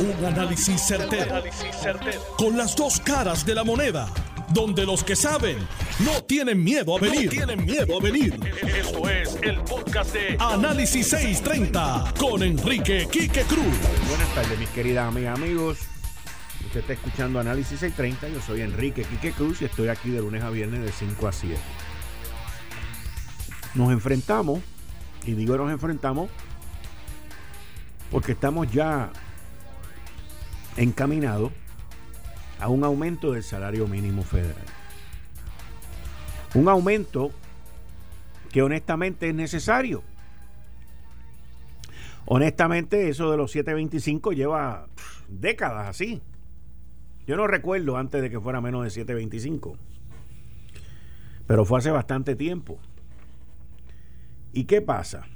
Un 0.00 0.24
análisis 0.24 0.80
certero, 0.80 1.42
Con 2.36 2.56
las 2.56 2.76
dos 2.76 3.00
caras 3.00 3.44
de 3.44 3.52
la 3.52 3.64
moneda. 3.64 4.08
Donde 4.50 4.86
los 4.86 5.02
que 5.02 5.16
saben 5.16 5.58
no 5.98 6.22
tienen 6.22 6.62
miedo 6.62 6.96
a 6.96 7.00
venir. 7.00 7.28
tienen 7.28 7.64
miedo 7.64 7.98
a 7.98 8.00
venir. 8.00 8.38
Esto 8.62 9.08
es 9.10 9.36
el 9.42 9.58
podcast 9.62 10.12
de 10.12 10.36
Análisis 10.38 11.08
630 11.08 12.14
con 12.16 12.44
Enrique 12.44 13.08
Quique 13.10 13.42
Cruz. 13.42 13.76
Buenas 14.08 14.34
tardes, 14.36 14.56
mis 14.58 14.68
queridas 14.68 15.08
amigas, 15.08 15.36
amigos. 15.36 15.78
Usted 16.64 16.80
está 16.80 16.92
escuchando 16.92 17.40
Análisis 17.40 17.80
630. 17.80 18.28
Yo 18.28 18.40
soy 18.40 18.60
Enrique 18.60 19.02
Quique 19.02 19.32
Cruz 19.32 19.62
y 19.62 19.64
estoy 19.64 19.88
aquí 19.88 20.10
de 20.10 20.20
lunes 20.20 20.44
a 20.44 20.50
viernes 20.50 20.80
de 20.80 20.92
5 20.92 21.26
a 21.26 21.32
7. 21.32 21.58
Nos 23.74 23.90
enfrentamos, 23.90 24.60
y 25.24 25.32
digo 25.32 25.56
nos 25.56 25.72
enfrentamos 25.72 26.30
porque 28.12 28.32
estamos 28.32 28.70
ya 28.70 29.10
encaminados 30.78 31.52
a 32.60 32.68
un 32.68 32.84
aumento 32.84 33.32
del 33.32 33.42
salario 33.42 33.86
mínimo 33.86 34.22
federal. 34.22 34.64
Un 36.54 36.68
aumento 36.68 37.30
que 38.50 38.62
honestamente 38.62 39.28
es 39.28 39.34
necesario. 39.34 40.02
Honestamente, 42.24 43.08
eso 43.08 43.30
de 43.30 43.36
los 43.36 43.52
725 43.52 44.32
lleva 44.32 44.86
décadas 45.28 45.88
así. 45.88 46.22
Yo 47.26 47.36
no 47.36 47.46
recuerdo 47.46 47.96
antes 47.96 48.22
de 48.22 48.30
que 48.30 48.40
fuera 48.40 48.60
menos 48.60 48.84
de 48.84 48.90
725. 48.90 49.76
Pero 51.46 51.64
fue 51.64 51.78
hace 51.78 51.90
bastante 51.90 52.36
tiempo. 52.36 52.78
¿Y 54.52 54.64
qué 54.64 54.80
pasa? 54.80 55.26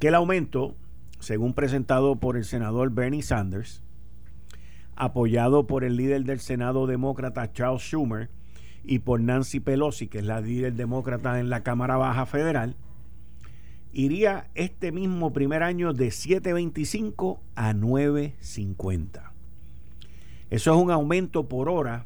Que 0.00 0.08
el 0.08 0.14
aumento 0.14 0.74
según 1.20 1.54
presentado 1.54 2.16
por 2.16 2.36
el 2.36 2.44
senador 2.44 2.90
Bernie 2.90 3.22
Sanders, 3.22 3.82
apoyado 4.98 5.68
por 5.68 5.84
el 5.84 5.96
líder 5.96 6.24
del 6.24 6.40
Senado 6.40 6.88
demócrata 6.88 7.52
Charles 7.52 7.82
Schumer 7.82 8.30
y 8.82 8.98
por 8.98 9.20
Nancy 9.20 9.60
Pelosi, 9.60 10.08
que 10.08 10.18
es 10.18 10.24
la 10.24 10.40
líder 10.40 10.74
demócrata 10.74 11.38
en 11.38 11.50
la 11.50 11.62
Cámara 11.62 11.96
Baja 11.96 12.26
Federal, 12.26 12.74
iría 13.92 14.48
este 14.56 14.90
mismo 14.90 15.32
primer 15.32 15.62
año 15.62 15.92
de 15.92 16.08
7.25 16.08 17.38
a 17.54 17.72
9.50. 17.74 19.30
Eso 20.50 20.74
es 20.74 20.82
un 20.82 20.90
aumento 20.90 21.48
por 21.48 21.68
hora 21.68 22.04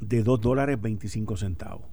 de 0.00 0.24
2 0.24 0.40
dólares 0.40 0.80
25 0.80 1.36
centavos. 1.36 1.86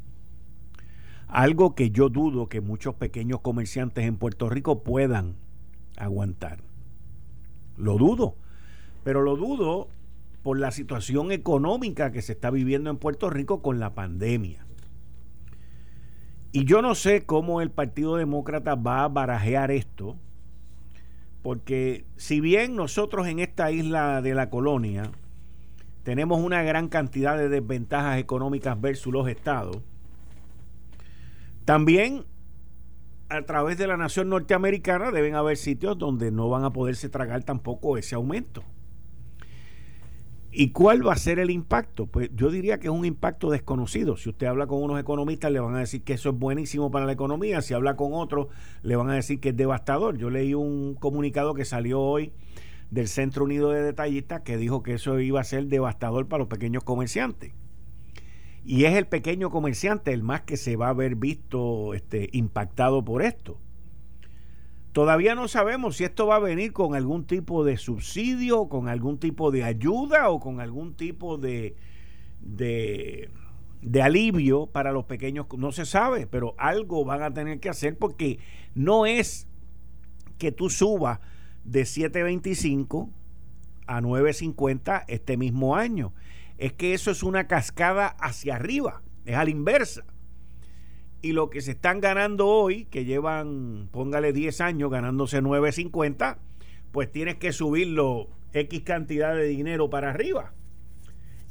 Algo 1.28 1.75
que 1.75 1.91
yo 1.91 2.09
dudo 2.09 2.50
que 2.50 2.61
muchos 2.61 2.95
pequeños 2.95 3.41
comerciantes 3.41 4.05
en 4.05 4.17
Puerto 4.17 4.50
Rico 4.50 4.81
puedan 4.83 5.35
aguantar. 5.97 6.59
Lo 7.78 7.97
dudo, 7.97 8.38
pero 9.03 9.21
lo 9.21 9.35
dudo 9.35 9.89
por 10.43 10.59
la 10.59 10.71
situación 10.71 11.31
económica 11.31 12.11
que 12.11 12.21
se 12.21 12.33
está 12.33 12.51
viviendo 12.51 12.89
en 12.89 12.97
Puerto 12.97 13.29
Rico 13.29 13.61
con 13.61 13.79
la 13.79 13.93
pandemia. 13.95 14.65
Y 16.51 16.65
yo 16.65 16.81
no 16.81 16.93
sé 16.93 17.25
cómo 17.25 17.61
el 17.61 17.71
Partido 17.71 18.17
Demócrata 18.17 18.75
va 18.75 19.03
a 19.03 19.07
barajear 19.07 19.71
esto, 19.71 20.17
porque 21.41 22.05
si 22.15 22.39
bien 22.41 22.75
nosotros 22.75 23.27
en 23.27 23.39
esta 23.39 23.71
isla 23.71 24.21
de 24.21 24.35
la 24.35 24.49
colonia 24.49 25.11
tenemos 26.03 26.41
una 26.41 26.61
gran 26.61 26.89
cantidad 26.89 27.38
de 27.38 27.49
desventajas 27.49 28.19
económicas 28.19 28.79
versus 28.79 29.11
los 29.11 29.27
estados, 29.27 29.77
también 31.65 32.25
a 33.29 33.41
través 33.43 33.77
de 33.77 33.88
la 33.88 33.97
nación 33.97 34.29
norteamericana 34.29 35.11
deben 35.11 35.35
haber 35.35 35.57
sitios 35.57 35.97
donde 35.97 36.29
no 36.29 36.49
van 36.49 36.65
a 36.65 36.73
poderse 36.73 37.09
tragar 37.09 37.43
tampoco 37.43 37.97
ese 37.97 38.15
aumento. 38.15 38.63
¿Y 40.55 40.69
cuál 40.69 41.05
va 41.05 41.13
a 41.13 41.17
ser 41.17 41.39
el 41.39 41.49
impacto? 41.49 42.05
Pues 42.05 42.29
yo 42.35 42.51
diría 42.51 42.79
que 42.79 42.85
es 42.85 42.93
un 42.93 43.05
impacto 43.05 43.49
desconocido. 43.49 44.17
Si 44.17 44.29
usted 44.29 44.45
habla 44.45 44.67
con 44.67 44.83
unos 44.83 44.99
economistas, 44.99 45.51
le 45.51 45.59
van 45.59 45.73
a 45.75 45.79
decir 45.79 46.03
que 46.03 46.13
eso 46.13 46.29
es 46.29 46.38
buenísimo 46.38 46.91
para 46.91 47.07
la 47.07 47.11
economía. 47.11 47.61
Si 47.63 47.73
habla 47.73 47.95
con 47.95 48.13
otros, 48.13 48.47
le 48.83 48.95
van 48.95 49.09
a 49.09 49.16
decir 49.16 49.39
que 49.39 49.50
es 49.50 49.57
devastador. 49.57 50.16
Yo 50.17 50.29
leí 50.29 50.53
un 50.53 50.94
comunicado 50.94 51.55
que 51.55 51.66
salió 51.66 52.00
hoy 52.00 52.33
del 52.91 53.07
Centro 53.07 53.45
Unido 53.45 53.72
de 53.72 53.81
Detallistas 53.81 54.41
que 54.41 54.57
dijo 54.57 54.83
que 54.83 54.94
eso 54.94 55.19
iba 55.19 55.41
a 55.41 55.44
ser 55.44 55.66
devastador 55.66 56.28
para 56.28 56.39
los 56.39 56.47
pequeños 56.50 56.83
comerciantes. 56.83 57.53
Y 58.63 58.85
es 58.85 58.94
el 58.94 59.07
pequeño 59.07 59.49
comerciante 59.49 60.13
el 60.13 60.22
más 60.22 60.41
que 60.41 60.57
se 60.57 60.75
va 60.75 60.89
a 60.89 60.94
ver 60.94 61.16
visto 61.16 61.95
este, 61.95 62.29
impactado 62.31 63.03
por 63.03 63.23
esto. 63.23 63.57
Todavía 64.93 65.33
no 65.33 65.47
sabemos 65.47 65.97
si 65.97 66.03
esto 66.03 66.27
va 66.27 66.35
a 66.35 66.39
venir 66.39 66.71
con 66.71 66.93
algún 66.93 67.25
tipo 67.25 67.63
de 67.63 67.77
subsidio, 67.77 68.69
con 68.69 68.87
algún 68.87 69.17
tipo 69.17 69.49
de 69.49 69.63
ayuda 69.63 70.29
o 70.29 70.39
con 70.39 70.59
algún 70.59 70.93
tipo 70.93 71.39
de, 71.39 71.75
de, 72.41 73.31
alivio 74.03 74.67
para 74.67 74.91
los 74.91 75.05
pequeños. 75.05 75.47
No 75.57 75.71
se 75.71 75.87
sabe, 75.87 76.27
pero 76.27 76.53
algo 76.59 77.03
van 77.05 77.23
a 77.23 77.33
tener 77.33 77.59
que 77.59 77.69
hacer 77.69 77.97
porque 77.97 78.37
no 78.75 79.07
es 79.07 79.47
que 80.37 80.51
tú 80.51 80.69
subas 80.69 81.19
de 81.63 81.81
7.25 81.81 83.09
a 83.87 83.99
9.50 83.99 85.05
este 85.07 85.37
mismo 85.37 85.75
año 85.75 86.13
es 86.59 86.71
que 86.73 86.93
eso 86.93 87.09
es 87.09 87.23
una 87.23 87.47
cascada 87.47 88.07
hacia 88.19 88.57
arriba, 88.57 89.01
es 89.25 89.35
a 89.35 89.43
la 89.43 89.49
inversa. 89.49 90.05
Y 91.23 91.31
lo 91.31 91.50
que 91.50 91.61
se 91.61 91.72
están 91.72 92.01
ganando 92.01 92.47
hoy, 92.47 92.84
que 92.84 93.06
llevan, 93.06 93.88
póngale 93.91 94.34
10 94.34 94.59
años 94.59 94.91
ganándose 94.91 95.41
9.50, 95.41 96.35
pues 96.91 97.09
tienes 97.09 97.38
que 97.38 97.53
subirlo 97.53 98.28
X 98.51 98.81
cantidad 98.81 99.34
de 99.34 99.45
dinero 99.45 99.89
para 99.89 100.09
arriba. 100.09 100.53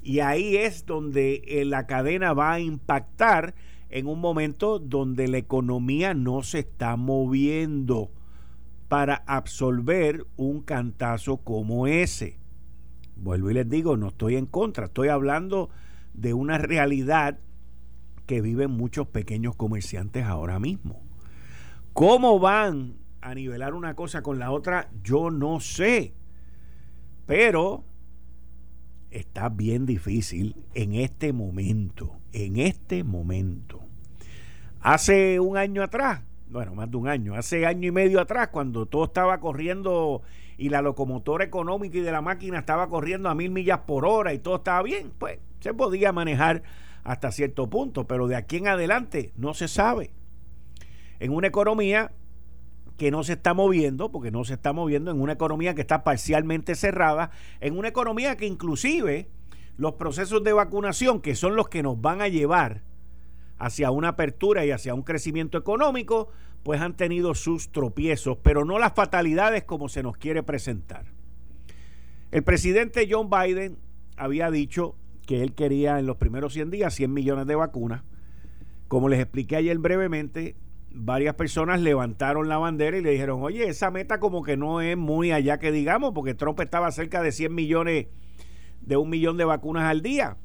Y 0.03 0.21
ahí 0.21 0.57
es 0.57 0.85
donde 0.85 1.43
eh, 1.47 1.65
la 1.65 1.87
cadena 1.87 2.35
va 2.35 2.53
a 2.53 2.61
impactar 2.61 3.55
en 3.89 4.09
un 4.09 4.21
momento 4.21 4.79
donde 4.79 5.27
la 5.27 5.39
economía 5.39 6.13
no 6.13 6.43
se 6.43 6.59
está 6.59 6.97
moviendo 6.97 8.11
para 8.89 9.23
absorber 9.27 10.27
un 10.37 10.61
cantazo 10.61 11.39
como 11.39 11.87
ese. 11.87 12.39
Vuelvo 13.17 13.51
y 13.51 13.55
les 13.55 13.71
digo, 13.71 13.97
no 13.97 14.09
estoy 14.09 14.37
en 14.37 14.45
contra, 14.45 14.85
estoy 14.85 15.09
hablando 15.09 15.71
de 16.13 16.35
una 16.35 16.59
realidad 16.59 17.39
que 18.33 18.41
viven 18.41 18.71
muchos 18.71 19.07
pequeños 19.09 19.57
comerciantes 19.57 20.25
ahora 20.25 20.59
mismo. 20.59 21.03
¿Cómo 21.93 22.39
van 22.39 22.95
a 23.21 23.35
nivelar 23.35 23.75
una 23.75 23.95
cosa 23.95 24.23
con 24.23 24.39
la 24.39 24.51
otra? 24.51 24.89
Yo 25.05 25.31
no 25.31 25.61
sé. 25.61 26.15
Pero 27.27 27.85
está 29.11 29.51
bien 29.51 29.85
difícil 29.85 30.57
en 30.73 30.95
este 30.95 31.35
momento, 31.35 32.21
en 32.33 32.57
este 32.57 33.05
momento. 33.05 33.83
Hace 34.81 35.39
un 35.39 35.59
año 35.59 35.83
atrás, 35.83 36.23
bueno, 36.49 36.75
más 36.75 36.91
de 36.91 36.97
un 36.97 37.09
año, 37.09 37.35
hace 37.35 37.67
año 37.67 37.89
y 37.89 37.93
medio 37.93 38.19
atrás, 38.19 38.49
cuando 38.49 38.87
todo 38.87 39.05
estaba 39.05 39.41
corriendo 39.41 40.23
y 40.57 40.71
la 40.71 40.81
locomotora 40.81 41.45
económica 41.45 41.99
y 41.99 42.01
de 42.01 42.13
la 42.13 42.23
máquina 42.23 42.61
estaba 42.61 42.89
corriendo 42.89 43.29
a 43.29 43.35
mil 43.35 43.51
millas 43.51 43.81
por 43.81 44.07
hora 44.07 44.33
y 44.33 44.39
todo 44.39 44.57
estaba 44.57 44.83
bien, 44.83 45.13
pues 45.19 45.39
se 45.61 45.75
podía 45.75 46.13
manejar 46.13 46.63
hasta 47.05 47.33
cierto 47.33 47.69
punto, 47.69 48.07
pero 48.07 48.29
de 48.29 48.37
aquí 48.37 48.59
en 48.59 48.69
adelante 48.69 49.33
no 49.37 49.55
se 49.55 49.69
sabe. 49.69 50.13
En 51.19 51.33
una 51.33 51.49
economía 51.49 52.13
que 52.97 53.11
no 53.11 53.25
se 53.25 53.35
está 53.35 53.55
moviendo, 53.55 54.13
porque 54.13 54.31
no 54.31 54.45
se 54.45 54.55
está 54.55 54.73
moviendo, 54.73 55.11
en 55.11 55.21
una 55.21 55.33
economía 55.33 55.75
que 55.75 55.81
está 55.81 56.05
parcialmente 56.05 56.75
cerrada, 56.75 57.31
en 57.61 57.77
una 57.77 57.89
economía 57.89 58.37
que 58.37 58.47
inclusive 58.47 59.29
los 59.77 59.95
procesos 59.95 60.45
de 60.45 60.53
vacunación, 60.53 61.21
que 61.21 61.35
son 61.35 61.57
los 61.57 61.69
que 61.69 61.83
nos 61.83 62.01
van 62.01 62.21
a 62.21 62.29
llevar 62.29 62.83
hacia 63.59 63.91
una 63.91 64.09
apertura 64.09 64.65
y 64.65 64.71
hacia 64.71 64.95
un 64.95 65.03
crecimiento 65.03 65.59
económico, 65.59 66.29
pues 66.63 66.81
han 66.81 66.97
tenido 66.97 67.35
sus 67.35 67.73
tropiezos, 67.73 68.39
pero 68.43 68.65
no 68.65 68.79
las 68.79 68.93
fatalidades 68.93 69.65
como 69.65 69.89
se 69.89 70.03
nos 70.03 70.17
quiere 70.17 70.43
presentar. 70.43 71.07
El 72.31 72.45
presidente 72.45 73.09
John 73.11 73.29
Biden 73.31 73.79
había 74.17 74.51
dicho 74.51 74.97
que 75.33 75.43
él 75.43 75.55
quería 75.55 75.99
en 75.99 76.05
los 76.05 76.19
primeros 76.19 76.53
100 76.53 76.71
días 76.71 76.93
100 76.93 77.11
millones 77.11 77.47
de 77.47 77.55
vacunas. 77.55 78.03
Como 78.87 79.09
les 79.09 79.19
expliqué 79.19 79.57
ayer 79.57 79.79
brevemente, 79.79 80.57
varias 80.91 81.37
personas 81.37 81.81
levantaron 81.81 82.51
la 82.51 82.59
bandera 82.59 82.99
y 82.99 83.01
le 83.01 83.13
dijeron, 83.13 83.43
oye, 83.43 83.67
esa 83.67 83.91
meta 83.91 84.21
como 84.21 84.43
que 84.43 84.59
no 84.59 84.83
es 84.83 84.95
muy 84.95 85.33
allá 85.33 85.59
que 85.59 85.73
digamos, 85.73 86.13
porque 86.15 86.35
Trump 86.35 86.61
estaba 86.61 86.91
cerca 86.91 87.23
de 87.23 87.33
100 87.33 87.55
millones, 87.55 88.09
de 88.83 88.99
un 88.99 89.09
millón 89.09 89.39
de 89.39 89.47
vacunas 89.47 89.85
al 89.85 90.03
día. 90.03 90.37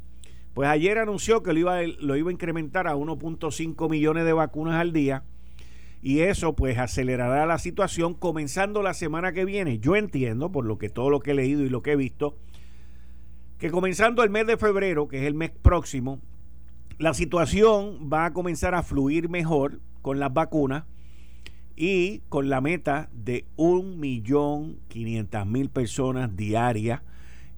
Pues 0.53 0.69
ayer 0.69 0.99
anunció 0.99 1.43
que 1.43 1.51
lo 1.51 1.59
iba, 1.59 1.81
lo 1.81 2.15
iba 2.15 2.29
a 2.29 2.33
incrementar 2.33 2.87
a 2.87 2.95
1.5 2.95 3.89
millones 3.89 4.23
de 4.23 4.31
vacunas 4.31 4.75
al 4.75 4.93
día 4.93 5.25
y 6.01 6.21
eso 6.21 6.55
pues 6.55 6.77
acelerará 6.77 7.45
la 7.45 7.59
situación 7.59 8.13
comenzando 8.13 8.81
la 8.81 8.93
semana 8.93 9.33
que 9.33 9.43
viene. 9.43 9.79
Yo 9.79 9.97
entiendo, 9.97 10.49
por 10.49 10.63
lo 10.63 10.77
que 10.77 10.87
todo 10.87 11.09
lo 11.09 11.19
que 11.19 11.31
he 11.31 11.35
leído 11.35 11.65
y 11.65 11.69
lo 11.69 11.81
que 11.81 11.91
he 11.91 11.97
visto, 11.97 12.37
que 13.57 13.71
comenzando 13.71 14.23
el 14.23 14.29
mes 14.29 14.45
de 14.47 14.57
febrero, 14.57 15.07
que 15.07 15.19
es 15.19 15.23
el 15.23 15.33
mes 15.33 15.51
próximo, 15.51 16.19
la 16.99 17.13
situación 17.13 18.09
va 18.11 18.25
a 18.25 18.33
comenzar 18.33 18.75
a 18.75 18.83
fluir 18.83 19.29
mejor 19.29 19.79
con 20.01 20.19
las 20.19 20.33
vacunas 20.33 20.83
y 21.75 22.19
con 22.29 22.49
la 22.49 22.61
meta 22.61 23.09
de 23.13 23.45
1.500.000 23.57 25.69
personas 25.69 26.35
diarias 26.35 27.01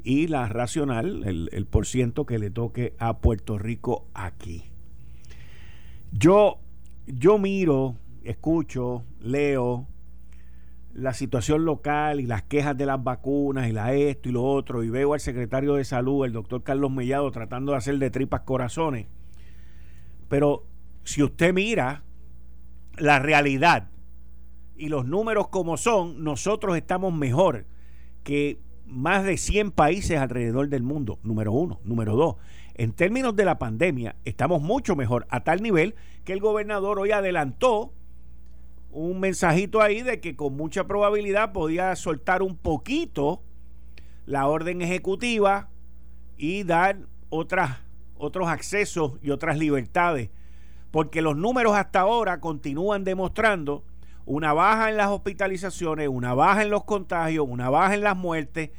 y 0.03 0.27
la 0.27 0.47
racional, 0.47 1.23
el, 1.25 1.49
el 1.51 1.65
por 1.65 1.85
ciento 1.85 2.25
que 2.25 2.39
le 2.39 2.49
toque 2.49 2.93
a 2.99 3.19
Puerto 3.19 3.57
Rico 3.57 4.07
aquí. 4.13 4.63
Yo, 6.11 6.59
yo 7.05 7.37
miro, 7.37 7.95
escucho, 8.23 9.03
leo 9.21 9.87
la 10.93 11.13
situación 11.13 11.65
local 11.65 12.19
y 12.19 12.25
las 12.25 12.43
quejas 12.43 12.77
de 12.77 12.85
las 12.85 13.03
vacunas 13.03 13.67
y 13.67 13.71
la 13.71 13.93
esto 13.93 14.29
y 14.29 14.31
lo 14.31 14.43
otro 14.43 14.83
y 14.83 14.89
veo 14.89 15.13
al 15.13 15.19
secretario 15.19 15.75
de 15.75 15.85
salud, 15.85 16.25
el 16.25 16.33
doctor 16.33 16.63
Carlos 16.63 16.91
Mellado, 16.91 17.29
tratando 17.31 17.73
de 17.73 17.77
hacer 17.77 17.97
de 17.99 18.09
tripas 18.09 18.41
corazones. 18.41 19.07
Pero 20.27 20.65
si 21.03 21.23
usted 21.23 21.53
mira 21.53 22.03
la 22.97 23.19
realidad 23.19 23.89
y 24.75 24.89
los 24.89 25.05
números 25.05 25.49
como 25.49 25.77
son, 25.77 26.23
nosotros 26.23 26.77
estamos 26.77 27.13
mejor 27.13 27.65
que 28.23 28.59
más 28.85 29.23
de 29.23 29.37
100 29.37 29.71
países 29.71 30.17
alrededor 30.17 30.69
del 30.69 30.83
mundo, 30.83 31.19
número 31.23 31.51
uno. 31.51 31.79
Número 31.83 32.15
dos, 32.15 32.35
en 32.73 32.93
términos 32.93 33.35
de 33.35 33.45
la 33.45 33.59
pandemia, 33.59 34.15
estamos 34.25 34.61
mucho 34.61 34.95
mejor, 34.95 35.27
a 35.29 35.43
tal 35.43 35.61
nivel 35.61 35.95
que 36.23 36.33
el 36.33 36.39
gobernador 36.39 36.99
hoy 36.99 37.11
adelantó 37.11 37.93
un 38.91 39.19
mensajito 39.19 39.81
ahí 39.81 40.01
de 40.01 40.19
que 40.19 40.35
con 40.35 40.55
mucha 40.55 40.85
probabilidad 40.85 41.51
podía 41.51 41.95
soltar 41.95 42.41
un 42.41 42.57
poquito 42.57 43.43
la 44.25 44.47
orden 44.47 44.81
ejecutiva 44.81 45.69
y 46.37 46.63
dar 46.63 46.99
otras, 47.29 47.77
otros 48.15 48.47
accesos 48.47 49.13
y 49.21 49.31
otras 49.31 49.57
libertades. 49.57 50.29
Porque 50.91 51.21
los 51.21 51.35
números 51.35 51.75
hasta 51.75 52.01
ahora 52.01 52.39
continúan 52.39 53.03
demostrando 53.03 53.83
una 54.25 54.53
baja 54.53 54.89
en 54.89 54.97
las 54.97 55.07
hospitalizaciones, 55.07 56.07
una 56.07 56.33
baja 56.33 56.63
en 56.63 56.69
los 56.69 56.83
contagios, 56.83 57.45
una 57.47 57.69
baja 57.69 57.95
en 57.95 58.01
las 58.01 58.15
muertes. 58.15 58.71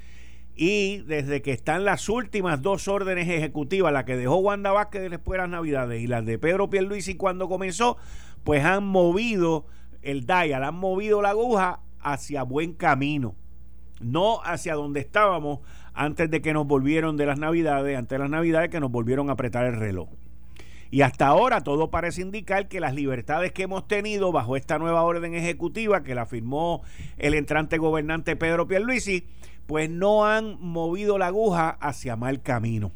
Y 0.55 0.99
desde 0.99 1.43
que 1.43 1.53
están 1.53 1.85
las 1.85 2.09
últimas 2.09 2.63
dos 2.63 2.87
órdenes 2.89 3.29
ejecutivas, 3.29 3.93
la 3.93 4.05
que 4.05 4.17
dejó 4.17 4.37
Wanda 4.37 4.73
Vázquez 4.73 5.11
después 5.11 5.37
de 5.37 5.43
las 5.43 5.51
Navidades 5.51 6.03
y 6.03 6.07
las 6.07 6.25
de 6.27 6.39
Pedro 6.39 6.69
Pierluisi 6.71 7.15
cuando 7.15 7.49
comenzó, 7.49 7.97
pues 8.45 8.65
han 8.65 8.85
movido 8.85 9.67
el 10.03 10.27
dial, 10.27 10.65
han 10.65 10.75
movido 10.75 11.23
la 11.23 11.31
aguja 11.31 11.81
hacia 12.01 12.43
buen 12.43 12.73
camino, 12.73 13.35
no 14.01 14.41
hacia 14.43 14.75
donde 14.75 15.01
estábamos 15.01 15.61
antes 15.93 16.31
de 16.31 16.41
que 16.41 16.53
nos 16.53 16.67
volvieron 16.67 17.17
de 17.17 17.27
las 17.27 17.39
navidades, 17.39 17.99
antes 17.99 18.17
de 18.17 18.23
las 18.23 18.31
navidades 18.31 18.71
que 18.71 18.81
nos 18.81 18.91
volvieron 18.91 19.29
a 19.29 19.35
apretar 19.35 19.67
el 19.67 19.77
reloj. 19.77 20.09
Y 20.93 21.03
hasta 21.03 21.29
ahora 21.29 21.63
todo 21.63 21.91
parece 21.91 22.23
indicar 22.23 22.67
que 22.67 22.81
las 22.81 22.95
libertades 22.95 23.53
que 23.53 23.63
hemos 23.63 23.87
tenido 23.87 24.33
bajo 24.33 24.57
esta 24.57 24.79
nueva 24.79 25.03
orden 25.03 25.35
ejecutiva 25.35 26.03
que 26.03 26.17
la 26.17 26.27
firmó 26.27 26.83
el 27.17 27.35
entrante 27.35 27.79
gobernante 27.79 28.35
Pedro 28.35 28.67
Pierluisi, 28.67 29.25
pues 29.67 29.89
no 29.89 30.27
han 30.27 30.61
movido 30.61 31.17
la 31.17 31.29
aguja 31.29 31.71
hacia 31.81 32.17
mal 32.17 32.43
camino. 32.43 32.91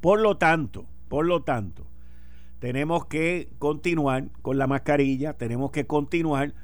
Por 0.00 0.20
lo 0.20 0.36
tanto, 0.36 0.86
por 1.08 1.26
lo 1.26 1.42
tanto, 1.42 1.88
tenemos 2.58 3.06
que 3.06 3.50
continuar 3.58 4.28
con 4.42 4.58
la 4.58 4.66
mascarilla, 4.66 5.34
tenemos 5.34 5.70
que 5.70 5.86
continuar 5.86 6.54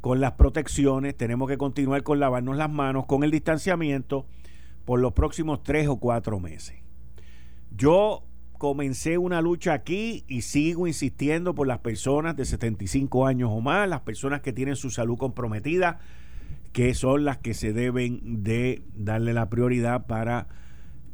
con 0.00 0.20
las 0.20 0.32
protecciones, 0.32 1.16
tenemos 1.16 1.48
que 1.48 1.58
continuar 1.58 2.02
con 2.02 2.20
lavarnos 2.20 2.56
las 2.56 2.70
manos, 2.70 3.06
con 3.06 3.24
el 3.24 3.30
distanciamiento 3.30 4.26
por 4.84 5.00
los 5.00 5.12
próximos 5.12 5.62
tres 5.62 5.88
o 5.88 5.96
cuatro 5.96 6.40
meses. 6.40 6.76
Yo 7.76 8.22
comencé 8.58 9.18
una 9.18 9.40
lucha 9.40 9.72
aquí 9.72 10.24
y 10.28 10.42
sigo 10.42 10.86
insistiendo 10.86 11.54
por 11.54 11.66
las 11.66 11.78
personas 11.78 12.36
de 12.36 12.44
75 12.44 13.26
años 13.26 13.50
o 13.52 13.60
más, 13.60 13.88
las 13.88 14.00
personas 14.00 14.42
que 14.42 14.52
tienen 14.52 14.76
su 14.76 14.90
salud 14.90 15.18
comprometida, 15.18 15.98
que 16.72 16.94
son 16.94 17.24
las 17.24 17.38
que 17.38 17.54
se 17.54 17.72
deben 17.72 18.42
de 18.42 18.82
darle 18.94 19.32
la 19.32 19.48
prioridad 19.48 20.06
para 20.06 20.48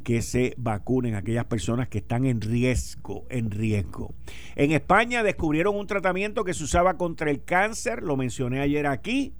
que 0.01 0.21
se 0.21 0.53
vacunen 0.57 1.15
aquellas 1.15 1.45
personas 1.45 1.87
que 1.87 1.99
están 1.99 2.25
en 2.25 2.41
riesgo, 2.41 3.25
en 3.29 3.51
riesgo. 3.51 4.13
En 4.55 4.71
España 4.71 5.23
descubrieron 5.23 5.75
un 5.75 5.87
tratamiento 5.87 6.43
que 6.43 6.53
se 6.53 6.63
usaba 6.63 6.97
contra 6.97 7.31
el 7.31 7.43
cáncer, 7.43 8.03
lo 8.03 8.17
mencioné 8.17 8.61
ayer 8.61 8.87
aquí, 8.87 9.33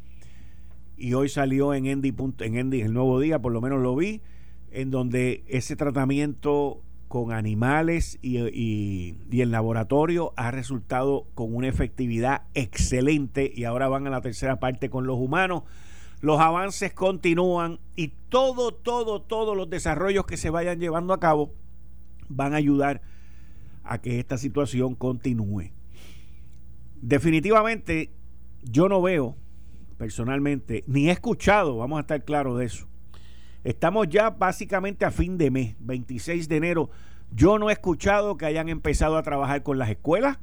y 0.97 1.13
hoy 1.13 1.29
salió 1.29 1.73
en 1.73 1.87
Endy, 1.87 2.13
en 2.39 2.57
Endy 2.57 2.81
el 2.81 2.93
nuevo 2.93 3.19
día, 3.19 3.39
por 3.39 3.51
lo 3.51 3.61
menos 3.61 3.81
lo 3.81 3.95
vi, 3.95 4.21
en 4.71 4.91
donde 4.91 5.43
ese 5.47 5.75
tratamiento 5.75 6.81
con 7.07 7.33
animales 7.33 8.19
y, 8.21 8.37
y, 8.39 9.17
y 9.29 9.41
en 9.41 9.51
laboratorio 9.51 10.31
ha 10.37 10.49
resultado 10.49 11.27
con 11.33 11.53
una 11.53 11.67
efectividad 11.67 12.43
excelente 12.53 13.51
y 13.53 13.65
ahora 13.65 13.89
van 13.89 14.07
a 14.07 14.09
la 14.09 14.21
tercera 14.21 14.61
parte 14.61 14.89
con 14.89 15.05
los 15.05 15.17
humanos 15.17 15.63
los 16.21 16.39
avances 16.39 16.93
continúan 16.93 17.79
y 17.95 18.09
todo, 18.29 18.73
todo, 18.73 19.21
todos 19.21 19.57
los 19.57 19.69
desarrollos 19.69 20.25
que 20.25 20.37
se 20.37 20.49
vayan 20.49 20.79
llevando 20.79 21.13
a 21.13 21.19
cabo 21.19 21.53
van 22.29 22.53
a 22.53 22.57
ayudar 22.57 23.01
a 23.83 23.99
que 23.99 24.19
esta 24.19 24.37
situación 24.37 24.95
continúe. 24.95 25.71
Definitivamente, 27.01 28.11
yo 28.63 28.87
no 28.87 29.01
veo 29.01 29.35
personalmente, 29.97 30.83
ni 30.87 31.09
he 31.09 31.11
escuchado, 31.11 31.77
vamos 31.77 31.97
a 31.97 32.01
estar 32.01 32.23
claros 32.23 32.57
de 32.57 32.65
eso. 32.65 32.87
Estamos 33.63 34.07
ya 34.09 34.31
básicamente 34.31 35.05
a 35.05 35.11
fin 35.11 35.37
de 35.37 35.51
mes, 35.51 35.75
26 35.79 36.47
de 36.47 36.57
enero. 36.57 36.89
Yo 37.31 37.59
no 37.59 37.69
he 37.69 37.73
escuchado 37.73 38.37
que 38.37 38.45
hayan 38.45 38.69
empezado 38.69 39.17
a 39.17 39.23
trabajar 39.23 39.61
con 39.63 39.77
las 39.77 39.89
escuelas 39.89 40.39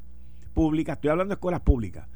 públicas, 0.55 0.97
estoy 0.97 1.11
hablando 1.11 1.31
de 1.31 1.39
escuelas 1.39 1.61
públicas, 1.61 2.07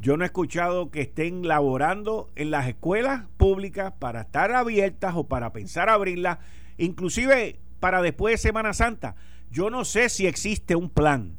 yo 0.00 0.16
no 0.16 0.24
he 0.24 0.26
escuchado 0.26 0.90
que 0.90 1.00
estén 1.00 1.46
laborando 1.46 2.30
en 2.36 2.50
las 2.50 2.68
escuelas 2.68 3.24
públicas 3.36 3.92
para 3.98 4.22
estar 4.22 4.52
abiertas 4.52 5.14
o 5.16 5.28
para 5.28 5.52
pensar 5.52 5.88
abrirlas, 5.88 6.38
inclusive 6.76 7.58
para 7.80 8.02
después 8.02 8.34
de 8.34 8.38
Semana 8.48 8.72
Santa. 8.72 9.16
Yo 9.50 9.70
no 9.70 9.84
sé 9.84 10.08
si 10.08 10.26
existe 10.26 10.76
un 10.76 10.90
plan, 10.90 11.36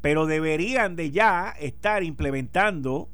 pero 0.00 0.26
deberían 0.26 0.96
de 0.96 1.10
ya 1.10 1.54
estar 1.58 2.02
implementando 2.02 3.08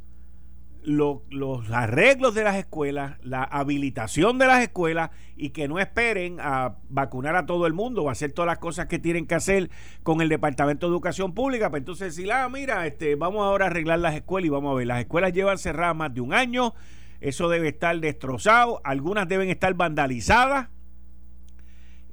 los 0.84 1.70
arreglos 1.70 2.34
de 2.34 2.44
las 2.44 2.56
escuelas, 2.56 3.16
la 3.22 3.44
habilitación 3.44 4.38
de 4.38 4.46
las 4.46 4.62
escuelas 4.62 5.10
y 5.36 5.50
que 5.50 5.68
no 5.68 5.78
esperen 5.78 6.38
a 6.40 6.76
vacunar 6.88 7.36
a 7.36 7.46
todo 7.46 7.66
el 7.66 7.72
mundo 7.72 8.02
o 8.02 8.10
hacer 8.10 8.32
todas 8.32 8.46
las 8.46 8.58
cosas 8.58 8.86
que 8.86 8.98
tienen 8.98 9.26
que 9.26 9.34
hacer 9.34 9.70
con 10.02 10.20
el 10.20 10.28
Departamento 10.28 10.86
de 10.86 10.92
Educación 10.92 11.34
Pública. 11.34 11.70
Pues 11.70 11.80
entonces 11.82 12.16
decir, 12.16 12.32
ah, 12.32 12.48
mira, 12.48 12.86
este, 12.86 13.14
vamos 13.14 13.44
ahora 13.44 13.66
a 13.66 13.68
arreglar 13.68 14.00
las 14.00 14.14
escuelas 14.14 14.46
y 14.46 14.50
vamos 14.50 14.72
a 14.72 14.74
ver, 14.74 14.86
las 14.86 15.00
escuelas 15.00 15.32
llevan 15.32 15.58
cerradas 15.58 15.96
más 15.96 16.12
de 16.12 16.20
un 16.20 16.34
año, 16.34 16.74
eso 17.20 17.48
debe 17.48 17.68
estar 17.68 17.98
destrozado, 18.00 18.80
algunas 18.84 19.28
deben 19.28 19.50
estar 19.50 19.72
vandalizadas 19.74 20.68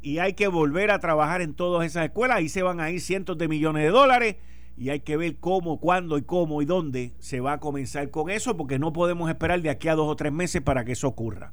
y 0.02 0.20
hay 0.20 0.34
que 0.34 0.48
volver 0.48 0.92
a 0.92 1.00
trabajar 1.00 1.42
en 1.42 1.56
todas 1.56 1.86
esas 1.86 2.06
escuelas, 2.06 2.38
ahí 2.38 2.50
se 2.50 2.62
van 2.62 2.80
a 2.80 2.92
ir 2.92 3.02
cientos 3.02 3.38
de 3.38 3.48
millones 3.48 3.84
de 3.84 3.90
dólares 3.90 4.36
y 4.80 4.92
hay 4.92 5.02
que 5.02 5.18
ver 5.18 5.36
cómo, 5.36 5.82
cuándo 5.82 6.18
y 6.18 6.22
cómo 6.22 6.62
y 6.62 6.66
dónde 6.66 7.12
se 7.20 7.42
va 7.42 7.54
a 7.54 7.60
comenzar 7.60 8.10
con 8.12 8.30
eso, 8.30 8.56
porque 8.56 8.80
no 8.80 8.94
podemos 8.94 9.30
esperar 9.30 9.62
de 9.62 9.70
aquí 9.70 9.90
a 9.90 9.96
dos 9.96 10.08
o 10.08 10.16
tres 10.16 10.32
meses 10.32 10.62
para 10.62 10.86
que 10.86 10.94
eso 10.94 11.10
ocurra. 11.10 11.52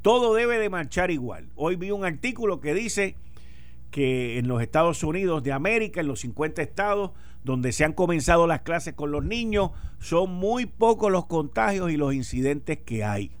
Todo 0.00 0.32
debe 0.32 0.58
de 0.58 0.70
marchar 0.70 1.10
igual. 1.10 1.50
Hoy 1.56 1.76
vi 1.76 1.90
un 1.90 2.06
artículo 2.06 2.60
que 2.60 2.72
dice 2.72 3.16
que 3.90 4.38
en 4.38 4.48
los 4.48 4.62
Estados 4.62 5.04
Unidos 5.04 5.42
de 5.42 5.52
América, 5.52 6.00
en 6.00 6.06
los 6.06 6.20
50 6.20 6.62
estados 6.62 7.10
donde 7.44 7.70
se 7.70 7.84
han 7.84 7.92
comenzado 7.92 8.46
las 8.46 8.62
clases 8.62 8.94
con 8.94 9.10
los 9.10 9.22
niños, 9.22 9.72
son 10.00 10.30
muy 10.30 10.64
pocos 10.64 11.12
los 11.12 11.26
contagios 11.26 11.92
y 11.92 11.98
los 11.98 12.14
incidentes 12.14 12.78
que 12.78 13.04
hay. 13.04 13.32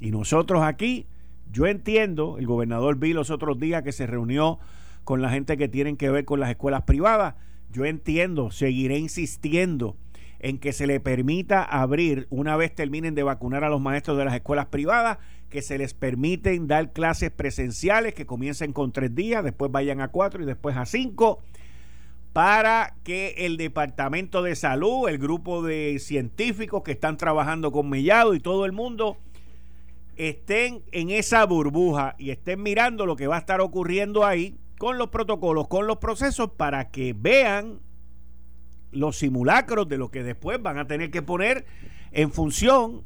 Y 0.00 0.10
nosotros 0.10 0.62
aquí, 0.62 1.06
yo 1.50 1.66
entiendo, 1.66 2.36
el 2.36 2.46
gobernador 2.46 2.98
vi 2.98 3.14
los 3.14 3.30
otros 3.30 3.58
días 3.58 3.82
que 3.82 3.92
se 3.92 4.06
reunió 4.06 4.58
con 5.04 5.22
la 5.22 5.30
gente 5.30 5.56
que 5.56 5.68
tienen 5.68 5.96
que 5.96 6.10
ver 6.10 6.26
con 6.26 6.40
las 6.40 6.50
escuelas 6.50 6.82
privadas, 6.82 7.34
yo 7.70 7.84
entiendo, 7.84 8.50
seguiré 8.50 8.98
insistiendo 8.98 9.96
en 10.40 10.58
que 10.58 10.72
se 10.72 10.86
le 10.86 11.00
permita 11.00 11.64
abrir, 11.64 12.26
una 12.30 12.56
vez 12.56 12.74
terminen 12.74 13.14
de 13.14 13.24
vacunar 13.24 13.64
a 13.64 13.68
los 13.68 13.80
maestros 13.80 14.16
de 14.16 14.24
las 14.24 14.34
escuelas 14.34 14.66
privadas, 14.66 15.18
que 15.48 15.62
se 15.62 15.78
les 15.78 15.94
permiten 15.94 16.66
dar 16.66 16.92
clases 16.92 17.30
presenciales 17.30 18.14
que 18.14 18.26
comiencen 18.26 18.72
con 18.72 18.92
tres 18.92 19.14
días, 19.14 19.42
después 19.42 19.72
vayan 19.72 20.00
a 20.00 20.08
cuatro 20.08 20.42
y 20.42 20.46
después 20.46 20.76
a 20.76 20.86
cinco, 20.86 21.42
para 22.32 22.94
que 23.02 23.34
el 23.38 23.56
Departamento 23.56 24.42
de 24.42 24.54
Salud, 24.54 25.08
el 25.08 25.18
grupo 25.18 25.62
de 25.62 25.98
científicos 25.98 26.82
que 26.82 26.92
están 26.92 27.16
trabajando 27.16 27.72
con 27.72 27.88
Mellado 27.88 28.34
y 28.34 28.40
todo 28.40 28.64
el 28.64 28.72
mundo, 28.72 29.16
estén 30.16 30.82
en 30.92 31.10
esa 31.10 31.44
burbuja 31.46 32.14
y 32.18 32.30
estén 32.30 32.62
mirando 32.62 33.06
lo 33.06 33.16
que 33.16 33.26
va 33.26 33.36
a 33.36 33.40
estar 33.40 33.60
ocurriendo 33.60 34.24
ahí 34.24 34.56
con 34.78 34.96
los 34.96 35.08
protocolos, 35.08 35.68
con 35.68 35.86
los 35.86 35.98
procesos 35.98 36.50
para 36.56 36.90
que 36.90 37.12
vean 37.12 37.80
los 38.92 39.18
simulacros 39.18 39.88
de 39.88 39.98
lo 39.98 40.10
que 40.10 40.22
después 40.22 40.62
van 40.62 40.78
a 40.78 40.86
tener 40.86 41.10
que 41.10 41.22
poner 41.22 41.66
en 42.12 42.30
función 42.30 43.02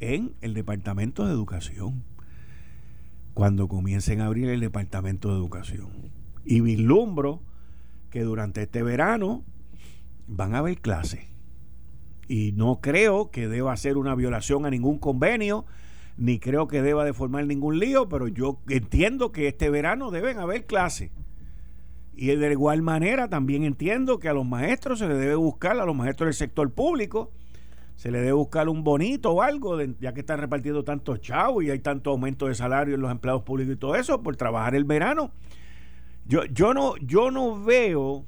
en 0.00 0.34
el 0.40 0.54
Departamento 0.54 1.24
de 1.24 1.32
Educación. 1.32 2.04
Cuando 3.32 3.68
comiencen 3.68 4.20
a 4.20 4.26
abrir 4.26 4.48
el 4.48 4.60
Departamento 4.60 5.30
de 5.30 5.36
Educación. 5.36 6.12
Y 6.44 6.60
vislumbro 6.60 7.40
que 8.10 8.22
durante 8.22 8.62
este 8.62 8.82
verano 8.82 9.44
van 10.26 10.54
a 10.54 10.58
haber 10.58 10.80
clases. 10.80 11.26
Y 12.28 12.52
no 12.52 12.80
creo 12.80 13.30
que 13.30 13.48
deba 13.48 13.76
ser 13.76 13.96
una 13.96 14.14
violación 14.14 14.66
a 14.66 14.70
ningún 14.70 14.98
convenio, 14.98 15.66
ni 16.16 16.38
creo 16.38 16.68
que 16.68 16.82
deba 16.82 17.04
de 17.04 17.12
formar 17.12 17.46
ningún 17.46 17.78
lío, 17.78 18.08
pero 18.08 18.28
yo 18.28 18.60
entiendo 18.68 19.32
que 19.32 19.48
este 19.48 19.70
verano 19.70 20.10
deben 20.10 20.38
haber 20.38 20.66
clases. 20.66 21.10
Y 22.16 22.26
de 22.26 22.52
igual 22.52 22.82
manera 22.82 23.28
también 23.28 23.64
entiendo 23.64 24.20
que 24.20 24.28
a 24.28 24.32
los 24.32 24.46
maestros 24.46 25.00
se 25.00 25.08
les 25.08 25.18
debe 25.18 25.34
buscar, 25.34 25.78
a 25.78 25.84
los 25.84 25.96
maestros 25.96 26.28
del 26.28 26.34
sector 26.34 26.70
público, 26.72 27.32
se 27.96 28.10
les 28.10 28.20
debe 28.20 28.32
buscar 28.32 28.68
un 28.68 28.84
bonito 28.84 29.32
o 29.32 29.42
algo, 29.42 29.80
ya 30.00 30.12
que 30.14 30.20
están 30.20 30.40
repartiendo 30.40 30.84
tantos 30.84 31.20
chavos 31.20 31.64
y 31.64 31.70
hay 31.70 31.80
tanto 31.80 32.10
aumento 32.10 32.46
de 32.46 32.54
salario 32.54 32.94
en 32.94 33.00
los 33.00 33.10
empleados 33.10 33.42
públicos 33.42 33.74
y 33.74 33.78
todo 33.78 33.96
eso, 33.96 34.22
por 34.22 34.36
trabajar 34.36 34.76
el 34.76 34.84
verano. 34.84 35.32
Yo, 36.26 36.44
yo, 36.46 36.72
no, 36.72 36.96
yo 36.98 37.30
no 37.32 37.62
veo 37.62 38.24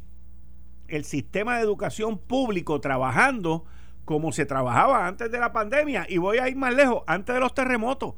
el 0.89 1.05
sistema 1.05 1.57
de 1.57 1.63
educación 1.63 2.19
público 2.19 2.81
trabajando 2.81 3.65
como 4.07 4.33
se 4.33 4.47
trabajaba 4.47 5.07
antes 5.07 5.31
de 5.31 5.39
la 5.39 5.53
pandemia. 5.53 6.07
Y 6.09 6.17
voy 6.17 6.39
a 6.39 6.49
ir 6.49 6.57
más 6.57 6.73
lejos, 6.75 7.03
antes 7.07 7.35
de 7.35 7.41
los 7.41 7.53
terremotos. 7.53 8.15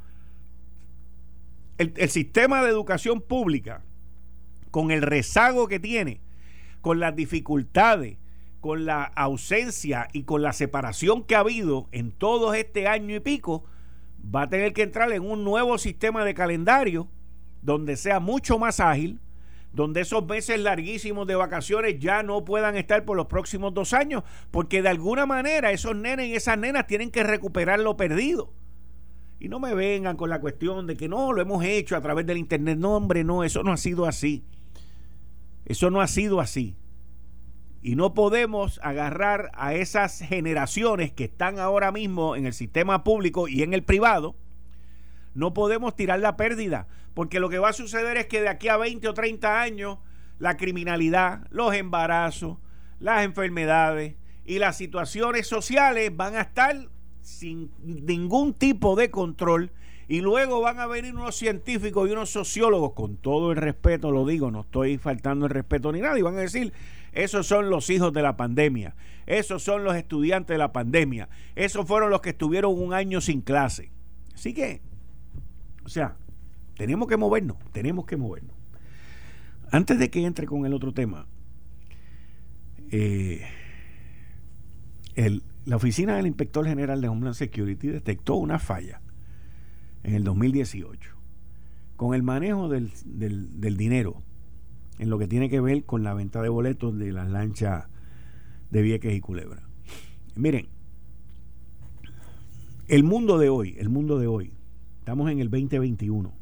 El, 1.78 2.10
sistema 2.10 2.62
de 2.62 2.68
educación 2.68 3.20
pública, 3.20 3.82
con 4.70 4.90
el 4.90 5.02
rezago 5.02 5.66
que 5.66 5.80
tiene, 5.80 6.20
con 6.82 7.00
las 7.00 7.16
dificultades, 7.16 8.18
con 8.60 8.84
la 8.84 9.04
ausencia 9.04 10.08
y 10.12 10.24
con 10.24 10.42
la 10.42 10.52
separación 10.52 11.24
que 11.24 11.36
ha 11.36 11.40
habido 11.40 11.88
en 11.90 12.12
todo 12.12 12.52
este 12.52 12.86
año 12.86 13.16
y 13.16 13.20
pico, 13.20 13.64
va 14.22 14.42
a 14.42 14.48
tener 14.48 14.74
que 14.74 14.82
entrar 14.82 15.10
en 15.12 15.22
un 15.22 15.42
nuevo 15.42 15.78
sistema 15.78 16.24
de 16.24 16.34
calendario 16.34 17.08
donde 17.62 17.96
sea 17.96 18.20
mucho 18.20 18.58
más 18.58 18.80
ágil, 18.80 19.20
donde 19.72 20.00
esos 20.00 20.26
meses 20.26 20.58
larguísimos 20.60 21.26
de 21.26 21.34
vacaciones 21.34 21.98
ya 21.98 22.22
no 22.22 22.44
puedan 22.44 22.76
estar 22.76 23.04
por 23.04 23.16
los 23.16 23.26
próximos 23.26 23.74
dos 23.74 23.92
años, 23.92 24.24
porque 24.50 24.82
de 24.82 24.88
alguna 24.88 25.26
manera 25.26 25.72
esos 25.72 25.94
nenes 25.94 26.26
y 26.26 26.34
esas 26.34 26.58
nenas 26.58 26.86
tienen 26.86 27.10
que 27.10 27.22
recuperar 27.22 27.80
lo 27.80 27.96
perdido. 27.96 28.52
Y 29.40 29.48
no 29.48 29.60
me 29.60 29.74
vengan 29.74 30.16
con 30.16 30.30
la 30.30 30.40
cuestión 30.40 30.86
de 30.86 30.96
que 30.96 31.08
no, 31.08 31.32
lo 31.32 31.40
hemos 31.40 31.64
hecho 31.64 31.96
a 31.96 32.00
través 32.00 32.26
del 32.26 32.38
Internet. 32.38 32.78
No, 32.78 32.96
hombre, 32.96 33.22
no, 33.22 33.44
eso 33.44 33.62
no 33.62 33.72
ha 33.72 33.76
sido 33.76 34.06
así. 34.06 34.44
Eso 35.64 35.90
no 35.90 36.00
ha 36.00 36.08
sido 36.08 36.40
así. 36.40 36.76
Y 37.80 37.94
no 37.94 38.14
podemos 38.14 38.80
agarrar 38.82 39.52
a 39.54 39.74
esas 39.74 40.18
generaciones 40.18 41.12
que 41.12 41.24
están 41.24 41.60
ahora 41.60 41.92
mismo 41.92 42.34
en 42.34 42.46
el 42.46 42.52
sistema 42.52 43.04
público 43.04 43.46
y 43.46 43.62
en 43.62 43.74
el 43.74 43.84
privado, 43.84 44.34
no 45.34 45.54
podemos 45.54 45.94
tirar 45.94 46.20
la 46.20 46.36
pérdida, 46.36 46.88
porque 47.14 47.40
lo 47.40 47.48
que 47.48 47.58
va 47.58 47.70
a 47.70 47.72
suceder 47.72 48.16
es 48.16 48.26
que 48.26 48.40
de 48.40 48.48
aquí 48.48 48.68
a 48.68 48.76
20 48.76 49.08
o 49.08 49.14
30 49.14 49.60
años, 49.60 49.98
la 50.38 50.56
criminalidad, 50.56 51.46
los 51.50 51.74
embarazos, 51.74 52.58
las 53.00 53.24
enfermedades 53.24 54.16
y 54.44 54.58
las 54.58 54.76
situaciones 54.76 55.46
sociales 55.46 56.16
van 56.16 56.36
a 56.36 56.42
estar 56.42 56.88
sin 57.20 57.70
ningún 57.82 58.54
tipo 58.54 58.96
de 58.96 59.10
control 59.10 59.72
y 60.08 60.22
luego 60.22 60.62
van 60.62 60.80
a 60.80 60.86
venir 60.86 61.14
unos 61.14 61.36
científicos 61.36 62.08
y 62.08 62.12
unos 62.12 62.30
sociólogos, 62.30 62.94
con 62.94 63.18
todo 63.18 63.52
el 63.52 63.58
respeto 63.58 64.10
lo 64.10 64.24
digo, 64.24 64.50
no 64.50 64.62
estoy 64.62 64.96
faltando 64.96 65.44
el 65.44 65.50
respeto 65.50 65.92
ni 65.92 66.00
nada, 66.00 66.18
y 66.18 66.22
van 66.22 66.38
a 66.38 66.40
decir, 66.40 66.72
esos 67.12 67.46
son 67.46 67.68
los 67.68 67.90
hijos 67.90 68.12
de 68.14 68.22
la 68.22 68.36
pandemia, 68.36 68.96
esos 69.26 69.62
son 69.62 69.84
los 69.84 69.94
estudiantes 69.96 70.54
de 70.54 70.58
la 70.58 70.72
pandemia, 70.72 71.28
esos 71.56 71.86
fueron 71.86 72.08
los 72.08 72.22
que 72.22 72.30
estuvieron 72.30 72.80
un 72.80 72.94
año 72.94 73.20
sin 73.20 73.42
clase. 73.42 73.92
Así 74.34 74.54
que 74.54 74.80
o 75.88 75.90
sea, 75.90 76.18
tenemos 76.76 77.08
que 77.08 77.16
movernos, 77.16 77.56
tenemos 77.72 78.04
que 78.04 78.18
movernos. 78.18 78.54
Antes 79.70 79.98
de 79.98 80.10
que 80.10 80.26
entre 80.26 80.46
con 80.46 80.66
el 80.66 80.74
otro 80.74 80.92
tema, 80.92 81.26
eh, 82.90 83.42
la 85.64 85.76
oficina 85.76 86.14
del 86.16 86.26
inspector 86.26 86.66
general 86.66 87.00
de 87.00 87.08
Homeland 87.08 87.34
Security 87.34 87.88
detectó 87.88 88.34
una 88.34 88.58
falla 88.58 89.00
en 90.02 90.14
el 90.14 90.24
2018 90.24 91.16
con 91.96 92.14
el 92.14 92.22
manejo 92.22 92.68
del, 92.68 92.90
del 93.06 93.76
dinero 93.78 94.22
en 94.98 95.08
lo 95.08 95.18
que 95.18 95.26
tiene 95.26 95.48
que 95.48 95.60
ver 95.60 95.84
con 95.84 96.02
la 96.02 96.12
venta 96.12 96.42
de 96.42 96.50
boletos 96.50 96.98
de 96.98 97.12
las 97.12 97.30
lanchas 97.30 97.86
de 98.70 98.82
Vieques 98.82 99.16
y 99.16 99.20
Culebra. 99.20 99.62
Miren, 100.36 100.68
el 102.88 103.04
mundo 103.04 103.38
de 103.38 103.48
hoy, 103.48 103.74
el 103.78 103.88
mundo 103.88 104.18
de 104.18 104.26
hoy, 104.26 104.52
Estamos 105.08 105.30
en 105.30 105.38
el 105.38 105.48
2021. 105.48 106.34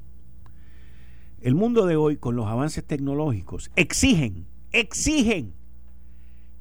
El 1.41 1.55
mundo 1.55 1.87
de 1.87 1.95
hoy, 1.95 2.17
con 2.17 2.35
los 2.35 2.49
avances 2.49 2.85
tecnológicos, 2.85 3.71
exigen, 3.77 4.45
exigen 4.73 5.55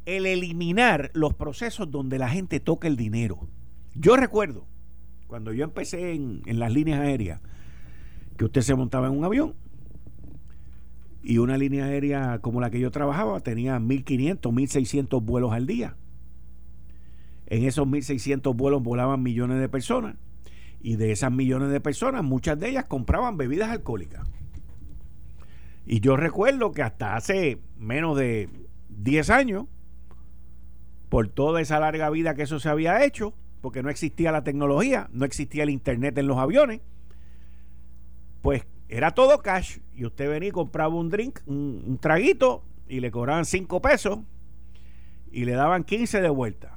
el 0.06 0.28
eliminar 0.28 1.10
los 1.16 1.34
procesos 1.34 1.90
donde 1.90 2.20
la 2.20 2.30
gente 2.30 2.60
toca 2.60 2.88
el 2.88 2.96
dinero. 2.96 3.48
Yo 3.96 4.18
recuerdo, 4.18 4.68
cuando 5.26 5.52
yo 5.52 5.64
empecé 5.64 6.14
en, 6.14 6.44
en 6.46 6.60
las 6.60 6.72
líneas 6.72 7.00
aéreas, 7.00 7.42
que 8.38 8.46
usted 8.46 8.62
se 8.62 8.76
montaba 8.76 9.08
en 9.08 9.18
un 9.18 9.26
avión 9.26 9.56
y 11.24 11.40
una 11.40 11.58
línea 11.58 11.86
aérea 11.86 12.38
como 12.38 12.62
la 12.62 12.70
que 12.70 12.80
yo 12.80 12.92
trabajaba 12.92 13.40
tenía 13.40 13.80
1.500, 13.80 14.42
1.600 14.42 15.26
vuelos 15.26 15.54
al 15.54 15.66
día. 15.66 15.98
En 17.48 17.64
esos 17.64 17.88
1.600 17.88 18.56
vuelos 18.56 18.84
volaban 18.84 19.24
millones 19.24 19.60
de 19.60 19.70
personas 19.70 20.18
y 20.86 20.98
de 20.98 21.12
esas 21.12 21.32
millones 21.32 21.72
de 21.72 21.82
personas, 21.82 22.24
muchas 22.24 22.60
de 22.60 22.70
ellas 22.70 22.86
compraban 22.86 23.38
bebidas 23.38 23.72
alcohólicas. 23.72 24.22
Y 25.88 26.00
yo 26.00 26.16
recuerdo 26.16 26.74
que 26.74 26.84
hasta 26.84 27.16
hace 27.16 27.58
menos 27.76 28.16
de 28.16 28.50
10 28.90 29.32
años, 29.32 29.66
por 31.10 31.28
toda 31.28 31.60
esa 31.60 31.80
larga 31.80 32.12
vida 32.12 32.36
que 32.36 32.44
eso 32.44 32.60
se 32.60 32.70
había 32.70 33.04
hecho, 33.04 33.34
porque 33.62 33.82
no 33.82 33.90
existía 33.90 34.32
la 34.32 34.44
tecnología, 34.44 35.10
no 35.12 35.26
existía 35.26 35.64
el 35.64 35.72
internet 35.72 36.16
en 36.20 36.28
los 36.28 36.38
aviones, 36.38 36.82
pues 38.44 38.68
era 38.88 39.10
todo 39.10 39.40
cash. 39.40 39.80
Y 39.96 40.06
usted 40.06 40.30
venía 40.30 40.50
y 40.50 40.52
compraba 40.52 40.94
un 40.94 41.10
drink, 41.10 41.40
un, 41.48 41.98
traguito, 42.00 42.64
y 42.88 43.00
le 43.00 43.10
cobraban 43.10 43.46
5 43.46 43.82
pesos 43.82 44.20
y 45.32 45.46
le 45.46 45.54
daban 45.54 45.84
15 45.84 46.22
de 46.22 46.30
vuelta. 46.30 46.75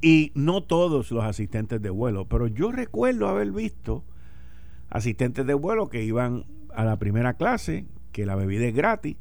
Y 0.00 0.32
no 0.34 0.62
todos 0.62 1.10
los 1.10 1.24
asistentes 1.24 1.82
de 1.82 1.90
vuelo, 1.90 2.26
pero 2.26 2.46
yo 2.46 2.72
recuerdo 2.72 3.28
haber 3.28 3.52
visto 3.52 4.04
asistentes 4.88 5.46
de 5.46 5.54
vuelo 5.54 5.88
que 5.88 6.04
iban 6.04 6.46
a 6.74 6.84
la 6.84 6.98
primera 6.98 7.34
clase, 7.34 7.86
que 8.12 8.26
la 8.26 8.34
bebida 8.34 8.66
es 8.66 8.74
gratis, 8.74 9.16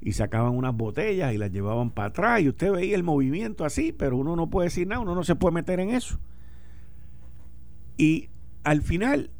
y 0.00 0.12
sacaban 0.12 0.54
unas 0.54 0.76
botellas 0.76 1.32
y 1.32 1.38
las 1.38 1.50
llevaban 1.50 1.90
para 1.90 2.08
atrás, 2.08 2.40
y 2.42 2.48
usted 2.48 2.72
veía 2.72 2.96
el 2.96 3.04
movimiento 3.04 3.64
así, 3.64 3.92
pero 3.92 4.16
uno 4.16 4.36
no 4.36 4.50
puede 4.50 4.66
decir 4.66 4.86
nada, 4.86 5.00
uno 5.00 5.14
no 5.14 5.24
se 5.24 5.36
puede 5.36 5.54
meter 5.54 5.80
en 5.80 5.90
eso. 5.90 6.18
Y 7.96 8.28
al 8.64 8.82
final, 8.82 9.30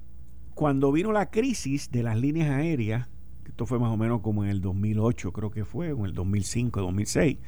cuando 0.55 0.93
vino 0.93 1.13
la 1.13 1.31
crisis 1.31 1.91
de 1.91 2.03
las 2.03 2.19
líneas 2.19 2.51
aéreas, 2.51 3.09
esto 3.47 3.67
fue 3.67 3.79
más 3.79 3.93
o 3.93 3.97
menos 3.97 4.21
como 4.21 4.45
en 4.45 4.51
el 4.51 4.61
2008, 4.61 5.33
creo 5.33 5.51
que 5.51 5.65
fue, 5.65 5.93
o 5.93 6.01
en 6.01 6.07
el 6.07 6.15
2005, 6.15 6.81
2006, 6.81 7.39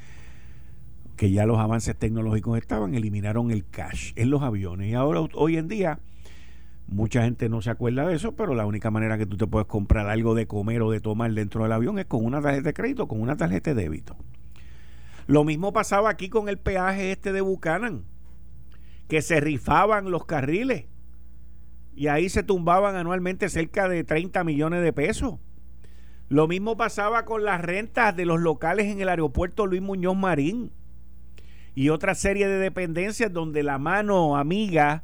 que 1.17 1.31
ya 1.31 1.45
los 1.45 1.57
avances 1.57 1.97
tecnológicos 1.97 2.57
estaban, 2.57 2.93
eliminaron 2.93 3.51
el 3.51 3.65
cash 3.65 4.13
en 4.15 4.29
los 4.29 4.43
aviones. 4.43 4.89
Y 4.89 4.93
ahora, 4.93 5.21
hoy 5.33 5.57
en 5.57 5.67
día, 5.67 5.99
mucha 6.87 7.23
gente 7.23 7.49
no 7.49 7.61
se 7.61 7.71
acuerda 7.71 8.07
de 8.07 8.15
eso, 8.15 8.35
pero 8.35 8.53
la 8.53 8.67
única 8.67 8.91
manera 8.91 9.17
que 9.17 9.25
tú 9.25 9.35
te 9.35 9.47
puedes 9.47 9.67
comprar 9.67 10.07
algo 10.07 10.35
de 10.35 10.45
comer 10.45 10.83
o 10.83 10.91
de 10.91 11.01
tomar 11.01 11.33
dentro 11.33 11.63
del 11.63 11.71
avión 11.71 11.97
es 11.97 12.05
con 12.05 12.23
una 12.23 12.39
tarjeta 12.41 12.69
de 12.69 12.73
crédito, 12.73 13.07
con 13.07 13.19
una 13.19 13.35
tarjeta 13.35 13.73
de 13.73 13.81
débito. 13.81 14.15
Lo 15.25 15.43
mismo 15.43 15.73
pasaba 15.73 16.09
aquí 16.09 16.29
con 16.29 16.47
el 16.47 16.57
peaje 16.57 17.11
este 17.11 17.33
de 17.33 17.41
Buchanan, 17.41 18.03
que 19.09 19.21
se 19.21 19.41
rifaban 19.41 20.11
los 20.11 20.25
carriles 20.25 20.85
y 21.95 22.07
ahí 22.07 22.29
se 22.29 22.43
tumbaban 22.43 22.95
anualmente 22.95 23.49
cerca 23.49 23.89
de 23.89 24.03
30 24.03 24.43
millones 24.43 24.83
de 24.83 24.93
pesos. 24.93 25.39
Lo 26.29 26.47
mismo 26.47 26.77
pasaba 26.77 27.25
con 27.25 27.43
las 27.43 27.59
rentas 27.59 28.15
de 28.15 28.25
los 28.25 28.39
locales 28.39 28.85
en 28.85 29.01
el 29.01 29.09
aeropuerto 29.09 29.65
Luis 29.65 29.81
Muñoz 29.81 30.15
Marín 30.15 30.71
y 31.77 31.89
otra 31.89 32.15
serie 32.15 32.47
de 32.47 32.57
dependencias 32.57 33.31
donde 33.31 33.61
la 33.61 33.77
mano 33.77 34.35
amiga 34.35 35.03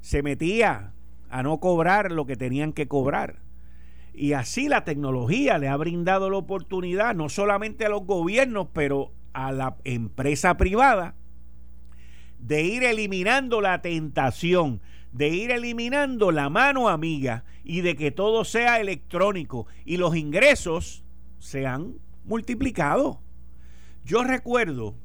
se 0.00 0.24
metía 0.24 0.92
a 1.30 1.44
no 1.44 1.60
cobrar 1.60 2.10
lo 2.10 2.26
que 2.26 2.34
tenían 2.34 2.72
que 2.72 2.88
cobrar. 2.88 3.36
Y 4.14 4.32
así 4.32 4.66
la 4.66 4.82
tecnología 4.82 5.58
le 5.58 5.68
ha 5.68 5.76
brindado 5.76 6.28
la 6.28 6.38
oportunidad 6.38 7.14
no 7.14 7.28
solamente 7.28 7.86
a 7.86 7.88
los 7.88 8.04
gobiernos, 8.04 8.66
pero 8.72 9.12
a 9.32 9.52
la 9.52 9.76
empresa 9.84 10.56
privada 10.56 11.14
de 12.40 12.64
ir 12.64 12.82
eliminando 12.82 13.60
la 13.60 13.80
tentación, 13.80 14.80
de 15.12 15.28
ir 15.28 15.52
eliminando 15.52 16.32
la 16.32 16.50
mano 16.50 16.88
amiga 16.88 17.44
y 17.62 17.82
de 17.82 17.94
que 17.94 18.10
todo 18.10 18.44
sea 18.44 18.80
electrónico 18.80 19.68
y 19.84 19.98
los 19.98 20.16
ingresos 20.16 21.04
se 21.38 21.64
han 21.64 21.94
multiplicado. 22.24 23.20
Yo 24.04 24.24
recuerdo 24.24 24.96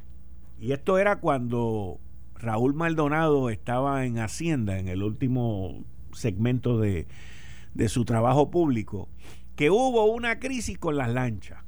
y 0.60 0.72
esto 0.72 0.98
era 0.98 1.17
cuando 1.19 2.00
Raúl 2.36 2.74
Maldonado 2.74 3.50
estaba 3.50 4.05
en 4.05 4.19
Hacienda, 4.19 4.77
en 4.77 4.88
el 4.88 5.01
último 5.01 5.83
segmento 6.12 6.79
de, 6.79 7.07
su 7.88 8.05
trabajo 8.05 8.51
público, 8.51 9.10
que 9.55 9.69
hubo 9.69 10.05
una 10.05 10.39
crisis 10.39 10.77
con 10.77 10.98
las 10.98 11.10
lanchas. 11.10 11.63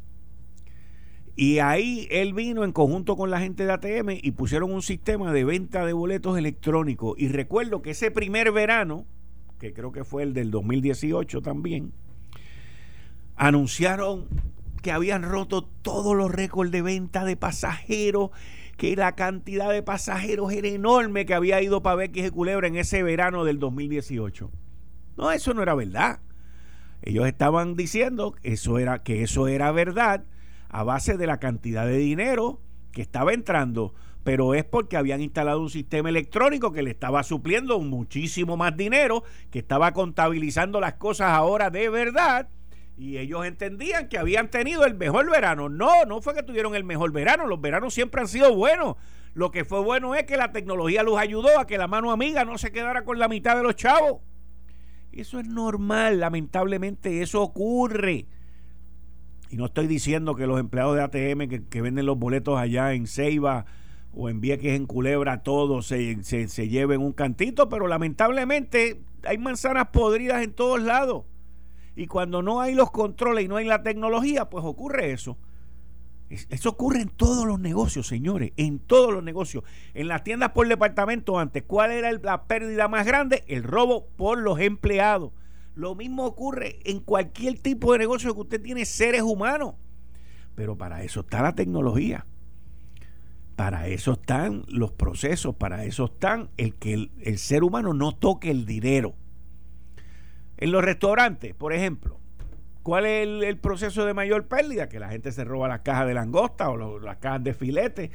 Y 1.38 1.60
ahí 1.60 2.08
él 2.12 2.34
vino 2.34 2.64
en 2.64 2.72
conjunto 2.72 3.18
con 3.18 3.30
la 3.30 3.40
gente 3.40 3.66
de 3.66 3.74
ATM 3.74 4.20
y 4.22 4.32
pusieron 4.32 4.72
un 4.72 4.82
sistema 4.82 5.34
de 5.34 5.44
venta 5.44 5.86
de 5.86 5.94
boletos 5.94 6.38
electrónicos. 6.38 7.16
Y 7.18 7.28
recuerdo 7.28 7.82
que 7.82 7.92
ese 7.92 8.12
primer 8.12 8.52
verano, 8.52 9.06
que 9.60 9.74
creo 9.74 9.92
que 9.92 10.04
fue 10.04 10.24
el 10.24 10.34
del 10.34 10.52
2018 10.52 11.42
también, 11.42 11.92
anunciaron 13.36 14.28
que 14.82 14.92
habían 14.92 15.24
roto 15.24 15.64
todos 15.64 16.16
los 16.16 16.32
récords 16.32 16.72
de 16.72 16.82
venta 16.82 17.26
de 17.26 17.36
pasajeros, 17.36 18.30
que 18.78 18.96
la 18.96 19.16
cantidad 19.16 19.72
de 19.72 19.84
pasajeros 19.84 20.52
era 20.52 20.68
enorme 20.68 21.26
que 21.26 21.34
había 21.34 21.62
ido 21.62 21.82
para 21.82 21.96
Bequis 21.96 22.28
y 22.28 22.30
Culebra 22.32 22.68
en 22.68 22.76
ese 22.76 23.04
verano 23.04 23.46
del 23.46 23.60
2018. 23.60 24.52
No, 25.18 25.32
eso 25.32 25.54
no 25.54 25.62
era 25.62 25.76
verdad. 25.76 26.20
Ellos 27.02 27.28
estaban 27.28 27.76
diciendo 27.76 28.36
eso 28.44 28.80
era, 28.80 29.04
que 29.04 29.24
eso 29.24 29.48
era 29.48 29.72
verdad 29.72 30.26
a 30.70 30.84
base 30.84 31.18
de 31.18 31.28
la 31.28 31.40
cantidad 31.40 31.86
de 31.86 31.98
dinero 31.98 32.60
que 32.92 33.02
estaba 33.02 33.34
entrando, 33.34 33.94
pero 34.24 34.56
es 34.56 34.66
porque 34.66 34.98
habían 34.98 35.22
instalado 35.22 35.62
un 35.62 35.70
sistema 35.70 36.10
electrónico 36.10 36.74
que 36.74 36.82
le 36.82 36.92
estaba 36.92 37.24
supliendo 37.24 37.80
muchísimo 37.80 38.58
más 38.58 38.76
dinero, 38.76 39.24
que 39.52 39.60
estaba 39.60 39.94
contabilizando 39.94 40.82
las 40.82 40.96
cosas 40.96 41.30
ahora 41.30 41.70
de 41.70 41.90
verdad. 41.90 42.50
Y 42.98 43.18
ellos 43.18 43.46
entendían 43.46 44.08
que 44.08 44.18
habían 44.18 44.50
tenido 44.50 44.86
el 44.86 44.96
mejor 44.96 45.30
verano. 45.30 45.68
No, 45.68 46.06
no 46.06 46.22
fue 46.22 46.34
que 46.34 46.44
tuvieron 46.44 46.76
el 46.76 46.86
mejor 46.86 47.12
verano. 47.12 47.46
Los 47.46 47.60
veranos 47.60 47.94
siempre 47.94 48.22
han 48.22 48.28
sido 48.28 48.56
buenos. 48.56 48.96
Lo 49.34 49.52
que 49.52 49.66
fue 49.66 49.82
bueno 49.82 50.16
es 50.16 50.24
que 50.24 50.38
la 50.38 50.54
tecnología 50.54 51.04
los 51.04 51.18
ayudó 51.18 51.60
a 51.60 51.68
que 51.68 51.78
la 51.78 51.88
mano 51.88 52.12
amiga 52.12 52.46
no 52.46 52.58
se 52.58 52.72
quedara 52.72 53.04
con 53.04 53.20
la 53.20 53.28
mitad 53.28 53.58
de 53.58 53.64
los 53.64 53.76
chavos. 53.76 54.22
Eso 55.12 55.40
es 55.40 55.48
normal, 55.48 56.22
lamentablemente 56.22 57.22
eso 57.22 57.42
ocurre. 57.42 58.28
Y 59.50 59.58
no 59.58 59.66
estoy 59.66 59.88
diciendo 59.88 60.36
que 60.36 60.48
los 60.48 60.60
empleados 60.60 60.96
de 60.96 61.04
ATM 61.04 61.68
que, 61.70 61.82
venden 61.82 62.06
los 62.06 62.18
boletos 62.18 62.58
allá 62.58 62.94
en 62.94 63.08
Ceiba 63.08 63.66
o 64.14 64.30
en 64.30 64.40
Vieques, 64.40 64.74
en 64.74 64.86
Culebra, 64.86 65.44
todos 65.44 65.88
se, 65.88 66.24
se, 66.24 66.48
se 66.48 66.70
lleven 66.70 67.02
un 67.02 67.12
cantito, 67.12 67.68
pero 67.68 67.88
lamentablemente 67.88 69.02
hay 69.24 69.38
manzanas 69.38 69.90
podridas 69.90 70.44
en 70.44 70.54
todos 70.54 70.82
lados. 70.82 71.26
Y 71.96 72.08
cuando 72.08 72.42
no 72.42 72.62
hay 72.62 72.76
los 72.76 72.92
controles 72.92 73.46
y 73.46 73.48
no 73.48 73.58
hay 73.58 73.66
la 73.66 73.84
tecnología, 73.84 74.50
pues 74.50 74.66
ocurre 74.66 75.12
eso. 75.12 75.38
Eso 76.30 76.70
ocurre 76.70 77.02
en 77.02 77.10
todos 77.10 77.46
los 77.46 77.60
negocios, 77.60 78.08
señores, 78.08 78.52
en 78.58 78.80
todos 78.80 79.14
los 79.14 79.24
negocios. 79.24 79.64
En 79.94 80.08
las 80.08 80.24
tiendas 80.24 80.52
por 80.52 80.68
departamento 80.68 81.38
antes, 81.38 81.64
¿cuál 81.64 81.92
era 81.92 82.12
la 82.12 82.46
pérdida 82.46 82.88
más 82.88 83.06
grande? 83.06 83.44
El 83.48 83.64
robo 83.64 84.08
por 84.18 84.40
los 84.40 84.60
empleados. 84.60 85.32
Lo 85.76 85.94
mismo 85.94 86.26
ocurre 86.26 86.80
en 86.86 87.00
cualquier 87.00 87.60
tipo 87.60 87.92
de 87.92 88.00
negocio 88.00 88.34
que 88.34 88.42
usted 88.42 88.62
tiene 88.62 88.86
seres 88.86 89.22
humanos. 89.22 89.76
Pero 90.56 90.78
para 90.78 91.04
eso 91.04 91.20
está 91.20 91.44
la 91.44 91.54
tecnología. 91.54 92.26
Para 93.56 93.88
eso 93.88 94.14
están 94.14 94.64
los 94.68 94.92
procesos, 94.92 95.56
para 95.56 95.86
eso 95.86 96.06
están 96.06 96.50
el 96.58 96.76
que 96.76 96.94
el, 96.94 97.38
ser 97.38 97.64
humano 97.64 97.94
no 97.94 98.14
toque 98.14 98.52
el 98.52 98.66
dinero. 98.66 99.16
En 100.58 100.72
los 100.72 100.84
restaurantes, 100.84 101.54
por 101.54 101.74
ejemplo, 101.74 102.20
¿cuál 102.84 103.06
es 103.06 103.28
el, 103.44 103.58
proceso 103.58 104.06
de 104.06 104.14
mayor 104.14 104.48
pérdida? 104.48 104.90
Que 104.90 105.00
la 105.00 105.10
gente 105.10 105.32
se 105.32 105.44
roba 105.44 105.68
las 105.68 105.82
cajas 105.82 106.08
de 106.08 106.14
langosta 106.14 106.70
o 106.70 107.00
las 107.00 107.18
cajas 107.18 107.44
de 107.44 107.54
filete 107.54 108.12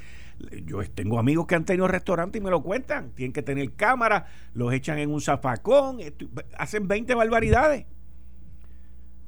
yo 0.65 0.83
tengo 0.91 1.19
amigos 1.19 1.47
que 1.47 1.55
han 1.55 1.65
tenido 1.65 1.89
restaurantes 1.89 2.41
y 2.41 2.45
me 2.45 2.51
lo 2.51 2.63
cuentan. 2.63 3.11
Tienen 3.13 3.33
que 3.33 3.43
tener 3.43 3.73
cámara, 3.73 4.27
los 4.55 4.73
echan 4.73 4.99
en 4.99 5.11
un 5.11 5.21
zafacón, 5.21 5.99
hacen 6.57 6.89
20 6.89 7.15
barbaridades. 7.15 7.87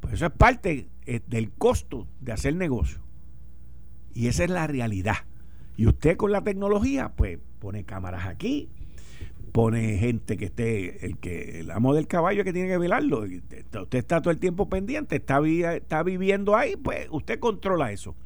Pues 0.01 0.15
eso 0.15 0.27
es 0.27 0.33
parte 0.33 0.89
eh, 1.07 1.21
del 1.27 1.53
costo 1.53 2.09
de 2.21 2.33
hacer 2.33 2.57
negocio. 2.57 3.01
Y 4.15 4.29
esa 4.29 4.45
es 4.45 4.51
la 4.51 4.67
realidad. 4.67 5.17
Y 5.77 5.87
usted 5.87 6.17
con 6.17 6.33
la 6.33 6.43
tecnología, 6.43 7.13
pues 7.15 7.39
pone 7.59 7.85
cámaras 7.85 8.27
aquí, 8.27 8.71
pone 9.53 9.99
gente 9.99 10.39
que 10.39 10.47
esté, 10.47 11.05
el 11.07 11.19
que 11.19 11.61
el 11.61 11.71
amo 11.71 11.95
del 11.95 12.07
caballo 12.07 12.43
que 12.43 12.53
tiene 12.53 12.69
que 12.69 12.79
velarlo. 12.79 13.21
Usted 13.21 13.99
está 13.99 14.23
todo 14.23 14.31
el 14.31 14.39
tiempo 14.39 14.69
pendiente, 14.69 15.17
está, 15.17 15.41
está 15.47 16.03
viviendo 16.03 16.57
ahí, 16.57 16.77
pues 16.77 17.07
usted 17.11 17.39
controla 17.39 17.93
eso. 17.93 18.17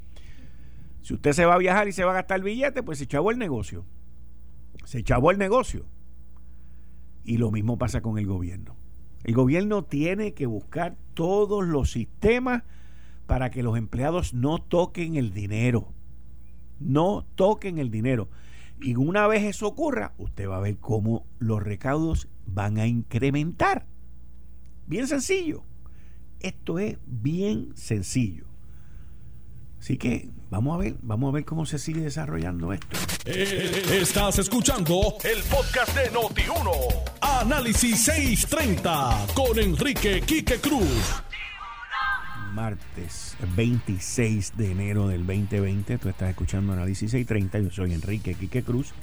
Si 1.03 1.15
usted 1.15 1.33
se 1.33 1.45
va 1.45 1.55
a 1.55 1.59
viajar 1.59 1.89
y 1.89 1.93
se 1.93 2.05
va 2.05 2.13
a 2.13 2.15
gastar 2.15 2.43
billete, 2.43 2.83
pues 2.83 2.99
se 2.99 3.07
chavó 3.07 3.31
el 3.31 3.39
negocio. 3.39 3.85
Se 4.85 5.03
chavó 5.03 5.31
el 5.31 5.39
negocio. 5.39 5.85
Y 7.25 7.39
lo 7.39 7.51
mismo 7.51 7.77
pasa 7.77 8.01
con 8.01 8.19
el 8.19 8.27
gobierno. 8.27 8.77
El 9.25 9.35
gobierno 9.35 9.83
tiene 9.83 10.35
que 10.35 10.47
buscar 10.47 10.97
todos 11.15 11.67
los 11.67 11.91
sistemas 11.91 12.63
para 13.27 13.51
que 13.51 13.65
los 13.65 13.77
empleados 13.77 14.33
no 14.35 14.59
toquen 14.59 15.17
el 15.17 15.33
dinero. 15.33 15.93
No 16.79 17.27
toquen 17.35 17.79
el 17.79 17.91
dinero. 17.91 18.29
Y 18.81 18.95
una 18.97 19.27
vez 19.27 19.45
eso 19.45 19.67
ocurra, 19.67 20.13
usted 20.19 20.49
va 20.49 20.59
a 20.59 20.61
ver 20.61 20.77
cómo 20.79 21.27
los 21.39 21.63
recaudos 21.63 22.29
van 22.47 22.79
a 22.79 22.87
incrementar. 22.87 23.87
Bien 24.87 25.07
sencillo. 25.09 25.65
Esto 26.41 26.79
es 26.79 26.99
bien 27.07 27.73
sencillo. 27.75 28.45
Así 29.81 29.97
que 29.97 30.31
vamos 30.51 30.75
a 30.75 30.79
ver, 30.79 30.97
vamos 31.03 31.29
a 31.29 31.33
ver 31.33 31.45
cómo 31.45 31.65
se 31.67 31.79
sigue 31.79 32.01
desarrollando 32.01 32.73
esto. 32.73 32.87
Eh, 33.25 34.01
estás 34.01 34.39
escuchando 34.39 35.17
el 35.25 35.43
podcast 35.45 35.97
de 35.97 36.11
Noti1. 36.13 36.71
Análisis 37.21 38.05
630 38.05 39.27
con 39.35 39.59
Enrique 39.59 40.23
Quique 40.23 40.59
Cruz. 40.59 41.23
Martes 42.57 43.37
26 43.55 44.57
de 44.57 44.73
enero 44.73 45.09
del 45.09 45.27
2020. 45.27 45.99
Tú 45.99 46.09
estás 46.09 46.31
escuchando 46.31 46.73
Análisis 46.73 47.11
630. 47.11 47.59
Yo 47.59 47.71
soy 47.71 47.93
Enrique 47.93 48.35
Quique 48.35 48.63
Cruz. 48.63 48.95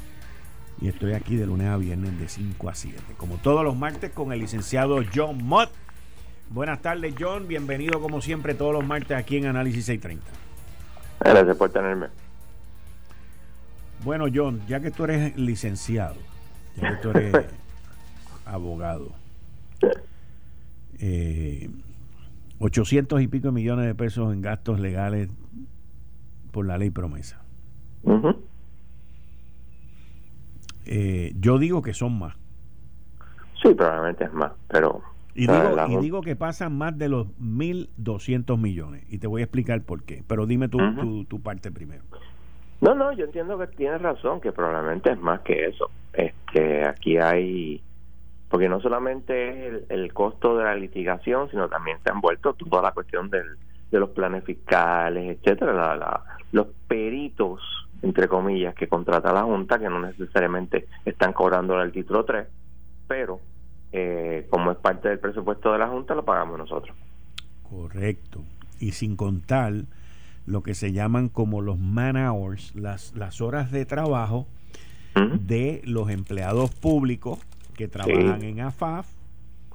Y 0.82 0.88
estoy 0.88 1.13
aquí 1.13 1.36
de 1.36 1.46
lunes 1.46 1.68
a 1.68 1.78
viernes 1.78 2.20
de 2.20 2.28
5 2.28 2.68
a 2.68 2.74
7. 2.74 3.00
Como 3.16 3.38
todos 3.38 3.63
los 3.63 3.76
martes 3.76 4.12
con 4.12 4.34
el 4.34 4.39
licenciado 4.39 5.04
John 5.13 5.46
Mott. 5.46 5.70
Buenas 6.50 6.82
tardes, 6.82 7.13
John. 7.18 7.48
Bienvenido 7.48 8.02
como 8.02 8.22
siempre 8.22 8.56
todos 8.56 8.74
los 8.74 8.84
martes 8.84 9.16
aquí 9.16 9.38
en 9.38 9.46
Análisis 9.46 9.86
630. 9.86 10.26
Gracias 11.20 11.56
por 11.56 11.70
tenerme. 11.70 12.08
Bueno, 14.04 14.26
John, 14.34 14.62
ya 14.68 14.80
que 14.80 14.89
tú 14.89 15.04
eres 15.04 15.38
licenciado, 15.38 16.16
ya 16.76 16.89
que 16.89 16.96
tú 17.04 17.12
eres 17.12 17.46
abogado, 18.46 19.12
eh, 20.98 21.70
800 22.60 23.22
y 23.22 23.28
pico 23.28 23.52
millones 23.52 23.86
de 23.86 23.96
pesos 23.96 24.34
en 24.34 24.42
gastos 24.42 24.80
legales 24.80 25.30
por 26.52 26.66
la 26.66 26.78
ley 26.78 26.89
promesa. 26.89 27.42
Eh, 30.86 31.34
yo 31.39 31.58
digo 31.58 31.82
que 31.82 31.94
son 31.94 32.18
más. 32.20 32.36
Sí, 33.62 33.74
probablemente 33.74 34.26
es 34.26 34.34
más, 34.34 34.52
pero 34.68 35.02
y 35.36 35.48
digo, 35.48 35.88
y 35.89 35.98
digo 35.98 36.22
que 36.22 36.36
pasan 36.36 36.78
más 36.78 36.98
de 36.98 37.10
los 37.10 37.28
1.200 37.39 38.58
millones. 38.58 39.04
Y 39.10 39.18
te 39.18 39.28
voy 39.28 39.42
a 39.42 39.46
explicar 39.46 39.82
por 39.82 40.04
qué. 40.04 40.24
Pero 40.28 40.46
dime 40.46 40.70
tu, 40.70 40.78
tu, 41.26 41.42
parte 41.42 41.72
primero. 41.72 42.04
No, 42.82 42.94
no, 42.94 43.12
yo 43.13 43.26
entiendo 43.26 43.58
que 43.58 43.68
tienes 43.68 44.02
razón, 44.02 44.42
que 44.42 44.52
probablemente 44.52 45.12
es 45.12 45.20
más 45.20 45.42
que 45.42 45.66
eso. 45.66 45.89
Este, 46.13 46.86
aquí 46.86 47.18
hay, 47.18 47.82
porque 48.54 48.70
no 48.70 48.80
solamente 48.82 49.68
es 49.68 49.84
el, 49.89 50.13
costo 50.13 50.56
de 50.56 50.63
la 50.63 50.76
litigación, 50.76 51.50
sino 51.50 51.68
también 51.70 51.98
se 52.04 52.12
han 52.12 52.22
vuelto 52.22 52.54
toda 52.54 52.84
la 52.84 52.92
cuestión 52.92 53.32
del, 53.32 53.58
de 53.89 54.00
los 54.00 54.12
planes 54.12 54.44
fiscales, 54.44 55.39
etcétera, 55.39 55.74
la, 55.74 55.96
la, 55.96 56.24
los 56.52 56.68
peritos, 56.88 57.62
entre 58.04 58.28
comillas, 58.28 58.76
que 58.76 58.88
contrata 58.88 59.34
la 59.34 59.42
Junta, 59.42 59.80
que 59.80 59.89
no 59.89 60.00
necesariamente 60.00 60.86
están 61.04 61.34
cobrando 61.34 61.82
el 61.82 61.92
título 61.92 62.26
3, 62.26 62.46
pero 63.08 63.39
eh, 63.92 64.46
como 64.52 64.72
es 64.72 64.78
parte 64.78 65.10
del 65.10 65.18
presupuesto 65.18 65.72
de 65.72 65.80
la 65.80 65.88
Junta, 65.88 66.13
lo 66.13 66.24
pagamos 66.24 66.60
nosotros. 66.60 66.96
Correcto. 67.68 68.44
Y 68.80 68.92
sin 68.92 69.16
contar 69.16 69.74
lo 70.46 70.62
que 70.62 70.76
se 70.76 70.92
llaman 70.92 71.28
como 71.28 71.63
los 71.63 71.80
man 71.80 72.18
hours, 72.18 72.76
las, 72.76 73.16
las 73.16 73.42
horas 73.42 73.72
de 73.72 73.88
trabajo 73.88 74.46
de 75.16 75.82
los 75.86 76.12
empleados 76.12 76.70
públicos 76.76 77.39
que 77.74 77.88
trabajan 77.88 78.44
en 78.44 78.62
AFAF, 78.62 79.08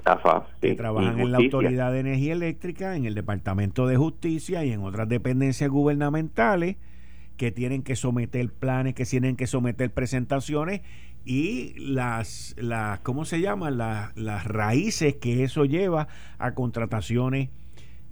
AFAF 0.05 0.47
que 0.61 0.75
trabajan 0.75 1.21
en 1.21 1.33
la 1.33 1.39
Autoridad 1.39 1.93
de 1.93 2.01
Energía 2.01 2.33
Eléctrica, 2.33 2.97
en 2.97 3.05
el 3.05 3.15
Departamento 3.15 3.87
de 3.87 3.97
Justicia 3.97 4.65
y 4.65 4.73
en 4.73 4.83
otras 4.83 5.09
dependencias 5.09 5.71
gubernamentales 5.71 6.77
que 7.37 7.53
tienen 7.53 7.83
que 7.83 7.97
someter 7.97 8.53
planes, 8.53 8.95
que 8.95 9.05
tienen 9.05 9.37
que 9.37 9.47
someter 9.47 9.93
presentaciones 9.93 10.83
y 11.25 11.75
las, 11.79 12.55
las 12.59 13.01
¿cómo 13.01 13.25
se 13.25 13.41
llaman? 13.41 13.79
Las, 13.79 14.17
las 14.17 14.45
raíces 14.45 15.17
que 15.17 15.45
eso 15.45 15.65
lleva 15.65 16.09
a 16.39 16.55
contrataciones 16.55 17.51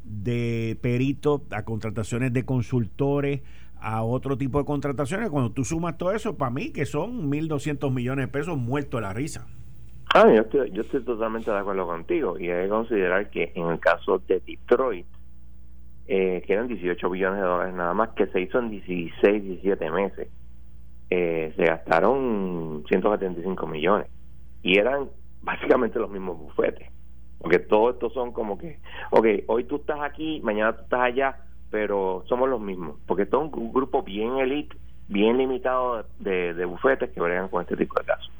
de 0.04 0.78
peritos, 0.80 1.42
a 1.50 1.64
contrataciones 1.64 2.32
de 2.32 2.44
consultores, 2.44 3.40
a 3.80 4.02
otro 4.02 4.38
tipo 4.38 4.58
de 4.58 4.64
contrataciones. 4.64 5.30
Cuando 5.30 5.52
tú 5.52 5.64
sumas 5.64 5.98
todo 5.98 6.12
eso, 6.12 6.36
para 6.36 6.50
mí 6.50 6.70
que 6.70 6.86
son 6.86 7.30
1.200 7.30 7.92
millones 7.92 8.26
de 8.26 8.32
pesos 8.32 8.56
muertos 8.58 8.98
de 8.98 9.06
la 9.06 9.12
risa. 9.12 9.46
Ah, 10.18 10.32
yo 10.32 10.40
estoy, 10.40 10.70
yo 10.70 10.80
estoy 10.80 11.04
totalmente 11.04 11.50
de 11.50 11.58
acuerdo 11.58 11.86
contigo 11.86 12.38
y 12.38 12.48
hay 12.48 12.64
que 12.64 12.68
considerar 12.70 13.28
que 13.28 13.52
en 13.54 13.68
el 13.68 13.78
caso 13.78 14.18
de 14.26 14.40
Detroit, 14.40 15.06
eh, 16.06 16.42
que 16.46 16.54
eran 16.54 16.68
18 16.68 17.10
billones 17.10 17.38
de 17.42 17.46
dólares 17.46 17.74
nada 17.74 17.92
más, 17.92 18.08
que 18.14 18.26
se 18.28 18.40
hizo 18.40 18.58
en 18.58 18.70
16, 18.70 19.42
17 19.42 19.90
meses. 19.90 20.28
Eh, 21.10 21.52
se 21.54 21.64
gastaron 21.66 22.82
175 22.88 23.66
millones 23.66 24.06
y 24.62 24.78
eran 24.78 25.10
básicamente 25.42 25.98
los 25.98 26.08
mismos 26.08 26.38
bufetes. 26.38 26.88
Porque 27.38 27.58
todos 27.58 27.96
estos 27.96 28.14
son 28.14 28.32
como 28.32 28.56
que, 28.56 28.78
ok, 29.10 29.26
hoy 29.48 29.64
tú 29.64 29.76
estás 29.76 30.00
aquí, 30.00 30.40
mañana 30.42 30.74
tú 30.74 30.84
estás 30.84 31.00
allá, 31.00 31.36
pero 31.70 32.24
somos 32.26 32.48
los 32.48 32.62
mismos. 32.62 32.96
Porque 33.06 33.24
esto 33.24 33.44
es 33.44 33.52
un 33.52 33.70
grupo 33.70 34.02
bien 34.02 34.38
elite, 34.38 34.74
bien 35.08 35.36
limitado 35.36 36.06
de, 36.20 36.54
de 36.54 36.64
bufetes 36.64 37.10
que 37.10 37.20
bregan 37.20 37.48
con 37.48 37.60
este 37.60 37.76
tipo 37.76 38.00
de 38.00 38.06
casos. 38.06 38.32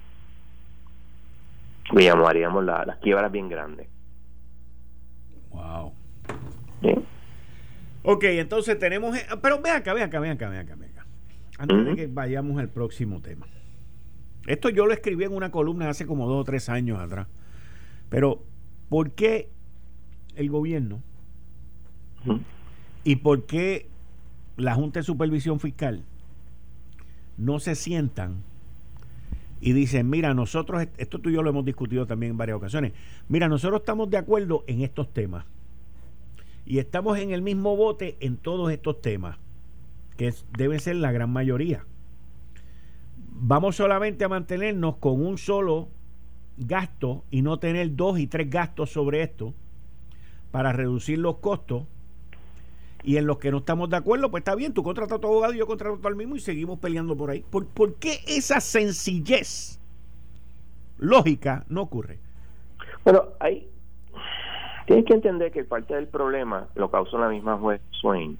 Le 1.93 2.05
llamaríamos 2.05 2.65
las 2.65 2.99
quiebras 2.99 3.31
bien 3.31 3.49
grandes. 3.49 3.89
Wow. 5.51 5.93
Ok, 8.03 8.25
entonces 8.25 8.79
tenemos. 8.79 9.17
Eh, 9.17 9.27
pero 9.43 9.61
ve 9.61 9.71
acá, 9.71 9.95
ve 9.95 10.03
acá, 10.03 10.21
ve 10.21 10.31
acá, 10.31 10.49
ve 10.49 10.59
acá, 10.59 10.75
ve 10.77 10.87
acá. 10.87 11.07
Antes 11.59 11.85
de 11.85 11.97
que 11.97 12.07
vayamos 12.07 12.59
al 12.59 12.69
próximo 12.69 13.21
tema. 13.21 13.47
Esto 14.47 14.69
yo 14.69 14.87
lo 14.87 14.93
escribí 14.93 15.25
en 15.25 15.35
una 15.35 15.51
columna 15.51 15.89
hace 15.89 16.07
como 16.07 16.29
dos 16.29 16.43
o 16.43 16.45
tres 16.45 16.69
años 16.69 17.01
atrás. 17.01 17.27
Pero, 18.09 18.45
¿por 18.89 19.13
qué 19.13 19.51
el 20.37 20.51
gobierno 20.51 21.03
y 23.05 23.17
por 23.17 23.47
qué 23.47 23.89
la 24.57 24.75
Junta 24.75 25.01
de 25.01 25.05
Supervisión 25.05 25.61
Fiscal 25.61 26.05
no 27.37 27.59
se 27.59 27.75
sientan 27.75 28.43
y 29.61 29.73
dicen, 29.73 30.11
mira, 30.11 30.35
nosotros, 30.35 30.87
esto 30.97 31.19
tú 31.19 31.31
y 31.31 31.35
yo 31.35 31.43
lo 31.43 31.51
hemos 31.51 31.65
discutido 31.65 32.07
también 32.07 32.33
en 32.33 32.39
varias 32.39 32.57
ocasiones, 32.57 32.93
mira, 33.29 33.49
nosotros 33.49 33.81
estamos 33.81 34.11
de 34.11 34.19
acuerdo 34.19 34.65
en 34.67 34.83
estos 34.83 35.13
temas 35.13 35.47
y 36.67 36.79
estamos 36.79 37.19
en 37.19 37.31
el 37.31 37.43
mismo 37.43 37.77
bote 37.77 38.17
en 38.21 38.37
todos 38.37 38.73
estos 38.73 39.01
temas, 39.01 39.39
que 40.17 40.35
deben 40.57 40.81
ser 40.81 40.97
la 40.97 41.13
gran 41.13 41.31
mayoría. 41.31 41.85
Vamos 43.17 43.77
solamente 43.77 44.25
a 44.25 44.29
mantenernos 44.29 44.97
con 44.97 45.25
un 45.25 45.39
solo 45.39 45.89
gasto 46.57 47.25
y 47.31 47.43
no 47.43 47.59
tener 47.59 47.95
dos 47.95 48.19
y 48.19 48.27
tres 48.27 48.51
gastos 48.51 48.91
sobre 48.91 49.23
esto 49.23 49.55
para 50.51 50.73
reducir 50.73 51.19
los 51.19 51.37
costos. 51.37 51.85
Y 53.07 53.17
en 53.17 53.27
los 53.27 53.39
que 53.39 53.51
no 53.51 53.59
estamos 53.59 53.89
de 53.89 53.97
acuerdo, 53.97 54.31
pues 54.31 54.43
está 54.43 54.55
bien, 54.55 54.75
tú 54.75 54.83
contratas 54.83 55.17
a 55.17 55.21
tu 55.21 55.29
abogado 55.29 55.55
y 55.55 55.59
yo 55.59 55.67
contrato 55.67 56.07
al 56.07 56.17
mismo 56.17 56.37
y 56.37 56.41
seguimos 56.41 56.79
peleando 56.79 57.17
por 57.17 57.31
ahí. 57.31 57.43
¿Por, 57.49 57.67
¿Por, 57.67 57.95
qué 57.95 58.19
esa 58.27 58.61
sencillez 58.61 59.81
lógica 60.99 61.65
no 61.69 61.83
ocurre? 61.83 62.19
Bueno, 63.05 63.23
hay, 63.41 63.69
Tienes 64.87 65.05
que 65.05 65.15
entender 65.15 65.51
que 65.51 65.65
parte 65.65 65.95
del 65.95 66.07
problema 66.07 66.69
lo 66.77 66.91
causó 66.91 67.19
la 67.19 67.29
misma 67.29 67.59
juez 67.59 67.81
Swain. 67.91 68.39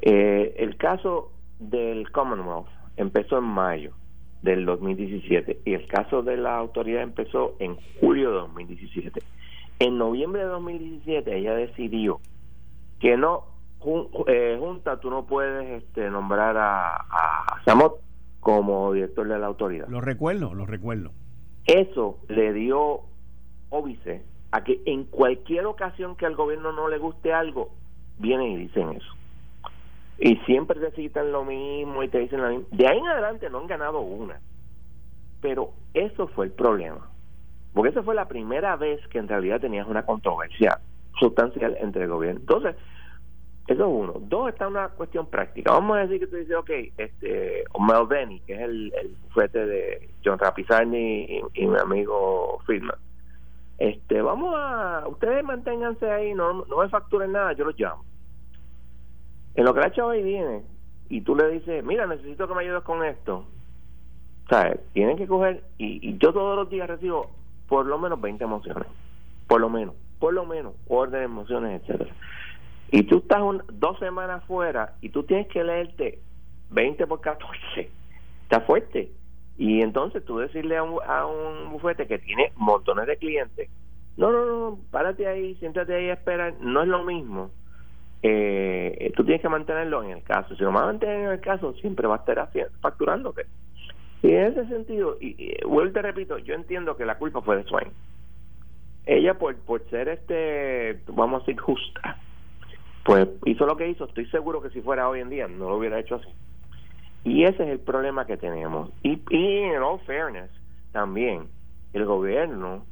Eh, 0.00 0.54
el 0.58 0.76
caso 0.78 1.32
del 1.58 2.10
Commonwealth 2.10 2.68
empezó 2.96 3.38
en 3.38 3.44
mayo 3.44 3.92
del 4.40 4.64
2017 4.64 5.60
y 5.66 5.74
el 5.74 5.86
caso 5.86 6.22
de 6.22 6.38
la 6.38 6.56
autoridad 6.56 7.02
empezó 7.02 7.56
en 7.58 7.76
julio 8.00 8.30
de 8.30 8.36
2017. 8.36 9.20
En 9.80 9.98
noviembre 9.98 10.40
de 10.40 10.48
2017 10.48 11.36
ella 11.36 11.54
decidió 11.54 12.20
que 13.00 13.16
no, 13.16 13.44
eh, 14.26 14.56
junta, 14.58 15.00
tú 15.00 15.10
no 15.10 15.26
puedes 15.26 15.82
este, 15.82 16.10
nombrar 16.10 16.56
a, 16.56 16.96
a 16.96 17.62
Samot 17.64 18.00
como 18.40 18.92
director 18.92 19.26
de 19.26 19.38
la 19.38 19.46
autoridad. 19.46 19.88
Lo 19.88 20.00
recuerdo, 20.00 20.54
lo 20.54 20.66
recuerdo. 20.66 21.12
Eso 21.66 22.18
le 22.28 22.52
dio 22.52 23.02
óbice 23.70 24.22
a 24.50 24.64
que 24.64 24.80
en 24.86 25.04
cualquier 25.04 25.66
ocasión 25.66 26.16
que 26.16 26.26
al 26.26 26.34
gobierno 26.34 26.72
no 26.72 26.88
le 26.88 26.98
guste 26.98 27.32
algo, 27.32 27.70
vienen 28.18 28.52
y 28.52 28.56
dicen 28.56 28.90
eso. 28.90 29.14
Y 30.18 30.36
siempre 30.46 30.80
te 30.80 30.90
citan 30.92 31.30
lo 31.30 31.44
mismo 31.44 32.02
y 32.02 32.08
te 32.08 32.18
dicen 32.18 32.42
lo 32.42 32.48
mismo. 32.48 32.66
De 32.72 32.88
ahí 32.88 32.98
en 32.98 33.06
adelante 33.06 33.50
no 33.50 33.58
han 33.58 33.66
ganado 33.66 34.00
una. 34.00 34.40
Pero 35.40 35.72
eso 35.94 36.26
fue 36.28 36.46
el 36.46 36.52
problema. 36.52 37.08
Porque 37.72 37.90
esa 37.90 38.02
fue 38.02 38.14
la 38.14 38.26
primera 38.26 38.74
vez 38.76 39.06
que 39.08 39.18
en 39.18 39.28
realidad 39.28 39.60
tenías 39.60 39.86
una 39.86 40.04
controversia 40.04 40.80
sustancial 41.18 41.76
entre 41.80 42.04
el 42.04 42.10
gobierno. 42.10 42.40
Entonces, 42.40 42.76
eso 43.66 43.82
es 43.82 43.88
uno. 43.88 44.14
Dos, 44.20 44.48
está 44.48 44.66
una 44.66 44.88
cuestión 44.88 45.26
práctica. 45.26 45.72
Vamos 45.72 45.96
a 45.96 46.00
decir 46.00 46.20
que 46.20 46.26
tú 46.26 46.36
dices, 46.36 46.56
ok, 46.56 46.70
este, 46.96 47.64
Mel 47.78 48.06
Benny, 48.08 48.40
que 48.40 48.54
es 48.54 48.60
el, 48.60 48.92
el 48.94 49.52
de 49.52 50.10
John 50.24 50.38
Rapizani 50.38 51.24
y, 51.24 51.42
y 51.54 51.66
mi 51.66 51.78
amigo 51.78 52.60
Friedman 52.64 52.98
este 53.78 54.20
vamos 54.20 54.54
a 54.56 55.04
ustedes 55.06 55.44
manténganse 55.44 56.10
ahí 56.10 56.34
no, 56.34 56.64
no 56.64 56.78
me 56.78 56.88
facturen 56.88 57.32
nada 57.32 57.52
yo 57.52 57.64
los 57.64 57.78
llamo 57.78 58.04
en 59.54 59.64
lo 59.64 59.72
que 59.72 59.80
la 59.80 59.92
chava 59.92 60.12
ahí 60.12 60.22
viene 60.22 60.62
y 61.08 61.20
tú 61.20 61.36
le 61.36 61.48
dices 61.48 61.84
mira 61.84 62.06
necesito 62.06 62.48
que 62.48 62.54
me 62.54 62.62
ayudes 62.62 62.82
con 62.82 63.04
esto 63.04 63.44
sabes 64.50 64.80
tienen 64.92 65.16
que 65.16 65.28
coger 65.28 65.62
y, 65.78 66.18
yo 66.18 66.32
todos 66.32 66.56
los 66.56 66.68
días 66.68 66.88
recibo 66.88 67.30
por 67.68 67.86
lo 67.86 67.98
menos 67.98 68.20
20 68.20 68.42
emociones 68.42 68.88
por 69.46 69.60
lo 69.60 69.70
menos 69.70 69.94
por 70.18 70.34
lo 70.34 70.44
menos 70.44 70.74
orden 70.88 71.22
emociones 71.22 71.82
etcétera 71.82 72.14
y 72.90 73.02
tú 73.02 73.18
estás 73.18 73.42
dos 73.72 73.98
semanas 73.98 74.44
fuera 74.44 74.94
y 75.00 75.10
tú 75.10 75.22
tienes 75.24 75.48
que 75.48 75.62
leerte 75.62 76.20
20 76.70 77.06
por 77.06 77.20
14 77.20 77.90
está 78.44 78.60
fuerte 78.62 79.10
y 79.58 79.82
entonces 79.82 80.24
tú 80.24 80.38
decirle 80.38 80.76
a 80.76 80.84
un, 80.84 81.00
a 81.04 81.26
un 81.26 81.72
bufete 81.72 82.06
que 82.06 82.20
tiene 82.20 82.52
montones 82.54 83.08
de 83.08 83.16
clientes, 83.16 83.68
no, 84.16 84.30
no, 84.30 84.46
no, 84.46 84.78
párate 84.92 85.26
ahí, 85.26 85.56
siéntate 85.56 85.94
ahí 85.94 86.10
a 86.10 86.14
esperar, 86.14 86.54
no 86.60 86.82
es 86.82 86.88
lo 86.88 87.04
mismo. 87.04 87.50
Eh, 88.22 89.12
tú 89.16 89.24
tienes 89.24 89.42
que 89.42 89.48
mantenerlo 89.48 90.02
en 90.04 90.10
el 90.10 90.22
caso. 90.22 90.54
Si 90.54 90.62
lo 90.62 90.70
mantener 90.70 91.20
en 91.20 91.30
el 91.32 91.40
caso, 91.40 91.74
siempre 91.74 92.06
va 92.06 92.16
a 92.16 92.18
estar 92.18 92.50
facturándote. 92.80 93.46
Y 94.22 94.30
en 94.30 94.52
ese 94.52 94.66
sentido, 94.68 95.16
y, 95.20 95.56
vuelvo 95.64 95.92
te 95.92 96.02
repito, 96.02 96.38
yo 96.38 96.54
entiendo 96.54 96.96
que 96.96 97.04
la 97.04 97.18
culpa 97.18 97.42
fue 97.42 97.56
de 97.56 97.64
Swain. 97.64 97.88
Ella, 99.08 99.38
por, 99.38 99.56
por 99.56 99.88
ser, 99.88 100.06
este, 100.10 101.00
vamos 101.06 101.42
a 101.42 101.46
decir, 101.46 101.58
justa, 101.58 102.18
pues 103.06 103.26
hizo 103.46 103.64
lo 103.64 103.74
que 103.74 103.88
hizo. 103.88 104.04
Estoy 104.04 104.26
seguro 104.26 104.60
que 104.60 104.68
si 104.68 104.82
fuera 104.82 105.08
hoy 105.08 105.20
en 105.20 105.30
día, 105.30 105.48
no 105.48 105.70
lo 105.70 105.78
hubiera 105.78 105.98
hecho 105.98 106.16
así. 106.16 106.28
Y 107.24 107.44
ese 107.44 107.62
es 107.62 107.70
el 107.70 107.80
problema 107.80 108.26
que 108.26 108.36
tenemos. 108.36 108.90
Y, 109.02 109.22
en 109.30 109.82
all 109.82 109.98
fairness, 110.00 110.50
también 110.92 111.48
el 111.94 112.04
gobierno, 112.04 112.84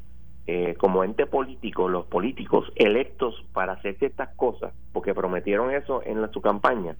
eh, 0.46 0.74
como 0.78 1.04
ente 1.04 1.26
político, 1.26 1.86
los 1.86 2.06
políticos 2.06 2.72
electos 2.76 3.44
para 3.52 3.74
hacer 3.74 3.98
ciertas 3.98 4.30
cosas, 4.36 4.72
porque 4.94 5.12
prometieron 5.12 5.70
eso 5.70 6.02
en 6.02 6.32
su 6.32 6.40
campaña, 6.40 6.96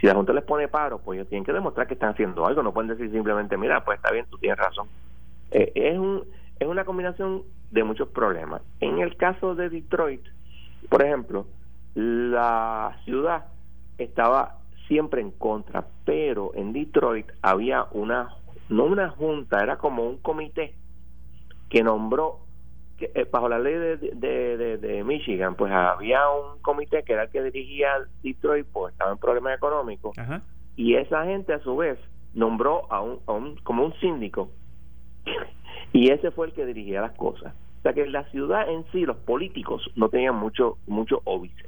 si 0.00 0.08
la 0.08 0.14
Junta 0.14 0.32
les 0.32 0.42
pone 0.42 0.66
paro, 0.66 0.98
pues 0.98 1.18
ellos 1.18 1.28
tienen 1.28 1.44
que 1.44 1.52
demostrar 1.52 1.86
que 1.86 1.94
están 1.94 2.10
haciendo 2.10 2.44
algo, 2.44 2.64
no 2.64 2.74
pueden 2.74 2.88
decir 2.88 3.12
simplemente, 3.12 3.56
mira, 3.56 3.84
pues 3.84 3.98
está 3.98 4.10
bien, 4.10 4.26
tú 4.28 4.38
tienes 4.38 4.58
razón. 4.58 4.88
Eh, 5.52 5.70
es, 5.76 5.96
un, 5.96 6.24
es 6.58 6.66
una 6.66 6.84
combinación 6.84 7.44
de 7.70 7.84
muchos 7.84 8.08
problemas. 8.08 8.62
En 8.80 8.98
el 8.98 9.16
caso 9.16 9.54
de 9.54 9.68
Detroit, 9.68 10.22
por 10.88 11.02
ejemplo, 11.02 11.46
la 11.94 12.96
ciudad 13.04 13.46
estaba 13.98 14.58
siempre 14.86 15.20
en 15.20 15.30
contra, 15.32 15.86
pero 16.04 16.52
en 16.54 16.72
Detroit 16.72 17.26
había 17.42 17.86
una, 17.92 18.28
no 18.68 18.84
una 18.84 19.10
junta, 19.10 19.62
era 19.62 19.76
como 19.76 20.04
un 20.08 20.18
comité 20.18 20.74
que 21.68 21.82
nombró, 21.82 22.40
que, 22.98 23.10
eh, 23.14 23.26
bajo 23.30 23.48
la 23.48 23.58
ley 23.58 23.74
de, 23.74 23.96
de, 23.96 24.78
de, 24.78 25.04
Michigan, 25.04 25.56
pues 25.56 25.72
había 25.72 26.28
un 26.28 26.60
comité 26.60 27.02
que 27.02 27.14
era 27.14 27.24
el 27.24 27.30
que 27.30 27.42
dirigía 27.42 27.98
Detroit, 28.22 28.66
pues 28.72 28.92
estaba 28.92 29.12
en 29.12 29.18
problemas 29.18 29.56
económicos, 29.56 30.16
y 30.76 30.94
esa 30.94 31.24
gente 31.24 31.54
a 31.54 31.60
su 31.60 31.76
vez 31.76 31.98
nombró 32.34 32.90
a 32.92 33.00
un, 33.00 33.18
a 33.26 33.32
un 33.32 33.56
como 33.56 33.84
un 33.84 33.94
síndico, 33.94 34.50
y 35.92 36.10
ese 36.10 36.30
fue 36.30 36.46
el 36.46 36.52
que 36.52 36.66
dirigía 36.66 37.00
las 37.00 37.12
cosas. 37.12 37.54
O 37.78 37.82
sea 37.82 37.92
que 37.92 38.06
la 38.06 38.24
ciudad 38.30 38.68
en 38.68 38.84
sí, 38.92 39.06
los 39.06 39.16
políticos 39.16 39.90
no 39.94 40.08
tenían 40.08 40.34
mucho, 40.34 40.78
mucho 40.86 41.20
óbice 41.24 41.66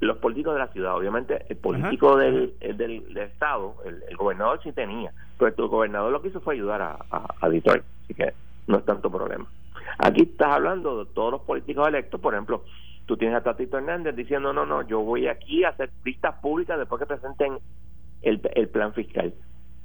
los 0.00 0.16
políticos 0.16 0.54
de 0.54 0.60
la 0.60 0.68
ciudad, 0.68 0.96
obviamente 0.96 1.44
el 1.48 1.56
político 1.56 2.16
del, 2.16 2.54
del, 2.58 3.16
estado, 3.18 3.76
el, 3.84 4.16
gobernador 4.16 4.60
sí 4.62 4.72
tenía, 4.72 5.12
pero 5.38 5.54
el 5.54 5.68
gobernador 5.68 6.10
lo 6.10 6.22
que 6.22 6.28
hizo 6.28 6.40
fue 6.40 6.54
ayudar 6.54 6.80
a, 6.80 6.98
a, 7.40 7.48
Detroit, 7.50 7.84
así 8.04 8.14
que 8.14 8.32
no 8.66 8.78
es 8.78 8.84
tanto 8.86 9.10
problema. 9.10 9.46
Aquí 9.98 10.22
estás 10.22 10.54
hablando 10.54 11.04
de 11.04 11.10
todos 11.12 11.32
los 11.32 11.42
políticos 11.42 11.86
electos, 11.86 12.18
por 12.18 12.32
ejemplo, 12.32 12.64
tú 13.04 13.18
tienes 13.18 13.36
a 13.36 13.42
Tatito 13.42 13.76
Hernández 13.76 14.16
diciendo, 14.16 14.54
no, 14.54 14.64
no, 14.64 14.86
yo 14.86 15.00
voy 15.00 15.28
aquí 15.28 15.64
a 15.64 15.70
hacer 15.70 15.90
pistas 16.02 16.34
públicas 16.40 16.78
después 16.78 16.98
que 16.98 17.06
presenten 17.06 17.58
el, 18.22 18.40
el 18.54 18.68
plan 18.68 18.94
fiscal. 18.94 19.34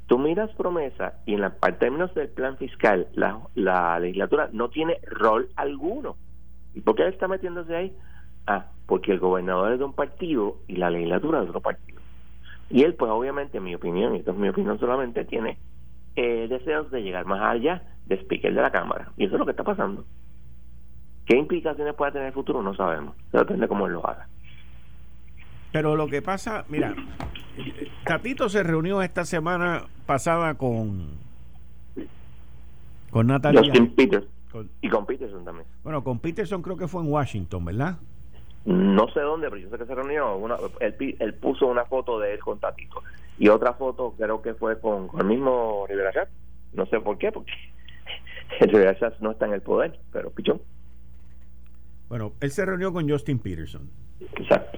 Tú 0.07 0.19
miras 0.19 0.51
promesa 0.51 1.13
y 1.25 1.33
en 1.33 1.41
la 1.41 1.51
términos 1.79 2.13
del 2.13 2.29
plan 2.29 2.57
fiscal, 2.57 3.07
la, 3.13 3.39
la 3.55 3.99
legislatura 3.99 4.49
no 4.53 4.69
tiene 4.69 4.99
rol 5.09 5.49
alguno. 5.55 6.15
¿Y 6.75 6.81
por 6.81 6.95
qué 6.95 7.07
está 7.07 7.27
metiéndose 7.27 7.75
ahí? 7.75 7.93
Ah, 8.45 8.67
porque 8.85 9.11
el 9.11 9.19
gobernador 9.19 9.73
es 9.73 9.79
de 9.79 9.85
un 9.85 9.93
partido 9.93 10.57
y 10.67 10.75
la 10.75 10.91
legislatura 10.91 11.39
es 11.39 11.45
de 11.45 11.49
otro 11.49 11.61
partido. 11.61 11.99
Y 12.69 12.83
él, 12.83 12.93
pues 12.95 13.11
obviamente, 13.11 13.57
en 13.57 13.63
mi 13.63 13.73
opinión, 13.73 14.15
y 14.15 14.19
esto 14.19 14.31
es 14.31 14.37
mi 14.37 14.49
opinión 14.49 14.79
solamente, 14.79 15.25
tiene 15.25 15.57
eh, 16.15 16.47
deseos 16.47 16.91
de 16.91 17.01
llegar 17.01 17.25
más 17.25 17.41
allá 17.41 17.83
de 18.05 18.15
speaker 18.15 18.53
de 18.53 18.61
la 18.61 18.71
Cámara. 18.71 19.11
Y 19.17 19.25
eso 19.25 19.35
es 19.35 19.39
lo 19.39 19.45
que 19.45 19.51
está 19.51 19.63
pasando. 19.63 20.05
¿Qué 21.25 21.35
implicaciones 21.37 21.95
puede 21.95 22.11
tener 22.11 22.27
el 22.27 22.33
futuro? 22.33 22.61
No 22.61 22.75
sabemos. 22.75 23.15
Depende 23.31 23.63
de 23.63 23.67
cómo 23.67 23.87
él 23.87 23.93
lo 23.93 24.07
haga. 24.07 24.27
Pero 25.71 25.95
lo 25.95 26.07
que 26.07 26.21
pasa, 26.21 26.63
mira, 26.69 26.93
Tatito 28.05 28.49
se 28.49 28.63
reunió 28.63 29.01
esta 29.01 29.25
semana 29.25 29.83
pasada 30.05 30.55
con 30.55 31.25
con 33.15 33.27
Natalia. 33.27 33.61
Justin 33.61 33.95
Peters. 33.95 34.27
y 34.81 34.89
con 34.89 35.05
Peterson 35.05 35.45
también. 35.45 35.65
Bueno, 35.83 36.03
con 36.03 36.19
Peterson 36.19 36.61
creo 36.61 36.75
que 36.75 36.87
fue 36.87 37.01
en 37.01 37.09
Washington, 37.09 37.63
¿verdad? 37.63 37.97
No 38.65 39.07
sé 39.09 39.21
dónde, 39.21 39.49
pero 39.49 39.61
yo 39.61 39.69
sé 39.69 39.77
que 39.77 39.85
se 39.85 39.95
reunió. 39.95 40.35
Una, 40.35 40.57
él, 40.79 41.33
puso 41.35 41.67
una 41.67 41.85
foto 41.85 42.19
de 42.19 42.33
él 42.33 42.39
con 42.39 42.59
Tatito. 42.59 43.01
Y 43.37 43.47
otra 43.47 43.73
foto 43.73 44.15
creo 44.17 44.41
que 44.41 44.53
fue 44.55 44.79
con, 44.79 45.07
el 45.17 45.25
mismo 45.25 45.85
Rivera 45.87 46.11
Schatz. 46.11 46.31
No 46.73 46.85
sé 46.87 46.99
por 46.99 47.17
qué, 47.17 47.31
porque 47.31 47.53
Rivera 48.59 48.95
Schatz 48.95 49.21
no 49.21 49.31
está 49.31 49.45
en 49.45 49.53
el 49.53 49.61
poder, 49.61 49.99
pero 50.11 50.31
pichón. 50.31 50.61
Bueno, 52.09 52.33
él 52.41 52.51
se 52.51 52.65
reunió 52.65 52.91
con 52.91 53.09
Justin 53.09 53.39
Peterson. 53.39 53.89
Exacto. 54.19 54.74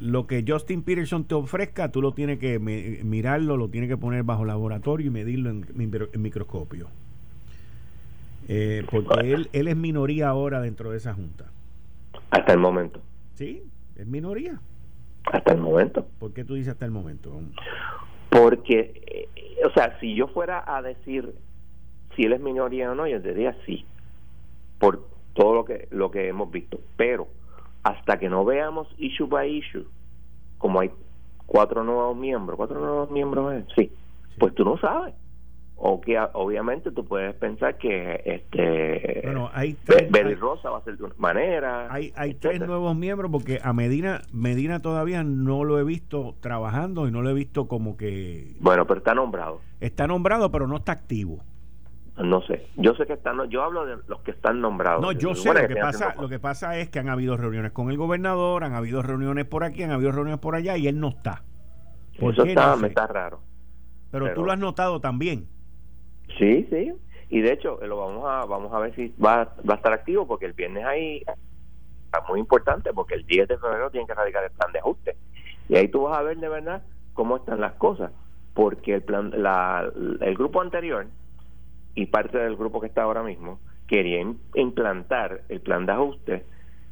Lo 0.00 0.26
que 0.26 0.44
Justin 0.46 0.82
Peterson 0.82 1.24
te 1.24 1.34
ofrezca, 1.34 1.92
tú 1.92 2.00
lo 2.00 2.12
tienes 2.12 2.38
que 2.38 2.58
mirarlo, 2.58 3.56
lo 3.56 3.68
tienes 3.68 3.90
que 3.90 3.96
poner 3.96 4.22
bajo 4.22 4.44
laboratorio 4.44 5.06
y 5.06 5.10
medirlo 5.10 5.50
en, 5.50 5.66
microscopio. 6.22 6.88
Eh, 8.48 8.84
porque 8.90 9.32
él, 9.32 9.48
él 9.52 9.68
es 9.68 9.76
minoría 9.76 10.28
ahora 10.28 10.60
dentro 10.60 10.90
de 10.90 10.96
esa 10.96 11.14
junta. 11.14 11.46
Hasta 12.30 12.52
el 12.52 12.58
momento. 12.58 13.00
Sí, 13.34 13.62
es 13.96 14.06
minoría. 14.06 14.58
Hasta 15.24 15.52
el 15.52 15.60
momento. 15.60 16.06
¿Por 16.18 16.32
qué 16.32 16.44
tú 16.44 16.54
dices 16.54 16.72
hasta 16.72 16.86
el 16.86 16.90
momento? 16.90 17.40
Porque, 18.30 19.28
eh, 19.36 19.66
o 19.66 19.70
sea, 19.72 19.98
si 20.00 20.14
yo 20.14 20.28
fuera 20.28 20.64
a 20.66 20.82
decir 20.82 21.34
si 22.16 22.22
él 22.22 22.32
es 22.32 22.40
minoría 22.40 22.90
o 22.90 22.94
no, 22.94 23.06
yo 23.06 23.20
diría 23.20 23.56
sí. 23.66 23.84
Por 24.78 25.06
todo 25.34 25.54
lo 25.54 25.64
que 25.64 25.88
lo 25.90 26.10
que 26.10 26.28
hemos 26.28 26.50
visto, 26.50 26.80
pero 26.96 27.28
hasta 27.82 28.18
que 28.18 28.28
no 28.28 28.44
veamos 28.44 28.88
issue 28.98 29.26
by 29.26 29.48
issue, 29.50 29.86
como 30.58 30.80
hay 30.80 30.90
cuatro 31.46 31.82
nuevos 31.82 32.16
miembros, 32.16 32.56
cuatro 32.56 32.78
nuevos 32.78 33.10
miembros, 33.10 33.64
sí, 33.76 33.92
pues 34.38 34.54
tú 34.54 34.64
no 34.64 34.78
sabes. 34.78 35.14
O 35.82 35.98
que 35.98 36.18
obviamente 36.34 36.92
tú 36.92 37.06
puedes 37.06 37.34
pensar 37.36 37.78
que 37.78 38.22
este 38.26 39.22
bueno, 39.24 39.50
hay 39.54 39.78
Rosa 40.38 40.68
va 40.68 40.76
a 40.76 40.84
ser 40.84 40.98
de 40.98 41.04
una 41.04 41.14
manera. 41.16 41.90
Hay, 41.90 42.12
hay 42.16 42.34
tres 42.34 42.60
nuevos 42.60 42.94
miembros 42.94 43.30
porque 43.30 43.60
a 43.62 43.72
Medina 43.72 44.20
Medina 44.30 44.82
todavía 44.82 45.24
no 45.24 45.64
lo 45.64 45.78
he 45.78 45.84
visto 45.84 46.34
trabajando 46.40 47.08
y 47.08 47.10
no 47.10 47.22
lo 47.22 47.30
he 47.30 47.34
visto 47.34 47.66
como 47.66 47.96
que 47.96 48.56
Bueno, 48.60 48.86
pero 48.86 48.98
está 48.98 49.14
nombrado. 49.14 49.62
Está 49.80 50.06
nombrado, 50.06 50.50
pero 50.50 50.66
no 50.66 50.76
está 50.76 50.92
activo. 50.92 51.38
No 52.22 52.42
sé, 52.42 52.66
yo 52.76 52.94
sé 52.94 53.06
que 53.06 53.14
están, 53.14 53.48
yo 53.48 53.62
hablo 53.62 53.86
de 53.86 53.96
los 54.06 54.20
que 54.20 54.32
están 54.32 54.60
nombrados. 54.60 55.00
No, 55.00 55.12
yo 55.12 55.34
sé, 55.34 55.54
lo 55.54 55.68
que, 55.68 55.76
pasa, 55.76 56.14
lo 56.20 56.28
que 56.28 56.38
pasa 56.38 56.76
es 56.76 56.90
que 56.90 56.98
han 56.98 57.08
habido 57.08 57.36
reuniones 57.36 57.72
con 57.72 57.90
el 57.90 57.96
gobernador, 57.96 58.64
han 58.64 58.74
habido 58.74 59.02
reuniones 59.02 59.46
por 59.46 59.64
aquí, 59.64 59.82
han 59.82 59.90
habido 59.90 60.12
reuniones 60.12 60.40
por 60.40 60.54
allá 60.54 60.76
y 60.76 60.86
él 60.86 61.00
no 61.00 61.08
está. 61.08 61.42
Eso 62.14 62.44
está, 62.44 62.76
me 62.76 62.88
está 62.88 63.06
raro. 63.06 63.40
Pero, 64.10 64.34
tú 64.34 64.44
lo 64.44 64.52
has 64.52 64.58
notado 64.58 65.00
también. 65.00 65.46
Sí, 66.38 66.66
sí. 66.70 66.92
Y 67.30 67.40
de 67.40 67.52
hecho, 67.52 67.78
lo 67.86 67.96
vamos 67.96 68.24
a 68.28 68.44
vamos 68.44 68.72
a 68.72 68.80
ver 68.80 68.94
si 68.96 69.14
va, 69.24 69.54
va 69.68 69.74
a 69.74 69.76
estar 69.76 69.92
activo 69.92 70.26
porque 70.26 70.46
el 70.46 70.52
viernes 70.52 70.84
ahí 70.84 71.22
está 72.04 72.20
muy 72.28 72.40
importante 72.40 72.92
porque 72.92 73.14
el 73.14 73.24
10 73.24 73.48
de 73.48 73.58
febrero 73.58 73.90
tienen 73.90 74.08
que 74.08 74.14
radicar 74.14 74.44
el 74.44 74.50
plan 74.50 74.72
de 74.72 74.80
ajuste. 74.80 75.16
Y 75.68 75.76
ahí 75.76 75.88
tú 75.88 76.02
vas 76.02 76.18
a 76.18 76.22
ver 76.22 76.38
de 76.38 76.48
verdad 76.48 76.82
cómo 77.14 77.36
están 77.36 77.60
las 77.60 77.74
cosas. 77.74 78.10
Porque 78.52 78.94
el 78.94 79.02
plan 79.02 79.32
la, 79.34 79.90
el 80.20 80.34
grupo 80.34 80.60
anterior 80.60 81.06
y 81.94 82.06
parte 82.06 82.38
del 82.38 82.56
grupo 82.56 82.80
que 82.80 82.86
está 82.86 83.02
ahora 83.02 83.22
mismo 83.22 83.58
querían 83.86 84.38
implantar 84.54 85.42
el 85.48 85.60
plan 85.60 85.84
de 85.84 85.92
ajuste 85.92 86.44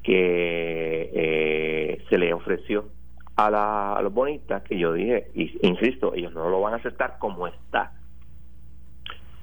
que 0.03 1.11
eh, 1.15 2.05
se 2.09 2.19
le 2.19 2.33
ofreció 2.33 2.87
a, 3.37 3.51
la, 3.51 3.93
a 3.93 4.03
los 4.03 4.13
bonistas, 4.13 4.63
que 4.65 4.79
yo 4.79 4.93
dije, 4.93 5.29
y, 5.35 5.57
insisto, 5.67 6.13
ellos 6.15 6.33
no 6.33 6.49
lo 6.49 6.61
van 6.61 6.75
a 6.75 6.77
aceptar 6.79 7.19
como 7.19 7.47
está. 7.47 7.93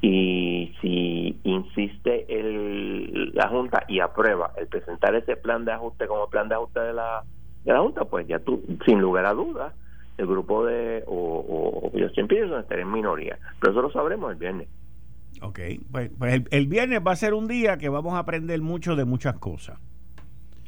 Y 0.02 0.76
si 0.82 1.40
insiste 1.44 2.26
el, 2.28 3.34
la 3.34 3.48
Junta 3.48 3.86
y 3.88 4.02
aprueba 4.02 4.52
el 4.58 4.68
presentar 4.68 5.16
ese 5.16 5.38
plan 5.38 5.64
de 5.64 5.72
ajuste 5.72 6.08
como 6.08 6.30
plan 6.30 6.50
de 6.50 6.56
ajuste 6.56 6.82
de 6.82 6.94
la, 6.94 7.24
de 7.64 7.72
la 7.72 7.80
Junta, 7.80 8.04
pues 8.04 8.28
ya 8.28 8.40
tú, 8.40 8.62
sin 8.86 9.00
lugar 9.00 9.26
a 9.26 9.34
dudas, 9.34 9.74
el 10.18 10.28
grupo 10.28 10.66
de 10.66 11.04
o, 11.08 11.92
o 11.94 12.10
siempre 12.10 12.40
estaré 12.60 12.82
en 12.82 12.92
minoría. 12.92 13.38
Pero 13.60 13.72
eso 13.72 13.82
lo 13.82 13.92
sabremos 13.92 14.32
el 14.32 14.38
viernes. 14.38 14.68
Ok, 15.42 15.60
pues, 15.92 16.12
pues 16.18 16.44
el, 16.52 16.68
viernes 16.68 17.02
va 17.06 17.12
a 17.12 17.16
ser 17.16 17.34
un 17.34 17.48
día 17.48 17.78
que 17.78 17.90
vamos 17.90 18.14
a 18.14 18.20
aprender 18.20 18.62
mucho 18.62 18.96
de 18.96 19.06
muchas 19.06 19.36
cosas. 19.36 19.80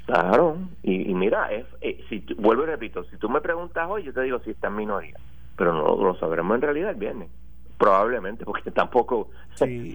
Claro, 0.05 0.57
y, 0.83 1.13
mira, 1.13 1.51
es, 1.51 1.65
eh, 1.81 1.99
si 2.09 2.23
vuelvo 2.37 2.63
y 2.63 2.67
repito, 2.67 3.03
si 3.05 3.17
tú 3.17 3.29
me 3.29 3.41
preguntas 3.41 3.85
hoy, 3.89 4.03
yo 4.03 4.13
te 4.13 4.21
digo 4.21 4.39
si 4.39 4.51
está 4.51 4.67
en 4.67 4.75
minoría, 4.75 5.17
pero 5.57 5.73
no 5.73 6.01
lo 6.01 6.17
sabremos 6.17 6.55
en 6.55 6.61
realidad 6.61 6.91
el 6.91 6.95
viernes. 6.95 7.29
Probablemente, 7.77 8.45
porque 8.45 8.71
tampoco 8.71 9.29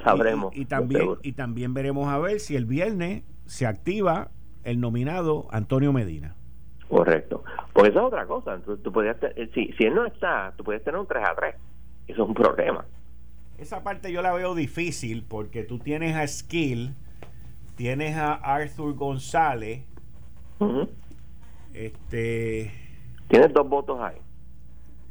sabremos. 0.05 0.55
Y, 0.57 0.67
también, 0.67 1.17
y 1.23 1.33
también 1.33 1.75
veremos 1.75 2.09
a 2.09 2.19
ver 2.19 2.41
si 2.41 2.57
el 2.57 2.67
viernes 2.67 3.25
se 3.47 3.67
activa 3.67 4.29
el 4.65 4.81
nominado 4.81 5.47
Antonio 5.51 5.93
Medina. 5.93 6.37
Correcto. 6.89 7.43
Pues 7.73 7.91
eso 7.91 8.01
es 8.01 8.05
otra 8.05 8.27
cosa. 8.27 8.59
Tú, 8.59 8.77
tú 8.77 9.01
eh, 9.01 9.51
si, 9.55 9.73
si 9.73 9.85
él 9.85 9.95
no 9.95 10.05
está, 10.05 10.53
tú 10.57 10.65
puedes 10.65 10.85
tener 10.85 11.01
un 11.01 11.07
3 11.07 11.25
a 11.27 11.35
3. 11.35 11.55
Eso 12.07 12.23
es 12.23 12.29
un 12.29 12.35
problema. 12.35 12.85
Esa 13.63 13.85
parte 13.85 14.11
yo 14.11 14.23
la 14.23 14.33
veo 14.33 14.57
difícil 14.57 15.23
porque 15.23 15.63
tú 15.63 15.79
tienes 15.79 16.17
a 16.17 16.27
Skill, 16.27 16.97
tienes 17.77 18.17
a 18.17 18.35
Arthur 18.35 18.93
González, 18.95 19.85
este... 21.73 22.73
Tienes 23.29 23.53
dos 23.53 23.69
votos 23.69 24.01
ahí. 24.01 24.17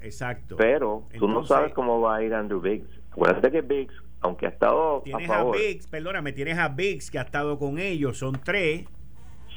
Exacto. 0.01 0.57
Pero 0.57 1.07
tú 1.17 1.29
no 1.29 1.45
sabes 1.45 1.73
cómo 1.73 2.01
va 2.01 2.17
a 2.17 2.23
ir 2.23 2.33
Andrew 2.33 2.59
Biggs. 2.59 2.89
Acuérdate 3.11 3.51
que 3.51 3.61
Biggs, 3.61 3.93
aunque 4.19 4.47
ha 4.47 4.49
estado 4.49 5.01
tienes 5.01 5.29
a, 5.29 5.45
Biggs, 5.45 5.87
perdóname, 5.87 6.33
tienes 6.33 6.57
a 6.57 6.67
Biggs 6.67 7.09
que 7.09 7.19
ha 7.19 7.23
estado 7.23 7.57
con 7.57 7.79
ellos, 7.79 8.17
son 8.17 8.33
tres. 8.43 8.83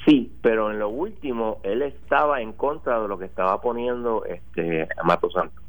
Sí, 0.05 0.33
pero 0.41 0.71
en 0.71 0.79
lo 0.79 0.89
último 0.89 1.59
él 1.65 1.83
estaba 1.83 2.41
en 2.41 2.53
contra 2.53 3.03
de 3.03 3.09
lo 3.09 3.19
que 3.19 3.25
estaba 3.25 3.61
poniendo 3.61 4.25
este 4.25 4.87
Mato 5.03 5.29
Santos. 5.33 5.64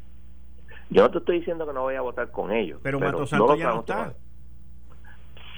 Yo 0.90 1.02
no 1.02 1.10
te 1.10 1.18
estoy 1.18 1.38
diciendo 1.38 1.66
que 1.66 1.72
no 1.72 1.82
voy 1.82 1.94
a 1.96 2.00
votar 2.00 2.30
con 2.30 2.52
ellos. 2.52 2.80
Pero, 2.82 3.00
Mato 3.00 3.26
Santos 3.26 3.58
ya 3.58 3.70
no 3.72 3.80
está. 3.80 4.14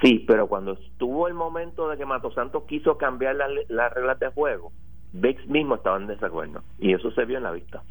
Sí, 0.02 0.24
pero 0.26 0.46
cuando 0.46 0.72
estuvo 0.72 1.26
el 1.26 1.34
momento 1.34 1.88
de 1.88 1.96
que 1.96 2.06
Mato 2.06 2.30
Santos 2.32 2.64
quiso 2.68 2.96
cambiar 2.96 3.36
las 3.68 3.92
reglas 3.92 4.18
de 4.20 4.28
juego, 4.28 4.72
Bex 5.12 5.46
mismo 5.48 5.74
estaba 5.74 5.96
en 5.96 6.06
desacuerdo. 6.06 6.62
Y 6.78 6.92
eso 6.92 7.10
se 7.12 7.24
vio 7.24 7.38
en 7.38 7.42
la 7.42 7.52
vista. 7.52 7.82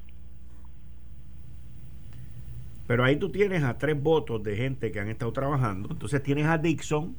Pero 2.88 3.04
ahí 3.04 3.18
tú 3.18 3.30
tienes 3.30 3.64
a 3.64 3.78
tres 3.78 4.02
votos 4.02 4.42
de 4.44 4.56
gente 4.56 4.92
que 4.92 5.00
han 5.00 5.10
estado 5.10 5.34
trabajando. 5.34 5.90
Entonces 5.92 6.24
tienes 6.24 6.46
a 6.46 6.58
Dixon, 6.58 7.16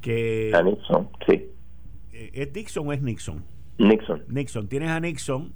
que... 0.00 0.52
A 0.54 0.62
Nixon, 0.62 1.08
sí. 1.26 1.50
Eh, 2.12 2.30
¿Es 2.32 2.52
Dixon 2.52 2.86
o 2.86 2.92
es 2.92 3.02
Nixon? 3.02 3.44
Nixon. 3.78 4.22
Nixon. 4.28 4.68
Tienes 4.68 4.90
a 4.90 5.00
Nixon, 5.00 5.52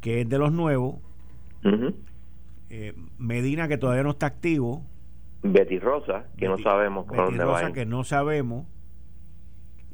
que 0.00 0.20
es 0.20 0.28
de 0.28 0.38
los 0.38 0.52
nuevos. 0.52 0.96
Eh, 2.76 2.92
Medina, 3.18 3.68
que 3.68 3.78
todavía 3.78 4.02
no 4.02 4.10
está 4.10 4.26
activo. 4.26 4.82
Betty 5.44 5.78
Rosa, 5.78 6.24
que 6.36 6.48
no 6.48 6.58
sabemos 6.58 7.06
por 7.06 7.18
dónde 7.18 7.44
Rosa, 7.44 7.72
que 7.72 7.86
no 7.86 8.02
sabemos. 8.02 8.66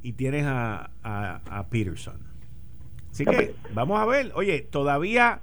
Y 0.02 0.14
tienes 0.14 0.46
a, 0.46 0.90
a, 1.02 1.66
Peterson. 1.68 2.22
Así 3.10 3.26
que 3.26 3.54
vamos 3.74 4.00
a 4.00 4.06
ver. 4.06 4.32
Oye, 4.34 4.62
todavía, 4.62 5.42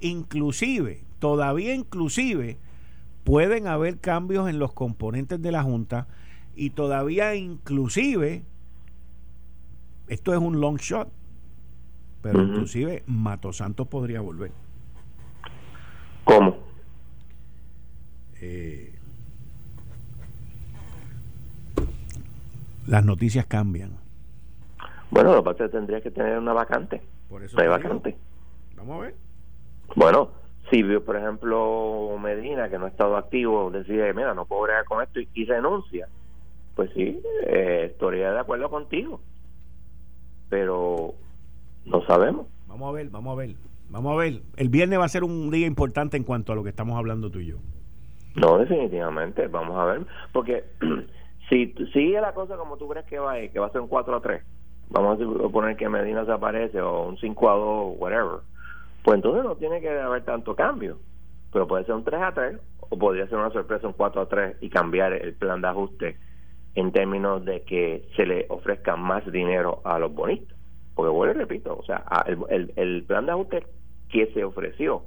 inclusive, 0.00 1.02
todavía 1.18 1.74
inclusive, 1.74 2.56
pueden 3.22 3.66
haber 3.66 3.98
cambios 3.98 4.48
en 4.48 4.58
los 4.58 4.72
componentes 4.72 5.42
de 5.42 5.52
la 5.52 5.62
Junta. 5.62 6.06
Y 6.56 6.70
todavía, 6.70 7.34
inclusive, 7.34 8.44
esto 10.06 10.32
es 10.32 10.38
un 10.38 10.58
long 10.58 10.78
shot. 10.78 11.10
Pero 12.22 12.42
inclusive 12.42 13.02
Mato 13.06 13.52
Santos 13.52 13.88
podría 13.88 14.22
volver. 14.22 14.52
¿Cómo? 16.24 16.57
Eh, 18.40 18.94
las 22.86 23.04
noticias 23.04 23.46
cambian. 23.46 23.92
Bueno, 25.10 25.34
lo 25.34 25.42
que 25.42 25.50
pasa 25.50 25.64
es 25.64 25.70
que 25.70 25.76
tendría 25.76 26.00
que 26.00 26.10
tener 26.10 26.38
una 26.38 26.52
vacante. 26.52 27.02
Por 27.28 27.42
eso 27.42 27.60
hay 27.60 27.68
vacante. 27.68 28.16
Vamos 28.76 28.98
a 28.98 29.00
ver. 29.06 29.14
Bueno, 29.96 30.30
si 30.70 30.82
por 30.82 31.16
ejemplo, 31.16 32.16
Medina, 32.20 32.68
que 32.68 32.78
no 32.78 32.86
ha 32.86 32.88
estado 32.88 33.16
activo, 33.16 33.70
decide, 33.70 34.12
mira, 34.12 34.34
no 34.34 34.46
puedo 34.46 34.62
bregar 34.62 34.84
con 34.84 35.02
esto 35.02 35.20
y, 35.34 35.44
renuncia, 35.44 36.08
pues 36.74 36.90
sí, 36.94 37.20
eh, 37.46 37.90
estaría 37.90 38.32
de 38.32 38.40
acuerdo 38.40 38.70
contigo. 38.70 39.20
Pero 40.48 41.14
no 41.84 42.04
sabemos. 42.06 42.46
Vamos 42.66 42.88
a 42.88 42.92
ver, 42.92 43.10
vamos 43.10 43.32
a 43.32 43.36
ver. 43.36 43.54
Vamos 43.90 44.12
a 44.12 44.16
ver. 44.16 44.42
El 44.56 44.68
viernes 44.68 44.98
va 44.98 45.06
a 45.06 45.08
ser 45.08 45.24
un 45.24 45.50
día 45.50 45.66
importante 45.66 46.16
en 46.16 46.24
cuanto 46.24 46.52
a 46.52 46.54
lo 46.54 46.62
que 46.62 46.70
estamos 46.70 46.98
hablando 46.98 47.30
tú 47.30 47.40
y 47.40 47.46
yo. 47.46 47.56
No, 48.40 48.58
definitivamente, 48.58 49.48
vamos 49.48 49.76
a 49.76 49.84
ver, 49.84 50.06
porque 50.32 50.64
si 51.48 51.74
sigue 51.92 52.20
la 52.20 52.32
cosa 52.32 52.56
como 52.56 52.76
tú 52.76 52.88
crees 52.88 53.06
que 53.06 53.18
va 53.18 53.32
a 53.32 53.40
ir, 53.40 53.50
que 53.50 53.58
va 53.58 53.66
a 53.66 53.72
ser 53.72 53.80
un 53.80 53.88
4 53.88 54.16
a 54.16 54.20
3, 54.20 54.42
vamos 54.90 55.20
a 55.20 55.24
suponer 55.24 55.76
que 55.76 55.88
Medina 55.88 56.20
desaparece 56.20 56.80
o 56.80 57.08
un 57.08 57.18
5 57.18 57.50
a 57.50 57.54
2, 57.54 57.94
whatever, 57.98 58.40
pues 59.02 59.16
entonces 59.16 59.44
no 59.44 59.56
tiene 59.56 59.80
que 59.80 59.88
haber 59.88 60.24
tanto 60.24 60.54
cambio. 60.54 60.98
Pero 61.52 61.66
puede 61.66 61.84
ser 61.84 61.94
un 61.94 62.04
3 62.04 62.20
a 62.22 62.32
3 62.32 62.58
o 62.90 62.98
podría 62.98 63.26
ser 63.26 63.38
una 63.38 63.50
sorpresa 63.50 63.86
un 63.86 63.94
4 63.94 64.20
a 64.20 64.28
3 64.28 64.56
y 64.60 64.68
cambiar 64.68 65.12
el 65.14 65.34
plan 65.34 65.60
de 65.60 65.68
ajuste 65.68 66.16
en 66.74 66.92
términos 66.92 67.44
de 67.44 67.62
que 67.62 68.08
se 68.16 68.26
le 68.26 68.46
ofrezca 68.50 68.96
más 68.96 69.24
dinero 69.32 69.80
a 69.84 69.98
los 69.98 70.14
bonistas. 70.14 70.56
Porque 70.94 71.10
vuelvo 71.10 71.34
y 71.34 71.38
repito, 71.38 71.76
o 71.78 71.82
sea, 71.84 72.04
el, 72.26 72.72
el, 72.76 73.04
plan 73.04 73.24
de 73.26 73.32
ajuste 73.32 73.66
que 74.10 74.26
se 74.32 74.44
ofreció 74.44 75.02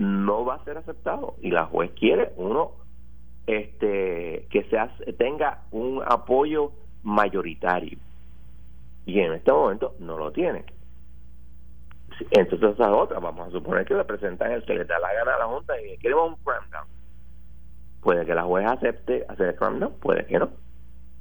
no 0.00 0.46
va 0.46 0.54
a 0.54 0.64
ser 0.64 0.78
aceptado. 0.78 1.36
Y 1.42 1.50
la 1.50 1.66
juez 1.66 1.92
quiere 1.92 2.32
uno 2.36 2.72
este 3.46 4.46
que 4.50 4.64
se 4.64 5.12
tenga 5.12 5.64
un 5.70 6.02
apoyo 6.04 6.72
mayoritario. 7.02 7.98
Y 9.04 9.20
en 9.20 9.34
este 9.34 9.52
momento 9.52 9.94
no 9.98 10.16
lo 10.16 10.32
tiene. 10.32 10.64
Entonces 12.30 12.72
esa 12.72 12.94
otra. 12.94 13.18
Vamos 13.18 13.48
a 13.48 13.50
suponer 13.50 13.84
que 13.84 13.94
le 13.94 14.04
presentan 14.04 14.52
el 14.52 14.64
que 14.64 14.74
le 14.74 14.86
da 14.86 14.98
la 14.98 15.12
gana 15.12 15.34
a 15.34 15.38
la 15.40 15.46
junta 15.46 15.74
y 15.80 15.98
queremos 15.98 16.30
un 16.30 16.44
cram 16.44 16.70
down. 16.70 16.86
Puede 18.00 18.24
que 18.24 18.34
la 18.34 18.44
juez 18.44 18.66
acepte 18.66 19.26
hacer 19.28 19.48
el 19.48 19.56
cram 19.56 19.80
down 19.80 19.92
puede 20.00 20.24
que 20.24 20.38
no. 20.38 20.48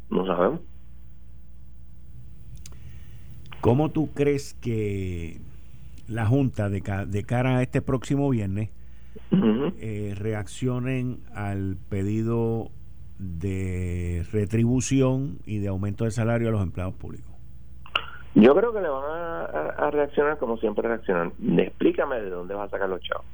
No 0.10 0.26
sabemos. 0.26 0.62
¿Cómo 3.60 3.90
tú 3.90 4.14
crees 4.14 4.54
que 4.54 5.42
la 6.10 6.26
Junta, 6.26 6.70
de, 6.70 6.82
de 7.08 7.24
cara 7.24 7.58
a 7.58 7.62
este 7.62 7.82
próximo 7.82 8.30
viernes, 8.30 8.70
eh, 9.32 10.16
reaccionen 10.18 11.20
al 11.34 11.78
pedido 11.90 12.72
de 13.20 14.26
retribución 14.32 15.40
y 15.46 15.60
de 15.60 15.68
aumento 15.68 16.06
de 16.06 16.12
salario 16.12 16.48
a 16.50 16.52
los 16.52 16.64
empleados 16.64 16.96
públicos? 16.96 17.30
Yo 18.36 18.56
creo 18.56 18.72
que 18.74 18.82
le 18.82 18.90
van 18.90 19.04
a, 19.06 19.92
reaccionar 19.92 20.38
como 20.38 20.58
siempre 20.58 20.88
reaccionan. 20.88 21.34
Explícame 21.58 22.22
de 22.22 22.30
dónde 22.30 22.54
vas 22.54 22.68
a 22.68 22.72
sacar 22.72 22.90
los 22.90 23.02
chavos. 23.02 23.26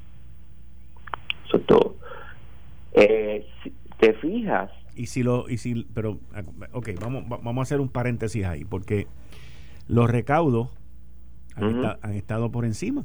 Eso 1.47 1.57
es 1.57 1.65
todo. 1.65 1.95
Eh, 2.93 3.45
si 3.63 3.73
te 3.99 4.13
fijas. 4.13 4.71
Y 4.95 5.07
si 5.07 5.23
lo, 5.23 5.49
y 5.49 5.57
si, 5.57 5.85
pero, 5.93 6.19
ok, 6.71 6.89
vamos, 6.99 7.25
vamos 7.27 7.57
a 7.57 7.61
hacer 7.61 7.81
un 7.81 7.89
paréntesis 7.89 8.45
ahí, 8.45 8.63
porque 8.63 9.07
los 9.87 10.09
recaudos 10.09 10.69
han, 11.55 12.13
estado 12.13 12.51
por 12.51 12.65
encima. 12.65 13.03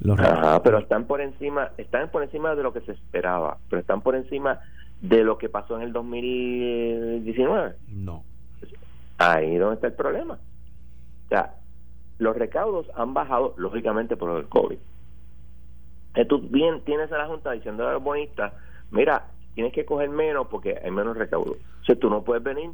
Los 0.00 0.18
pero 0.64 0.78
están 0.78 1.04
por 1.04 1.20
encima, 1.20 1.72
están 1.76 2.10
por 2.10 2.22
encima 2.22 2.54
de 2.54 2.62
lo 2.62 2.72
que 2.72 2.80
se 2.80 2.92
esperaba, 2.92 3.58
pero 3.68 3.80
están 3.80 4.00
por 4.00 4.14
encima 4.14 4.60
de 5.02 5.24
lo 5.24 5.38
que 5.38 5.48
pasó 5.48 5.76
en 5.76 5.82
el 5.82 5.92
2019. 5.92 7.74
No. 7.88 8.24
Ahí 9.18 9.56
donde 9.56 9.74
está 9.74 9.88
el 9.88 9.92
problema. 9.92 10.34
O 10.34 11.28
sea, 11.28 11.54
los 12.18 12.36
recaudos 12.36 12.86
han 12.96 13.14
bajado, 13.14 13.54
lógicamente, 13.56 14.16
por 14.16 14.38
el 14.38 14.48
COVID. 14.48 14.78
Entonces, 16.14 16.28
tú 16.28 16.40
bien 16.52 16.80
tienes 16.84 17.12
a 17.12 17.18
la 17.18 17.26
Junta 17.26 17.52
diciendo 17.52 17.86
a 17.86 17.92
los 17.92 18.02
bonistas, 18.02 18.52
mira, 18.90 19.26
tienes 19.54 19.72
que 19.72 19.84
coger 19.84 20.10
menos 20.10 20.48
porque 20.48 20.78
hay 20.82 20.90
menos 20.90 21.16
recaudos. 21.16 21.56
O 21.82 21.84
sea, 21.84 21.96
tú 21.96 22.10
no 22.10 22.22
puedes 22.22 22.42
venir 22.42 22.70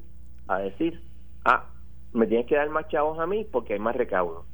a 0.49 0.59
decir, 0.59 1.01
ah, 1.45 1.67
me 2.17 2.27
tienes 2.27 2.47
que 2.47 2.57
dar 2.57 2.69
más 2.71 2.89
chavos 2.89 3.19
a 3.19 3.27
mí 3.27 3.47
porque 3.51 3.75
hay 3.75 3.79
más 3.79 3.95
recaudo. 3.97 4.45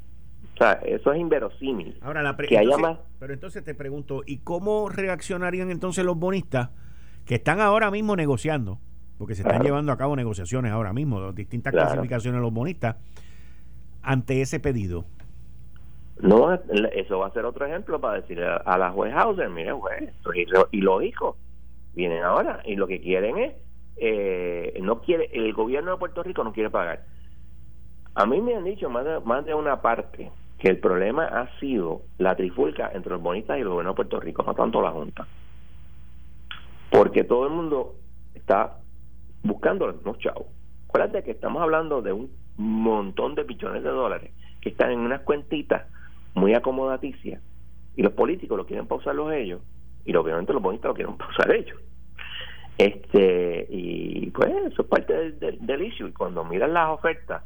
O 0.54 0.56
sea, 0.58 0.72
eso 0.84 1.12
es 1.12 1.20
inverosímil. 1.20 1.98
Ahora, 2.02 2.22
la 2.22 2.36
que 2.36 2.58
haya 2.58 2.76
más... 2.76 2.98
Pero 3.18 3.32
entonces 3.32 3.64
te 3.64 3.74
pregunto, 3.74 4.22
¿y 4.26 4.38
cómo 4.38 4.88
reaccionarían 4.88 5.70
entonces 5.70 6.04
los 6.04 6.16
bonistas 6.16 6.70
que 7.24 7.36
están 7.36 7.60
ahora 7.60 7.90
mismo 7.90 8.16
negociando? 8.16 8.78
Porque 9.16 9.34
se 9.34 9.42
están 9.42 9.62
llevando 9.62 9.92
a 9.92 9.96
cabo 9.96 10.16
negociaciones 10.16 10.72
ahora 10.72 10.92
mismo, 10.92 11.32
distintas 11.32 11.72
clasificaciones 11.72 12.38
de 12.38 12.42
los 12.42 12.52
bonistas, 12.52 12.96
ante 14.02 14.40
ese 14.40 14.60
pedido. 14.60 15.04
No, 16.20 16.52
eso 16.52 17.18
va 17.18 17.28
a 17.28 17.32
ser 17.32 17.44
otro 17.44 17.66
ejemplo 17.66 18.00
para 18.00 18.20
decirle 18.20 18.46
a, 18.46 18.78
la 18.78 18.90
juez 18.90 19.14
Hauser, 19.14 19.48
mire 19.48 19.72
juez, 19.72 20.02
esto 20.02 20.32
es 20.32 20.48
ilógico. 20.72 21.36
Vienen 21.94 22.24
ahora 22.24 22.62
y 22.64 22.76
lo 22.76 22.86
que 22.86 23.00
quieren 23.00 23.38
es 23.38 23.54
eh, 23.96 24.78
no 24.82 25.00
quiere, 25.00 25.28
el 25.32 25.52
gobierno 25.52 25.92
de 25.92 25.96
Puerto 25.98 26.22
Rico 26.22 26.42
no 26.44 26.52
quiere 26.52 26.70
pagar. 26.70 27.04
A 28.14 28.26
mí 28.26 28.40
me 28.40 28.54
han 28.54 28.64
dicho 28.64 28.90
más 28.90 29.04
de, 29.04 29.20
más 29.20 29.44
de 29.44 29.54
una 29.54 29.80
parte 29.80 30.30
que 30.58 30.68
el 30.68 30.78
problema 30.78 31.24
ha 31.24 31.58
sido 31.58 32.02
la 32.18 32.36
trifulca 32.36 32.90
entre 32.92 33.12
los 33.12 33.22
bonistas 33.22 33.58
y 33.58 33.62
el 33.62 33.68
gobierno 33.68 33.92
de 33.92 33.96
Puerto 33.96 34.20
Rico, 34.20 34.42
no 34.42 34.54
tanto 34.54 34.80
la 34.80 34.90
Junta. 34.90 35.26
Porque 36.90 37.24
todo 37.24 37.46
el 37.46 37.52
mundo 37.52 37.94
está 38.34 38.76
buscando 39.42 39.86
los 39.86 39.96
mismos 39.96 40.18
chavos. 40.18 40.46
Acuérdate 40.88 41.24
que 41.24 41.30
estamos 41.32 41.62
hablando 41.62 42.02
de 42.02 42.12
un 42.12 42.30
montón 42.56 43.34
de 43.34 43.44
billones 43.44 43.82
de 43.82 43.88
dólares 43.88 44.30
que 44.60 44.68
están 44.68 44.90
en 44.90 45.00
unas 45.00 45.22
cuentitas 45.22 45.86
muy 46.34 46.54
acomodaticias 46.54 47.42
y 47.96 48.02
los 48.02 48.12
políticos 48.12 48.56
lo 48.56 48.66
quieren 48.66 48.86
pausarlos 48.86 49.32
ellos 49.32 49.60
y 50.04 50.14
obviamente 50.14 50.52
los 50.52 50.62
bonistas 50.62 50.90
lo 50.90 50.94
quieren 50.94 51.16
pausar 51.18 51.52
ellos 51.52 51.78
este 52.78 53.66
y 53.68 54.30
pues 54.30 54.50
eso 54.66 54.82
es 54.82 54.88
parte 54.88 55.12
del, 55.12 55.58
del, 55.60 55.82
issue 55.82 56.08
y 56.08 56.12
cuando 56.12 56.44
miras 56.44 56.70
las 56.70 56.88
ofertas 56.88 57.42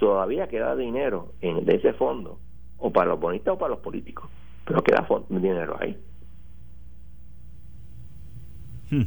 todavía 0.00 0.48
queda 0.48 0.74
dinero 0.74 1.28
en, 1.40 1.64
de 1.64 1.76
ese 1.76 1.92
fondo 1.92 2.40
o 2.78 2.90
para 2.90 3.10
los 3.10 3.20
bonistas 3.20 3.54
o 3.54 3.58
para 3.58 3.74
los 3.74 3.78
políticos 3.78 4.28
pero 4.64 4.82
queda 4.82 5.06
dinero 5.28 5.76
ahí 5.78 5.96
hmm. 8.90 9.02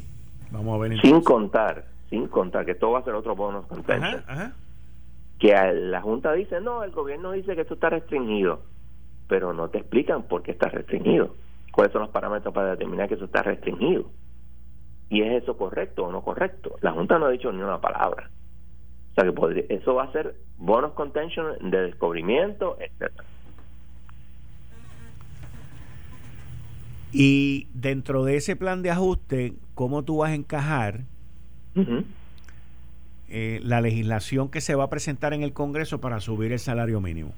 vamos 0.52 0.76
a 0.76 0.78
ver 0.78 1.02
sin 1.02 1.22
contar 1.22 1.86
sin 2.10 2.28
contar 2.28 2.66
que 2.66 2.76
todo 2.76 2.92
va 2.92 3.00
a 3.00 3.04
ser 3.04 3.16
otro 3.16 3.36
bono 3.36 3.66
que 5.40 5.54
la 5.74 6.02
junta 6.02 6.32
dice 6.32 6.62
no 6.62 6.84
el 6.86 6.92
gobierno 6.92 7.34
dice 7.34 7.56
que 7.56 7.62
esto 7.62 7.74
está 7.74 7.90
restringido 7.90 8.62
pero 9.28 9.52
no 9.52 9.68
te 9.70 9.80
explican 9.80 10.24
por 10.24 10.44
qué 10.44 10.52
está 10.52 10.70
restringido 10.70 11.36
cuáles 11.74 11.92
son 11.92 12.04
los 12.04 12.12
parámetros 12.12 12.54
para 12.54 12.72
determinar 12.72 13.10
que 13.10 13.16
eso 13.16 13.26
está 13.26 13.42
restringido 13.42 14.06
y 15.14 15.22
es 15.22 15.44
eso 15.44 15.56
correcto 15.56 16.06
o 16.06 16.12
no 16.12 16.22
correcto. 16.22 16.76
La 16.82 16.92
Junta 16.92 17.20
no 17.20 17.28
ha 17.28 17.30
dicho 17.30 17.52
ni 17.52 17.62
una 17.62 17.80
palabra. 17.80 18.32
O 19.14 19.16
sea 19.16 19.26
que 19.26 19.32
podría, 19.32 19.64
eso 19.70 19.94
va 19.94 20.06
a 20.06 20.12
ser 20.12 20.36
bonus 20.58 20.94
contention 20.94 21.70
de 21.70 21.84
descubrimiento, 21.84 22.78
etcétera. 22.80 23.24
Y 27.12 27.68
dentro 27.76 28.24
de 28.24 28.38
ese 28.38 28.56
plan 28.56 28.82
de 28.82 28.90
ajuste, 28.90 29.54
¿cómo 29.76 30.02
tú 30.02 30.18
vas 30.18 30.32
a 30.32 30.34
encajar 30.34 31.02
eh, 33.30 33.60
la 33.64 33.82
legislación 33.82 34.50
que 34.50 34.62
se 34.62 34.74
va 34.74 34.86
a 34.86 34.90
presentar 34.90 35.34
en 35.34 35.44
el 35.44 35.54
Congreso 35.54 36.02
para 36.02 36.20
subir 36.20 36.52
el 36.52 36.60
salario 36.60 37.00
mínimo? 37.00 37.34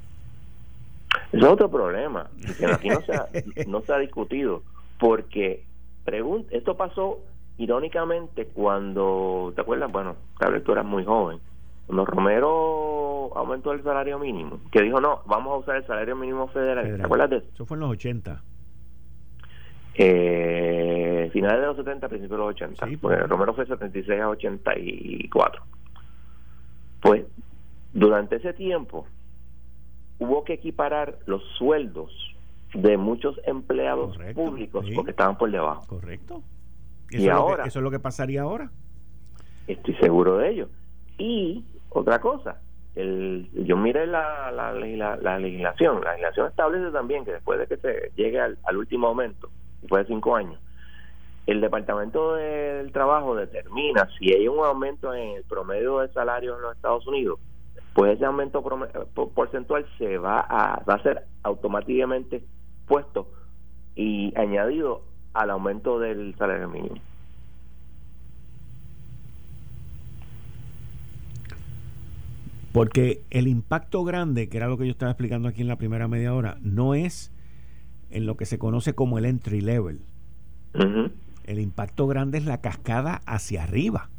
Es 1.34 1.44
otro 1.44 1.70
problema, 1.70 2.30
que 2.58 2.66
aquí 2.66 2.88
no 2.88 3.02
se 3.02 3.16
ha, 3.16 3.28
no 3.68 3.82
se 3.82 3.94
ha 3.94 3.98
discutido, 3.98 4.64
porque 4.98 5.66
esto 6.52 6.78
pasó 6.78 7.20
irónicamente, 7.58 8.46
cuando, 8.46 9.52
¿te 9.56 9.62
acuerdas? 9.62 9.92
Bueno, 9.92 10.16
tal 10.40 10.54
vez 10.54 10.64
tú 10.64 10.72
eras 10.72 10.86
muy 10.86 11.04
joven. 11.04 11.40
Cuando 11.88 12.06
Romero 12.06 13.32
aumentó 13.36 13.72
el 13.74 13.84
salario 13.84 14.18
mínimo, 14.18 14.60
que 14.72 14.82
dijo, 14.82 15.00
no, 15.00 15.22
vamos 15.26 15.54
a 15.54 15.58
usar 15.58 15.76
el 15.78 15.86
salario 15.86 16.16
mínimo 16.16 16.48
federal. 16.48 16.98
¿Te 16.98 17.04
acuerdas 17.04 17.30
de 17.30 17.38
eso? 17.38 17.48
Eso 17.54 17.66
fue 17.66 17.76
en 17.76 17.82
los 17.82 17.92
80. 17.92 18.42
Eh, 19.98 21.30
finales 21.32 21.62
de 21.62 21.68
los 21.68 21.78
70, 21.78 22.10
principios 22.10 22.40
de 22.40 22.46
los 22.46 22.56
80. 22.56 22.88
Sí, 22.88 22.98
pues. 22.98 23.20
Romero 23.30 23.54
fue 23.54 23.66
76 23.66 24.22
a 24.22 24.30
84. 24.30 25.64
Pues 27.02 27.26
durante 27.94 28.38
ese 28.38 28.54
tiempo 28.54 29.06
hubo 30.20 30.44
que 30.44 30.54
equiparar 30.54 31.20
los 31.26 31.44
sueldos 31.58 32.12
de 32.74 32.98
muchos 32.98 33.40
empleados 33.46 34.18
públicos 34.34 34.86
porque 34.94 35.12
estaban 35.12 35.38
por 35.38 35.52
debajo. 35.52 35.86
Correcto. 35.88 36.42
¿Eso, 37.12 37.32
ahora, 37.32 37.66
¿Eso 37.66 37.80
es 37.80 37.84
lo 37.84 37.92
que 37.92 38.00
pasaría 38.00 38.42
ahora? 38.42 38.72
Estoy 39.68 39.94
seguro 39.96 40.38
de 40.38 40.50
ello. 40.50 40.70
Y 41.18 41.64
otra 41.96 42.20
cosa, 42.20 42.60
el, 42.96 43.50
yo 43.54 43.78
miré 43.78 44.06
la, 44.06 44.52
la, 44.52 44.74
la, 44.74 45.40
legislación. 45.40 46.02
La 46.04 46.12
legislación 46.12 46.48
establece 46.48 46.92
también 46.92 47.24
que 47.24 47.32
después 47.32 47.58
de 47.58 47.68
que 47.68 47.78
se 47.78 48.12
llegue 48.16 48.40
al, 48.40 48.58
último 48.78 49.08
aumento, 49.08 49.50
después 49.82 50.06
de 50.06 50.14
cinco 50.14 50.36
años, 50.36 50.60
el 51.48 51.62
Departamento 51.62 52.36
del 52.36 52.92
Trabajo 52.92 53.36
determina 53.36 54.10
si 54.18 54.34
hay 54.34 54.48
un 54.48 54.64
aumento 54.66 55.14
en 55.14 55.38
el 55.38 55.44
promedio 55.44 56.00
de 56.00 56.10
salario 56.10 56.56
en 56.56 56.62
los 56.64 56.76
Estados 56.76 57.08
Unidos, 57.08 57.40
pues 57.94 58.16
ese 58.16 58.26
aumento 58.26 58.62
porcentual 59.34 59.86
se 59.98 60.18
va 60.18 60.42
a, 60.42 60.84
va 60.84 60.96
a 60.96 61.04
ser 61.04 61.24
automáticamente 61.44 62.44
puesto 62.88 63.30
y 63.96 64.38
añadido 64.38 65.04
al 65.34 65.50
aumento 65.50 66.00
del 66.00 66.36
salario 66.38 66.68
mínimo. 66.68 67.00
Porque 72.76 73.22
el 73.30 73.48
impacto 73.48 74.04
grande, 74.04 74.50
que 74.50 74.58
era 74.58 74.68
lo 74.68 74.78
que 74.78 74.84
yo 74.84 74.92
estaba 74.92 75.10
explicando 75.10 75.48
aquí 75.48 75.62
en 75.62 75.70
la 75.70 75.78
primera 75.78 76.10
media 76.10 76.34
hora, 76.34 76.58
no 76.62 76.94
es 76.94 77.32
en 78.10 78.26
lo 78.26 78.36
que 78.36 78.46
se 78.46 78.60
conoce 78.60 78.94
como 78.94 79.18
el 79.18 79.24
entry 79.24 79.62
level. 79.62 80.02
El 81.46 81.60
impacto 81.62 82.06
grande 82.06 82.38
es 82.38 82.46
la 82.46 82.60
cascada 82.60 83.22
hacia 83.26 83.64
arriba. 83.64 84.10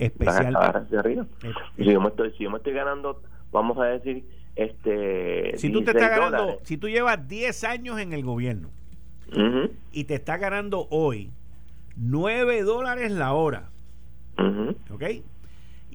especial. 0.00 0.54
arriba. 0.54 1.26
Eh, 1.44 1.52
si, 1.78 1.84
yo 1.84 1.98
me 1.98 2.08
estoy, 2.08 2.32
si 2.32 2.44
yo 2.44 2.50
me 2.50 2.58
estoy 2.58 2.74
ganando, 2.74 3.22
vamos 3.50 3.78
a 3.78 3.84
decir, 3.84 4.26
este. 4.54 5.56
Si 5.56 5.72
tú 5.72 5.82
te 5.82 5.92
estás 5.92 6.10
ganando, 6.10 6.58
si 6.62 6.76
tú 6.76 6.90
llevas 6.90 7.26
10 7.26 7.64
años 7.64 7.98
en 7.98 8.12
el 8.12 8.22
gobierno 8.22 8.68
y 9.92 10.04
te 10.04 10.16
estás 10.16 10.38
ganando 10.38 10.88
hoy 10.90 11.30
9 11.96 12.64
dólares 12.64 13.10
la 13.12 13.32
hora, 13.32 13.70
¿ok? 14.90 15.04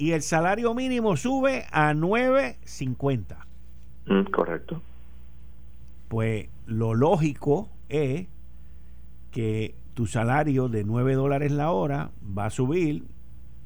Y 0.01 0.13
el 0.13 0.23
salario 0.23 0.73
mínimo 0.73 1.15
sube 1.15 1.65
a 1.71 1.93
9.50. 1.93 3.35
Mm, 4.07 4.31
correcto. 4.31 4.81
Pues 6.07 6.49
lo 6.65 6.95
lógico 6.95 7.69
es 7.87 8.25
que 9.29 9.75
tu 9.93 10.07
salario 10.07 10.69
de 10.69 10.85
9 10.85 11.13
dólares 11.13 11.51
la 11.51 11.69
hora 11.69 12.09
va 12.35 12.45
a 12.45 12.49
subir 12.49 13.03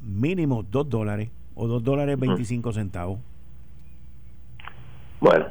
mínimo 0.02 0.64
2 0.64 0.90
dólares 0.90 1.32
o 1.54 1.68
2 1.68 1.82
dólares 1.82 2.20
25 2.20 2.74
centavos. 2.74 3.20
Bueno, 5.22 5.46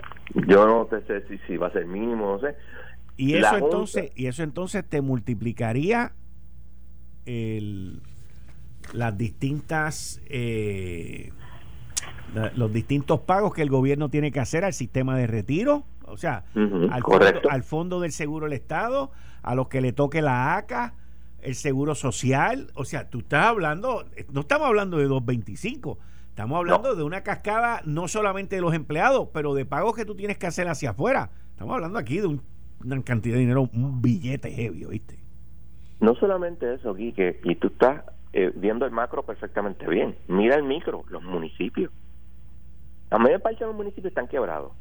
yo 0.46 0.66
no 0.66 0.86
sé 0.90 1.26
si, 1.28 1.38
si 1.46 1.56
va 1.56 1.68
a 1.68 1.72
ser 1.72 1.86
mínimo, 1.86 2.32
no 2.32 2.40
sé. 2.40 2.56
Y 3.16 3.36
eso 3.36 3.56
entonces, 3.56 4.12
y 4.16 4.26
eso 4.26 4.42
entonces 4.42 4.86
te 4.86 5.00
multiplicaría 5.00 6.12
el, 7.24 8.02
las 8.92 9.16
distintas 9.16 10.20
eh, 10.26 11.32
los 12.56 12.72
distintos 12.72 13.20
pagos 13.20 13.54
que 13.54 13.62
el 13.62 13.70
gobierno 13.70 14.08
tiene 14.08 14.32
que 14.32 14.40
hacer 14.40 14.64
al 14.64 14.72
sistema 14.72 15.16
de 15.16 15.26
retiro, 15.26 15.84
o 16.06 16.16
sea, 16.16 16.44
al, 16.54 17.02
fondo, 17.02 17.50
al, 17.50 17.62
fondo, 17.62 18.00
del 18.00 18.12
seguro 18.12 18.46
del 18.46 18.54
Estado, 18.54 19.10
a 19.42 19.54
los 19.54 19.68
que 19.68 19.80
le 19.80 19.92
toque 19.92 20.20
la 20.20 20.56
ACA, 20.56 20.94
el 21.42 21.54
seguro 21.54 21.94
social, 21.94 22.68
o 22.74 22.84
sea, 22.84 23.08
tú 23.08 23.20
estás 23.20 23.46
hablando, 23.46 24.04
no 24.32 24.40
estamos 24.40 24.66
hablando 24.66 24.98
de 24.98 25.04
225, 25.04 25.98
estamos 26.30 26.58
hablando 26.58 26.94
de 26.96 27.02
una 27.02 27.22
cascada 27.22 27.82
no 27.84 28.08
solamente 28.08 28.56
de 28.56 28.62
los 28.62 28.74
empleados, 28.74 29.28
pero 29.32 29.54
de 29.54 29.64
pagos 29.64 29.94
que 29.94 30.04
tú 30.04 30.14
tienes 30.14 30.38
que 30.38 30.46
hacer 30.46 30.68
hacia 30.68 30.90
afuera. 30.90 31.30
Estamos 31.50 31.74
hablando 31.74 31.98
aquí 31.98 32.18
de 32.18 32.26
una 32.26 33.02
cantidad 33.02 33.34
de 33.34 33.40
dinero, 33.40 33.68
un 33.72 34.02
billete 34.02 34.50
heavy, 34.50 34.86
¿viste? 34.86 35.18
No 36.00 36.14
solamente 36.16 36.74
eso, 36.74 36.94
Quique, 36.94 37.40
y 37.44 37.54
tú 37.54 37.68
estás 37.68 38.02
eh, 38.36 38.50
viendo 38.56 38.84
el 38.84 38.90
macro 38.90 39.22
perfectamente 39.22 39.86
bien. 39.86 40.16
Mira 40.26 40.56
el 40.56 40.64
micro, 40.64 41.04
los 41.08 41.22
municipios. 41.22 41.92
La 43.08 43.18
mayor 43.18 43.40
parte 43.40 43.60
de 43.60 43.66
los 43.66 43.76
municipios 43.76 44.10
están 44.10 44.26
quebrados. 44.26 44.72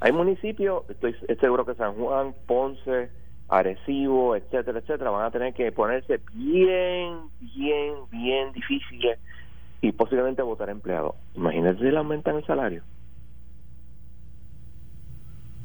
Hay 0.00 0.10
municipios, 0.10 0.82
estoy 0.90 1.14
seguro 1.40 1.64
que 1.64 1.76
San 1.76 1.94
Juan, 1.94 2.34
Ponce, 2.48 3.08
Arecibo, 3.48 4.34
etcétera, 4.34 4.80
etcétera, 4.80 5.10
van 5.10 5.26
a 5.26 5.30
tener 5.30 5.54
que 5.54 5.70
ponerse 5.70 6.20
bien, 6.32 7.30
bien, 7.38 7.94
bien 8.10 8.52
difíciles 8.52 9.20
y 9.80 9.92
posiblemente 9.92 10.42
votar 10.42 10.68
empleados. 10.68 11.14
Imagínense 11.36 11.84
si 11.84 11.90
le 11.92 11.98
aumentan 11.98 12.34
el 12.34 12.46
salario. 12.46 12.82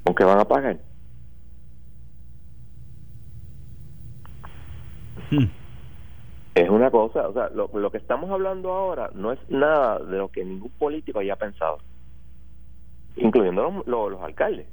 ¿Con 0.04 0.14
qué 0.14 0.24
van 0.24 0.39
a 0.39 0.45
pagar? 0.45 0.78
Hmm. 5.32 5.61
Es 6.54 6.70
una 6.70 6.91
cosa, 6.91 7.30
o 7.30 7.34
sea, 7.34 7.49
lo, 7.49 7.91
que 7.91 7.97
estamos 7.97 8.30
hablando 8.30 8.74
ahora 8.74 9.10
no 9.14 9.32
es 9.32 9.39
nada 9.49 9.99
de 9.99 10.18
lo 10.18 10.30
que 10.30 10.43
ningún 10.43 10.72
político 10.72 11.20
haya 11.20 11.38
pensado, 11.38 11.78
incluyendo 13.16 13.84
los, 13.86 14.12
los, 14.12 14.22
alcaldes. 14.22 14.68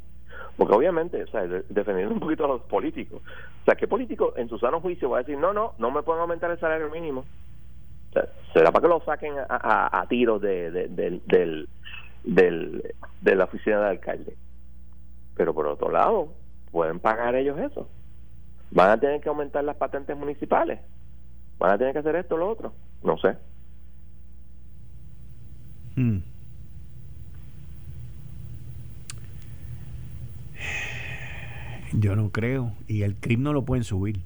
Porque 0.56 0.74
obviamente, 0.74 1.22
o 1.22 1.28
sea, 1.28 1.46
defendiendo 1.46 2.14
un 2.14 2.20
poquito 2.20 2.46
a 2.46 2.48
los 2.48 2.62
políticos, 2.62 3.22
o 3.62 3.64
sea, 3.64 3.76
¿qué 3.76 3.86
político 3.86 4.32
en 4.36 4.48
su 4.48 4.58
sano 4.58 4.80
juicio 4.80 5.10
va 5.10 5.18
a 5.18 5.20
decir, 5.20 5.38
no, 5.38 5.52
no, 5.52 5.74
no 5.78 5.92
me 5.92 6.02
pueden 6.02 6.20
aumentar 6.20 6.50
el 6.50 6.58
salario 6.58 6.90
mínimo? 6.90 7.20
O 7.20 8.12
sea, 8.12 8.26
será 8.52 8.72
para 8.72 8.82
que 8.82 8.88
lo 8.88 9.00
saquen 9.04 9.34
a, 9.38 10.00
a, 10.00 10.06
tiros 10.08 10.40
de, 10.42 10.72
de, 10.72 10.88
del, 10.88 11.68
del, 12.24 12.94
de 13.20 13.36
la 13.36 13.44
oficina 13.44 13.80
de 13.82 13.88
alcalde. 13.90 14.36
Pero 15.36 15.54
por 15.54 15.68
otro 15.68 15.92
lado, 15.92 16.30
pueden 16.72 16.98
pagar 16.98 17.36
ellos 17.36 17.56
eso. 17.56 17.88
Van 18.72 18.90
a 18.90 18.98
tener 18.98 19.20
que 19.20 19.28
aumentar 19.28 19.62
las 19.62 19.76
patentes 19.76 20.16
municipales 20.16 20.80
van 21.58 21.72
a 21.72 21.78
tener 21.78 21.92
que 21.92 21.98
hacer 22.00 22.16
esto 22.16 22.36
o 22.36 22.38
lo 22.38 22.48
otro. 22.48 22.72
No 23.02 23.18
sé. 23.18 23.36
Hmm. 25.96 26.18
Yo 31.92 32.16
no 32.16 32.30
creo. 32.30 32.72
Y 32.86 33.02
el 33.02 33.16
crimen 33.16 33.44
no 33.44 33.52
lo 33.52 33.64
pueden 33.64 33.84
subir. 33.84 34.18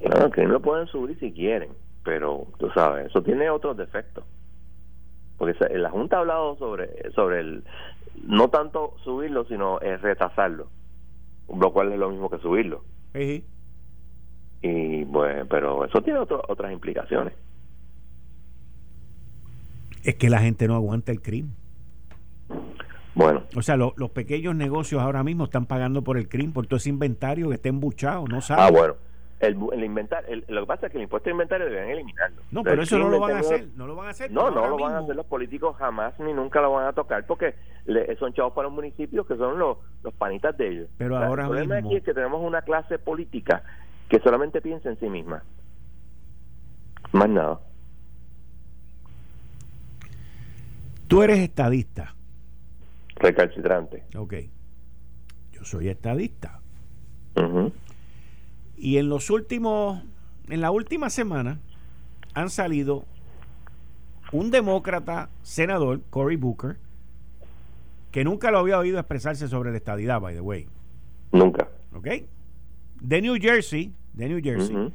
No, 0.00 0.26
el 0.26 0.30
crimen 0.30 0.52
lo 0.52 0.60
pueden 0.60 0.86
subir 0.88 1.18
si 1.18 1.32
quieren. 1.32 1.70
Pero 2.04 2.46
tú 2.58 2.70
sabes, 2.70 3.06
eso 3.06 3.22
tiene 3.22 3.50
otros 3.50 3.76
defectos. 3.76 4.24
Porque 5.38 5.54
la 5.78 5.90
Junta 5.90 6.16
ha 6.16 6.20
hablado 6.20 6.56
sobre, 6.56 7.10
sobre 7.12 7.40
el. 7.40 7.64
No 8.24 8.48
tanto 8.48 8.94
subirlo, 9.04 9.44
sino 9.44 9.78
retrasarlo. 9.78 10.68
Lo 11.48 11.72
cual 11.72 11.92
es 11.92 11.98
lo 11.98 12.10
mismo 12.10 12.30
que 12.30 12.38
subirlo. 12.38 12.82
Sí 13.14 13.44
y 14.66 15.04
pues 15.04 15.46
pero 15.48 15.84
eso 15.84 16.02
tiene 16.02 16.18
otras 16.20 16.72
implicaciones. 16.72 17.34
Es 20.04 20.14
que 20.16 20.30
la 20.30 20.38
gente 20.38 20.68
no 20.68 20.74
aguanta 20.74 21.12
el 21.12 21.20
crimen. 21.20 21.54
Bueno. 23.14 23.44
O 23.56 23.62
sea 23.62 23.76
los 23.76 24.10
pequeños 24.10 24.54
negocios 24.54 25.00
ahora 25.02 25.22
mismo 25.22 25.44
están 25.44 25.66
pagando 25.66 26.02
por 26.02 26.18
el 26.18 26.28
crimen 26.28 26.52
por 26.52 26.66
todo 26.66 26.76
ese 26.76 26.90
inventario 26.90 27.48
que 27.48 27.54
está 27.54 27.68
embuchado 27.68 28.26
no 28.28 28.40
saben. 28.40 28.64
Ah 28.64 28.70
bueno. 28.70 28.94
El, 29.38 29.58
el 29.72 29.84
inventario 29.84 30.42
lo 30.48 30.62
que 30.62 30.66
pasa 30.66 30.86
es 30.86 30.92
que 30.92 30.98
el 30.98 31.04
impuesto 31.04 31.26
de 31.26 31.32
inventario 31.32 31.66
deben 31.66 31.90
eliminarlo. 31.90 32.42
No 32.50 32.62
pero 32.62 32.82
eso 32.82 32.98
no 32.98 33.10
lo 33.10 33.20
van 33.20 33.36
a 33.36 33.40
hacer 33.40 33.68
no 33.74 33.86
lo 33.86 33.94
van 33.94 34.08
a 34.08 34.10
hacer 34.10 34.30
no 34.30 34.50
no 34.50 34.68
lo 34.68 34.78
van 34.78 34.94
a 34.94 34.98
hacer 34.98 35.14
los 35.16 35.26
políticos 35.26 35.76
jamás 35.76 36.18
ni 36.20 36.32
nunca 36.32 36.60
lo 36.60 36.72
van 36.72 36.86
a 36.86 36.92
tocar 36.92 37.26
porque 37.26 37.54
son 38.18 38.32
chavos 38.32 38.52
para 38.52 38.68
los 38.68 38.74
municipios 38.74 39.26
que 39.26 39.36
son 39.36 39.58
los, 39.58 39.78
los 40.02 40.14
panitas 40.14 40.56
de 40.56 40.68
ellos. 40.68 40.88
Pero 40.98 41.16
ahora 41.18 41.44
el 41.44 41.48
problema 41.48 41.76
aquí 41.76 41.96
es 41.96 42.02
que 42.02 42.14
tenemos 42.14 42.42
una 42.42 42.62
clase 42.62 42.98
política 42.98 43.62
que 44.08 44.20
solamente 44.20 44.60
piensa 44.60 44.88
en 44.88 44.98
sí 44.98 45.08
misma. 45.08 45.42
Más 47.12 47.28
nada. 47.28 47.60
Tú 51.08 51.22
eres 51.22 51.38
estadista. 51.38 52.14
Recalcitrante. 53.16 54.04
Ok. 54.16 54.34
Yo 55.52 55.64
soy 55.64 55.88
estadista. 55.88 56.60
Y 58.76 58.98
en 58.98 59.08
los 59.08 59.30
últimos, 59.30 60.02
en 60.48 60.60
la 60.60 60.70
última 60.70 61.10
semana, 61.10 61.58
han 62.34 62.50
salido 62.50 63.04
un 64.32 64.50
demócrata 64.50 65.28
senador, 65.42 66.00
Cory 66.10 66.36
Booker, 66.36 66.76
que 68.10 68.24
nunca 68.24 68.50
lo 68.50 68.58
había 68.58 68.78
oído 68.78 68.98
expresarse 68.98 69.48
sobre 69.48 69.70
la 69.70 69.76
estadidad, 69.76 70.20
by 70.20 70.34
the 70.34 70.40
way. 70.40 70.68
Nunca. 71.32 71.68
¿Ok? 71.94 72.08
De 73.00 73.22
New 73.22 73.36
Jersey, 73.40 73.92
de 74.12 74.28
New 74.28 74.40
Jersey, 74.42 74.92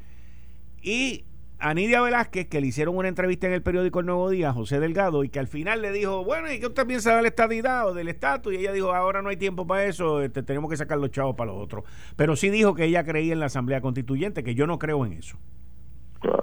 y 0.81 1.25
a 1.59 1.75
Nidia 1.75 2.01
Velázquez, 2.01 2.47
que 2.47 2.59
le 2.59 2.67
hicieron 2.67 2.97
una 2.97 3.07
entrevista 3.07 3.45
en 3.45 3.53
el 3.53 3.61
periódico 3.61 3.99
El 3.99 4.07
Nuevo 4.07 4.29
Día, 4.31 4.51
José 4.51 4.79
Delgado, 4.79 5.23
y 5.23 5.29
que 5.29 5.39
al 5.39 5.47
final 5.47 5.81
le 5.83 5.91
dijo, 5.91 6.23
bueno, 6.23 6.51
¿y 6.51 6.59
qué 6.59 6.65
usted 6.65 6.87
piensa 6.87 7.15
de 7.15 7.21
la 7.21 7.27
estadidad 7.27 7.87
o 7.87 7.93
del 7.93 8.07
estatus? 8.07 8.53
Y 8.53 8.57
ella 8.57 8.71
dijo, 8.71 8.93
ahora 8.93 9.21
no 9.21 9.29
hay 9.29 9.37
tiempo 9.37 9.67
para 9.67 9.85
eso, 9.85 10.21
este, 10.21 10.41
tenemos 10.41 10.71
que 10.71 10.77
sacar 10.77 10.97
los 10.97 11.11
chavos 11.11 11.35
para 11.35 11.51
los 11.51 11.61
otros. 11.63 11.83
Pero 12.15 12.35
sí 12.35 12.49
dijo 12.49 12.73
que 12.73 12.85
ella 12.85 13.03
creía 13.03 13.33
en 13.33 13.39
la 13.39 13.45
Asamblea 13.45 13.79
Constituyente, 13.79 14.43
que 14.43 14.55
yo 14.55 14.65
no 14.65 14.79
creo 14.79 15.05
en 15.05 15.13
eso. 15.13 15.37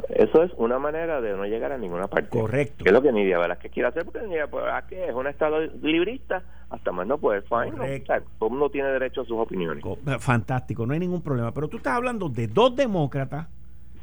Eso 0.08 0.42
es 0.42 0.52
una 0.56 0.78
manera 0.78 1.20
de 1.20 1.36
no 1.36 1.44
llegar 1.44 1.72
a 1.72 1.78
ninguna 1.78 2.08
parte. 2.08 2.30
Correcto. 2.30 2.84
Que 2.84 2.90
es 2.90 2.92
lo 2.92 3.02
que 3.02 3.12
Nidia 3.12 3.38
Velázquez 3.38 3.70
quiere 3.70 3.88
hacer, 3.88 4.04
porque 4.04 4.22
Nidia 4.22 4.46
Velázquez 4.46 5.08
es 5.08 5.14
un 5.14 5.26
estado 5.26 5.60
librista 5.82 6.42
hasta 6.70 6.92
más 6.92 7.06
no 7.06 7.18
puede. 7.18 7.42
Fine, 7.42 8.00
todo 8.38 8.48
el 8.48 8.50
mundo 8.50 8.70
tiene 8.70 8.88
derecho 8.88 9.22
a 9.22 9.24
sus 9.24 9.38
opiniones. 9.38 9.84
Fantástico, 10.18 10.86
no 10.86 10.92
hay 10.92 10.98
ningún 10.98 11.22
problema. 11.22 11.52
Pero 11.52 11.68
tú 11.68 11.76
estás 11.76 11.94
hablando 11.94 12.28
de 12.28 12.48
dos 12.48 12.74
demócratas, 12.74 13.48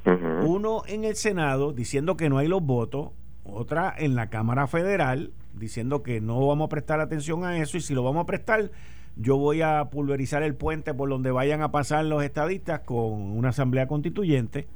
uno 0.06 0.84
en 0.88 1.04
el 1.04 1.16
Senado 1.16 1.74
diciendo 1.74 2.16
que 2.16 2.30
no 2.30 2.38
hay 2.38 2.48
los 2.48 2.62
votos, 2.62 3.10
otra 3.44 3.94
en 3.98 4.16
la 4.16 4.30
Cámara 4.30 4.68
Federal 4.68 5.32
diciendo 5.54 6.04
que 6.04 6.22
no 6.22 6.46
vamos 6.48 6.66
a 6.66 6.70
prestar 6.70 7.00
atención 7.00 7.44
a 7.44 7.58
eso 7.58 7.78
y 7.78 7.82
si 7.82 7.94
lo 7.94 8.04
vamos 8.04 8.24
a 8.24 8.26
prestar, 8.26 8.72
yo 9.16 9.38
voy 9.38 9.62
a 9.62 9.86
pulverizar 9.86 10.44
el 10.44 10.56
puente 10.56 10.94
por 10.94 11.10
donde 11.10 11.32
vayan 11.32 11.62
a 11.62 11.72
pasar 11.72 12.06
los 12.06 12.24
estadistas 12.24 12.82
con 12.82 13.14
una 13.38 13.50
asamblea 13.50 13.88
constituyente. 13.88 14.68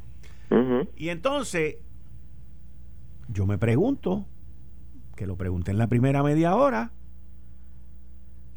Y 0.95 1.09
entonces, 1.09 1.77
yo 3.27 3.45
me 3.45 3.57
pregunto, 3.57 4.25
que 5.15 5.27
lo 5.27 5.37
pregunté 5.37 5.71
en 5.71 5.77
la 5.77 5.87
primera 5.87 6.23
media 6.23 6.55
hora, 6.55 6.91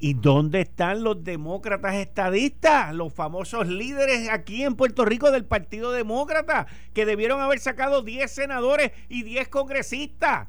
¿Y 0.04 0.14
dónde 0.14 0.62
están 0.62 1.04
los 1.04 1.22
demócratas 1.22 1.94
estadistas, 1.94 2.92
los 2.92 3.14
famosos 3.14 3.68
líderes 3.68 4.28
aquí 4.30 4.64
en 4.64 4.74
Puerto 4.74 5.04
Rico 5.04 5.30
del 5.30 5.44
Partido 5.44 5.92
Demócrata, 5.92 6.66
que 6.92 7.06
debieron 7.06 7.40
haber 7.40 7.60
sacado 7.60 8.02
10 8.02 8.28
senadores 8.28 8.90
y 9.08 9.22
10 9.22 9.46
congresistas? 9.46 10.48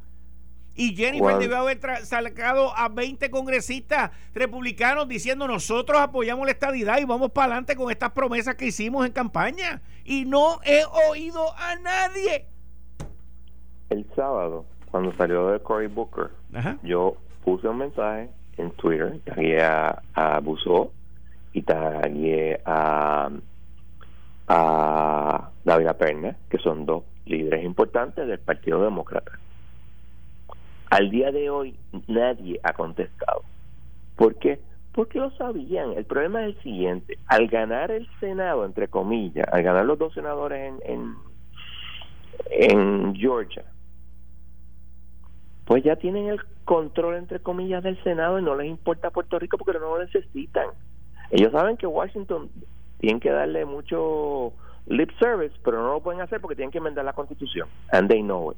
Y 0.76 0.96
Jennifer 0.96 1.38
debió 1.38 1.58
haber 1.58 1.80
sacado 2.04 2.76
a 2.76 2.90
20 2.90 3.30
congresistas 3.30 4.12
republicanos 4.34 5.08
diciendo 5.08 5.48
nosotros 5.48 6.02
apoyamos 6.02 6.46
la 6.46 6.52
estadidad 6.52 6.98
y 7.00 7.06
vamos 7.06 7.32
para 7.32 7.46
adelante 7.46 7.76
con 7.76 7.92
estas 7.92 8.12
promesas 8.12 8.56
que 8.56 8.66
hicimos 8.66 9.06
en 9.06 9.12
campaña. 9.12 9.82
Y 10.04 10.26
no 10.26 10.60
he 10.64 10.84
oído 11.10 11.54
a 11.58 11.76
nadie. 11.76 12.48
el 13.90 14.06
sábado, 14.16 14.66
cuando 14.90 15.16
salió 15.16 15.50
de 15.50 15.60
Cory 15.60 15.88
Booker, 15.88 16.32
yo 16.82 17.18
puse 17.44 17.68
un 17.68 17.78
mensaje 17.78 18.30
en 18.58 18.72
Twitter, 18.72 19.20
tagué 19.26 19.62
a, 19.62 20.02
a 20.16 20.42
y 21.54 21.62
tagué 21.62 22.60
a, 22.66 23.30
a 24.48 25.50
David 25.64 25.88
Perna, 26.00 26.36
que 26.50 26.58
son 26.58 26.86
dos 26.86 27.04
líderes 27.26 27.64
importantes 27.64 28.28
del 28.28 28.40
Partido 28.40 28.84
Demócrata. 28.84 29.40
Al 30.94 31.10
día 31.10 31.32
de 31.32 31.50
hoy 31.50 31.76
nadie 32.08 32.60
ha 32.62 32.74
contestado. 32.74 33.42
¿Por 34.16 34.36
qué? 34.36 34.60
Porque 34.92 35.18
lo 35.18 35.32
sabían. 35.32 35.94
El 35.94 36.06
problema 36.06 36.44
es 36.44 36.56
el 36.56 36.62
siguiente. 36.62 37.18
Al 37.26 37.48
ganar 37.48 37.90
el 37.90 38.08
Senado, 38.20 38.64
entre 38.64 38.88
comillas, 38.88 39.48
al 39.52 39.64
ganar 39.64 39.86
los 39.86 39.98
dos 39.98 40.14
senadores 40.14 40.72
en, 40.86 41.16
en, 42.52 43.16
Georgia, 43.16 43.66
pues 45.66 45.84
ya 45.84 45.96
tienen 45.96 46.28
el 46.28 46.40
control, 46.64 47.16
entre 47.16 47.40
comillas, 47.40 47.82
del 47.82 47.98
Senado 48.04 48.38
y 48.38 48.44
no 48.44 48.54
les 48.54 48.68
importa 48.68 49.10
Puerto 49.10 49.40
Rico 49.40 49.58
porque 49.58 49.80
no 49.80 49.98
lo 49.98 50.06
necesitan. 50.06 50.68
Ellos 51.32 51.52
saben 51.54 51.76
que 51.76 51.88
Washington 51.88 52.52
tiene 53.00 53.20
que 53.20 53.32
darle 53.32 53.66
mucho 53.66 54.54
lip 54.86 55.10
service, 55.18 55.56
pero 55.66 55.82
no 55.82 55.94
lo 55.94 56.02
pueden 56.02 56.22
hacer 56.22 56.40
porque 56.40 56.56
tienen 56.56 56.70
que 56.70 56.78
enmendar 56.78 57.04
la 57.04 57.14
constitución. 57.14 57.68
And 57.92 58.08
they 58.12 58.22
know 58.22 58.52
it. 58.52 58.58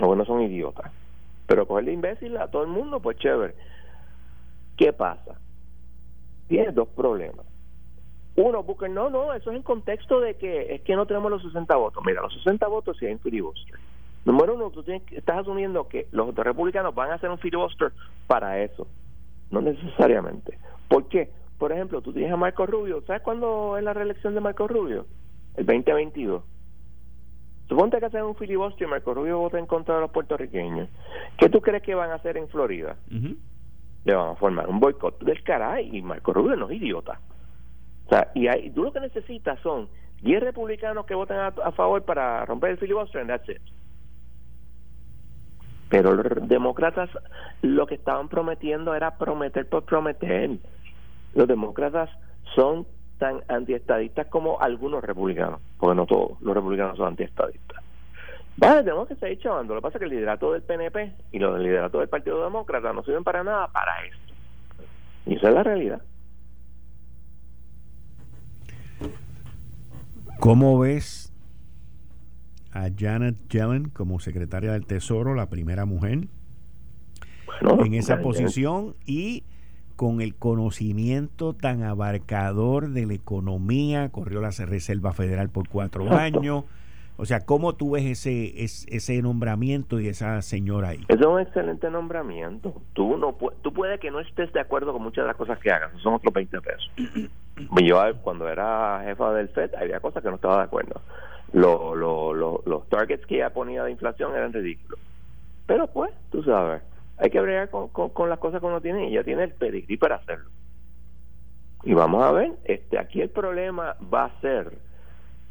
O 0.00 0.14
no 0.14 0.24
son 0.24 0.40
idiotas. 0.40 0.90
Pero 1.48 1.66
cogerle 1.66 1.92
imbécil 1.92 2.36
a 2.36 2.48
todo 2.48 2.62
el 2.62 2.68
mundo, 2.68 3.00
pues 3.00 3.16
chévere. 3.16 3.54
¿Qué 4.76 4.92
pasa? 4.92 5.40
Tiene 6.46 6.72
dos 6.72 6.88
problemas. 6.88 7.46
Uno, 8.36 8.62
Booker, 8.62 8.90
no, 8.90 9.10
no, 9.10 9.32
eso 9.32 9.50
es 9.50 9.56
en 9.56 9.62
contexto 9.62 10.20
de 10.20 10.36
que 10.36 10.74
es 10.74 10.82
que 10.82 10.94
no 10.94 11.06
tenemos 11.06 11.30
los 11.30 11.42
60 11.42 11.74
votos. 11.74 12.04
Mira, 12.06 12.20
los 12.20 12.34
60 12.34 12.68
votos 12.68 12.96
si 12.98 13.06
hay 13.06 13.14
un 13.14 13.18
filibuster. 13.18 13.80
Número 14.26 14.54
uno, 14.54 14.70
tú 14.70 14.82
tienes, 14.82 15.02
estás 15.10 15.38
asumiendo 15.38 15.88
que 15.88 16.06
los 16.12 16.34
republicanos 16.34 16.94
van 16.94 17.10
a 17.10 17.14
hacer 17.14 17.30
un 17.30 17.38
filibuster 17.38 17.92
para 18.26 18.62
eso. 18.62 18.86
No 19.50 19.62
necesariamente. 19.62 20.58
¿Por 20.86 21.08
qué? 21.08 21.30
Por 21.58 21.72
ejemplo, 21.72 22.02
tú 22.02 22.12
tienes 22.12 22.30
a 22.30 22.36
Marco 22.36 22.66
Rubio. 22.66 23.02
¿Sabes 23.06 23.22
cuándo 23.22 23.78
es 23.78 23.82
la 23.82 23.94
reelección 23.94 24.34
de 24.34 24.40
Marco 24.40 24.68
Rubio? 24.68 25.06
El 25.56 25.64
2022. 25.64 26.42
Suponte 27.68 27.98
que 27.98 28.06
hacen 28.06 28.22
un 28.22 28.34
filibuster 28.34 28.86
y 28.86 28.90
Marco 28.90 29.12
Rubio 29.12 29.38
vota 29.38 29.58
en 29.58 29.66
contra 29.66 29.96
de 29.96 30.00
los 30.00 30.10
puertorriqueños. 30.10 30.88
¿Qué 31.36 31.50
tú 31.50 31.60
crees 31.60 31.82
que 31.82 31.94
van 31.94 32.10
a 32.10 32.14
hacer 32.14 32.38
en 32.38 32.48
Florida? 32.48 32.96
Le 34.04 34.14
van 34.14 34.30
a 34.30 34.34
formar 34.36 34.68
un 34.68 34.80
boicot 34.80 35.22
del 35.22 35.42
caray 35.42 35.94
y 35.94 36.00
Marco 36.00 36.32
Rubio 36.32 36.56
no 36.56 36.70
es 36.70 36.76
idiota. 36.76 37.20
O 38.06 38.08
sea, 38.08 38.30
y 38.34 38.48
hay, 38.48 38.70
tú 38.70 38.84
lo 38.84 38.92
que 38.92 39.00
necesitas 39.00 39.60
son 39.60 39.88
10 40.22 40.42
republicanos 40.42 41.04
que 41.04 41.14
voten 41.14 41.36
a, 41.36 41.72
favor 41.72 42.02
para 42.04 42.44
romper 42.46 42.70
el 42.70 42.78
filibuster 42.78 43.20
and 43.20 43.30
that's 43.30 43.48
it. 43.50 43.60
Pero 45.90 46.14
los 46.14 46.48
demócratas 46.48 47.10
lo 47.60 47.86
que 47.86 47.96
estaban 47.96 48.28
prometiendo 48.28 48.94
era 48.94 49.18
prometer 49.18 49.68
por 49.68 49.84
prometer. 49.84 50.56
Los 51.34 51.46
demócratas 51.46 52.08
son 52.54 52.86
tan 53.18 53.42
antiestadistas 53.48 54.26
como 54.28 54.60
algunos 54.60 55.02
republicanos, 55.02 55.60
porque 55.78 55.96
no 55.96 56.06
todos 56.06 56.40
los 56.40 56.54
republicanos 56.54 56.96
son 56.96 57.08
antiestadistas. 57.08 57.82
Vale, 58.56 58.82
tenemos 58.82 59.06
que 59.06 59.14
seguir 59.16 59.38
chavando. 59.38 59.74
Lo 59.74 59.80
que 59.80 59.84
pasa 59.84 59.98
es 59.98 60.00
que 60.00 60.04
el 60.06 60.10
liderato 60.10 60.52
del 60.52 60.62
PNP 60.62 61.12
y 61.32 61.38
los 61.38 61.54
del 61.54 61.62
liderato 61.62 62.00
del 62.00 62.08
Partido 62.08 62.42
Demócrata 62.42 62.92
no 62.92 63.04
sirven 63.04 63.22
para 63.22 63.44
nada 63.44 63.68
para 63.68 64.04
esto. 64.04 64.34
Y 65.26 65.36
esa 65.36 65.48
es 65.48 65.54
la 65.54 65.62
realidad. 65.62 66.02
¿Cómo 70.40 70.78
ves 70.78 71.32
a 72.72 72.88
Janet 72.96 73.36
Yellen 73.48 73.90
como 73.90 74.20
secretaria 74.20 74.72
del 74.72 74.86
Tesoro, 74.86 75.34
la 75.34 75.50
primera 75.50 75.84
mujer 75.84 76.28
en 77.60 77.94
esa 77.94 78.20
posición 78.20 78.94
y 79.04 79.44
con 79.98 80.20
el 80.20 80.36
conocimiento 80.36 81.54
tan 81.54 81.82
abarcador 81.82 82.90
de 82.90 83.04
la 83.04 83.14
economía, 83.14 84.10
corrió 84.10 84.40
la 84.40 84.50
Reserva 84.50 85.12
Federal 85.12 85.48
por 85.48 85.68
cuatro 85.68 86.12
años. 86.16 86.62
O 87.16 87.24
sea, 87.24 87.44
¿cómo 87.44 87.74
tú 87.74 87.90
ves 87.90 88.04
ese, 88.04 88.62
ese, 88.62 89.22
nombramiento 89.22 89.98
y 89.98 90.06
esa 90.06 90.40
señora 90.40 90.90
ahí? 90.90 91.00
Es 91.08 91.20
un 91.26 91.40
excelente 91.40 91.90
nombramiento. 91.90 92.80
Tú 92.92 93.16
no 93.16 93.36
tú 93.60 93.72
puedes 93.72 93.98
que 93.98 94.12
no 94.12 94.20
estés 94.20 94.52
de 94.52 94.60
acuerdo 94.60 94.92
con 94.92 95.02
muchas 95.02 95.24
de 95.24 95.26
las 95.26 95.36
cosas 95.36 95.58
que 95.58 95.72
hagas, 95.72 95.90
son 96.00 96.14
otros 96.14 96.32
20 96.32 96.60
pesos. 96.60 96.92
Yo 97.84 98.00
cuando 98.22 98.48
era 98.48 99.02
jefa 99.04 99.32
del 99.32 99.48
FED 99.48 99.74
había 99.74 99.98
cosas 99.98 100.22
que 100.22 100.28
no 100.28 100.36
estaba 100.36 100.58
de 100.58 100.62
acuerdo. 100.62 101.02
los 101.52 102.88
targets 102.88 103.26
que 103.26 103.34
ella 103.34 103.52
ponía 103.52 103.82
de 103.82 103.90
inflación 103.90 104.32
eran 104.36 104.52
ridículos. 104.52 105.00
Pero 105.66 105.88
pues, 105.88 106.12
tú 106.30 106.44
sabes, 106.44 106.82
hay 107.18 107.30
que 107.30 107.40
bregar 107.40 107.68
con, 107.70 108.28
las 108.28 108.38
cosas 108.38 108.60
que 108.60 108.66
uno 108.66 108.80
tiene 108.80 109.08
y 109.08 109.12
ella 109.12 109.24
tiene 109.24 109.44
el 109.44 109.52
pedigrí 109.52 109.96
para 109.96 110.16
hacerlo. 110.16 110.50
Y 111.82 111.94
vamos 111.94 112.24
a 112.24 112.32
ver, 112.32 112.52
este 112.64 112.98
aquí 112.98 113.20
el 113.20 113.30
problema 113.30 113.96
va 114.12 114.26
a 114.26 114.40
ser 114.40 114.78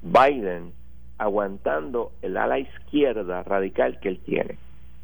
Biden 0.01 0.72
aguantando 1.18 2.11
el 2.22 2.38
ala 2.38 2.59
izquierda 2.59 3.43
radical 3.43 3.99
que 3.99 4.09
él 4.09 4.20
tiene, 4.26 4.57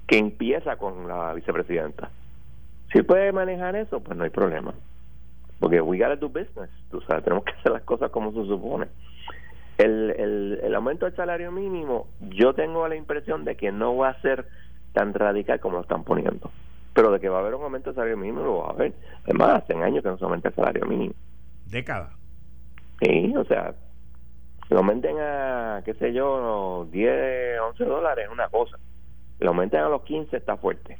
que 0.08 0.18
empieza 0.18 0.78
con 0.78 1.08
la 1.08 1.34
vicepresidenta. 1.34 2.10
Si 2.92 3.02
puede 3.02 3.32
manejar 3.32 3.76
eso, 3.76 4.02
pues 4.02 4.18
no 4.18 4.24
hay 4.24 4.30
problema. 4.30 4.74
Porque 5.60 5.82
we 5.82 5.98
gotta 5.98 6.16
do 6.16 6.30
business, 6.30 6.70
tú 6.92 7.02
sabes, 7.02 7.24
tenemos 7.24 7.44
que 7.46 7.54
hacer 7.54 7.72
las 7.72 7.84
cosas 7.84 8.12
como 8.12 8.32
se 8.32 8.48
supone. 8.48 8.88
El, 9.78 10.12
el, 10.12 10.60
el 10.64 10.76
aumento 10.76 11.06
del 11.06 11.16
salario 11.16 11.52
mínimo, 11.52 12.08
yo 12.20 12.54
tengo 12.54 12.88
la 12.88 12.96
impresión 12.96 13.44
de 13.44 13.56
que 13.56 13.72
no 13.72 13.98
va 13.98 14.10
a 14.10 14.22
ser 14.22 14.46
tan 14.94 15.14
radical 15.14 15.60
como 15.60 15.78
lo 15.78 15.82
están 15.82 16.04
poniendo. 16.04 16.50
Pero 16.94 17.12
de 17.12 17.20
que 17.20 17.30
va 17.30 17.38
a 17.38 17.42
haber 17.42 17.56
un 17.56 17.64
aumento 17.64 17.90
del 17.90 17.96
salario 17.96 18.18
mínimo, 18.18 18.44
lo 18.44 18.58
va 18.60 18.68
a 18.68 18.72
haber. 18.72 18.94
Además, 19.24 19.64
hace 19.64 19.74
años 19.74 20.04
que 20.04 20.10
no 20.10 20.18
se 20.18 20.24
aumenta 20.24 20.50
el 20.50 20.56
salario 20.56 20.86
mínimo. 20.86 21.14
¿Década? 21.66 22.12
Sí, 23.02 23.34
o 23.36 23.44
sea, 23.46 23.74
lo 24.70 24.78
aumenten 24.78 25.18
a, 25.20 25.82
qué 25.84 25.96
sé 25.96 26.14
yo, 26.14 26.88
10, 26.92 27.60
11 27.60 27.86
dólares, 27.86 28.30
una 28.32 28.48
cosa. 28.50 28.78
Lo 29.40 29.50
aumenten 29.50 29.82
a 29.82 29.90
los 29.90 30.04
15, 30.04 30.38
está 30.38 30.56
fuerte. 30.58 30.98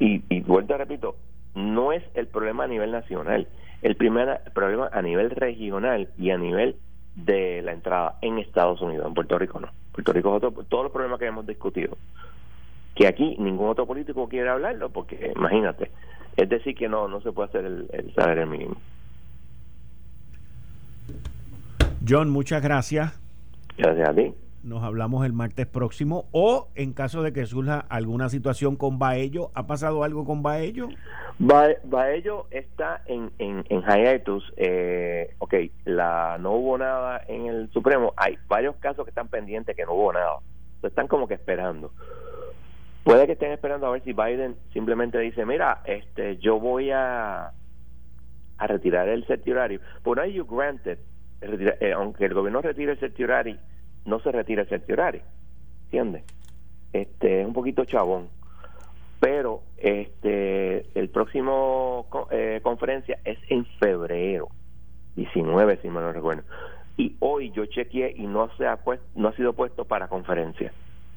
Y, 0.00 0.24
y 0.28 0.40
vuelto 0.40 0.76
repito, 0.76 1.16
no 1.54 1.92
es 1.92 2.02
el 2.14 2.26
problema 2.26 2.64
a 2.64 2.68
nivel 2.68 2.90
nacional. 2.90 3.46
El 3.82 3.96
primer 3.96 4.42
problema 4.52 4.90
a 4.92 5.00
nivel 5.00 5.30
regional 5.30 6.08
y 6.18 6.30
a 6.30 6.38
nivel 6.38 6.76
de 7.14 7.62
la 7.62 7.72
entrada 7.72 8.18
en 8.20 8.38
Estados 8.38 8.80
Unidos, 8.82 9.06
en 9.06 9.14
Puerto 9.14 9.38
Rico 9.38 9.60
no. 9.60 9.68
Puerto 9.92 10.12
Rico 10.12 10.30
es 10.30 10.42
otro, 10.42 10.64
todos 10.64 10.84
los 10.84 10.92
problemas 10.92 11.18
que 11.18 11.26
hemos 11.26 11.46
discutido 11.46 11.96
que 12.94 13.06
aquí 13.06 13.36
ningún 13.38 13.68
otro 13.68 13.86
político 13.86 14.28
quiere 14.28 14.48
hablarlo, 14.48 14.90
porque 14.90 15.32
imagínate, 15.36 15.90
es 16.36 16.48
decir 16.48 16.74
que 16.74 16.88
no, 16.88 17.08
no 17.08 17.20
se 17.20 17.32
puede 17.32 17.48
hacer 17.48 17.64
el, 17.64 17.88
el 17.92 18.14
salario 18.14 18.46
mínimo. 18.46 18.76
John, 22.06 22.30
muchas 22.30 22.62
gracias. 22.62 23.20
Gracias 23.76 24.08
a 24.08 24.14
ti. 24.14 24.34
Nos 24.62 24.82
hablamos 24.82 25.24
el 25.24 25.32
martes 25.32 25.66
próximo 25.66 26.26
o 26.32 26.68
en 26.74 26.92
caso 26.92 27.22
de 27.22 27.32
que 27.32 27.46
surja 27.46 27.80
alguna 27.88 28.28
situación 28.28 28.76
con 28.76 28.98
Baello, 28.98 29.50
¿ha 29.54 29.66
pasado 29.66 30.04
algo 30.04 30.26
con 30.26 30.42
Baello? 30.42 30.88
Baello 31.38 32.46
está 32.50 33.02
en, 33.06 33.30
en, 33.38 33.64
en 33.70 33.82
hiatus. 33.82 34.52
Eh, 34.58 35.34
ok, 35.38 35.54
la, 35.86 36.36
no 36.38 36.52
hubo 36.52 36.76
nada 36.76 37.22
en 37.26 37.46
el 37.46 37.70
Supremo. 37.70 38.12
Hay 38.16 38.36
varios 38.48 38.76
casos 38.76 39.06
que 39.06 39.10
están 39.10 39.28
pendientes 39.28 39.74
que 39.74 39.86
no 39.86 39.94
hubo 39.94 40.12
nada. 40.12 40.40
Están 40.82 41.08
como 41.08 41.26
que 41.26 41.34
esperando. 41.34 41.92
Puede 43.04 43.26
que 43.26 43.32
estén 43.32 43.52
esperando 43.52 43.86
a 43.86 43.90
ver 43.90 44.02
si 44.04 44.12
Biden 44.12 44.56
simplemente 44.72 45.18
dice, 45.18 45.46
mira, 45.46 45.80
este, 45.84 46.36
yo 46.36 46.60
voy 46.60 46.90
a, 46.90 47.52
a 48.58 48.66
retirar 48.66 49.08
el 49.08 49.24
certiorari. 49.24 49.80
Por 50.02 50.20
ahí 50.20 50.34
you 50.34 50.44
granted, 50.44 50.98
eh, 51.40 51.92
aunque 51.92 52.26
el 52.26 52.34
gobierno 52.34 52.60
retire 52.60 52.92
el 52.92 52.98
certiorari, 52.98 53.58
no 54.04 54.20
se 54.20 54.30
retira 54.30 54.62
el 54.62 54.68
certiorari. 54.68 55.22
¿Entiendes? 55.84 56.24
Este, 56.92 57.40
es 57.40 57.46
un 57.46 57.54
poquito 57.54 57.84
chabón. 57.84 58.28
Pero 59.18 59.62
este 59.76 60.86
el 60.98 61.10
próximo 61.10 62.06
eh, 62.30 62.60
conferencia 62.62 63.18
es 63.24 63.38
en 63.48 63.66
febrero 63.78 64.48
19, 65.16 65.78
si 65.82 65.88
me 65.88 66.00
lo 66.00 66.12
recuerdo. 66.12 66.42
Y 66.96 67.16
hoy 67.20 67.50
yo 67.50 67.66
chequeé 67.66 68.14
y 68.16 68.26
no 68.26 68.50
se 68.56 68.66
ha 68.66 68.76
puesto, 68.76 69.06
no 69.14 69.28
ha 69.28 69.36
sido 69.36 69.52
puesto 69.52 69.84
para 69.84 70.08
conferencia. 70.08 70.72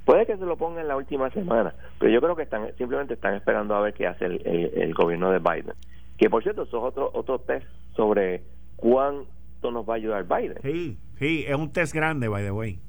Puede 0.05 0.25
que 0.25 0.35
se 0.35 0.45
lo 0.45 0.57
ponga 0.57 0.81
en 0.81 0.87
la 0.89 0.97
última 0.97 1.29
semana, 1.29 1.73
pero 1.97 2.11
yo 2.11 2.19
creo 2.19 2.35
que 2.35 2.43
están 2.43 2.75
simplemente 2.77 3.13
están 3.13 3.35
esperando 3.35 3.73
a 3.73 3.81
ver 3.81 3.93
qué 3.93 4.07
hace 4.07 4.25
el, 4.25 4.93
gobierno 4.93 5.31
de 5.31 5.39
Biden. 5.39 5.75
Que 6.17 6.29
por 6.29 6.43
cierto, 6.43 6.63
eso 6.63 6.77
es 6.77 6.83
otro, 6.83 7.09
otro 7.13 7.39
test 7.39 7.65
sobre 7.95 8.43
cuánto 8.75 9.71
nos 9.71 9.87
va 9.87 9.93
a 9.93 9.97
ayudar 9.97 10.25
Biden. 10.25 10.57
Sí, 10.61 10.97
sí, 11.17 11.45
es 11.47 11.55
un 11.55 11.71
test 11.71 11.93
grande, 11.93 12.27
by 12.27 12.43
the 12.43 12.51
way. 12.51 12.79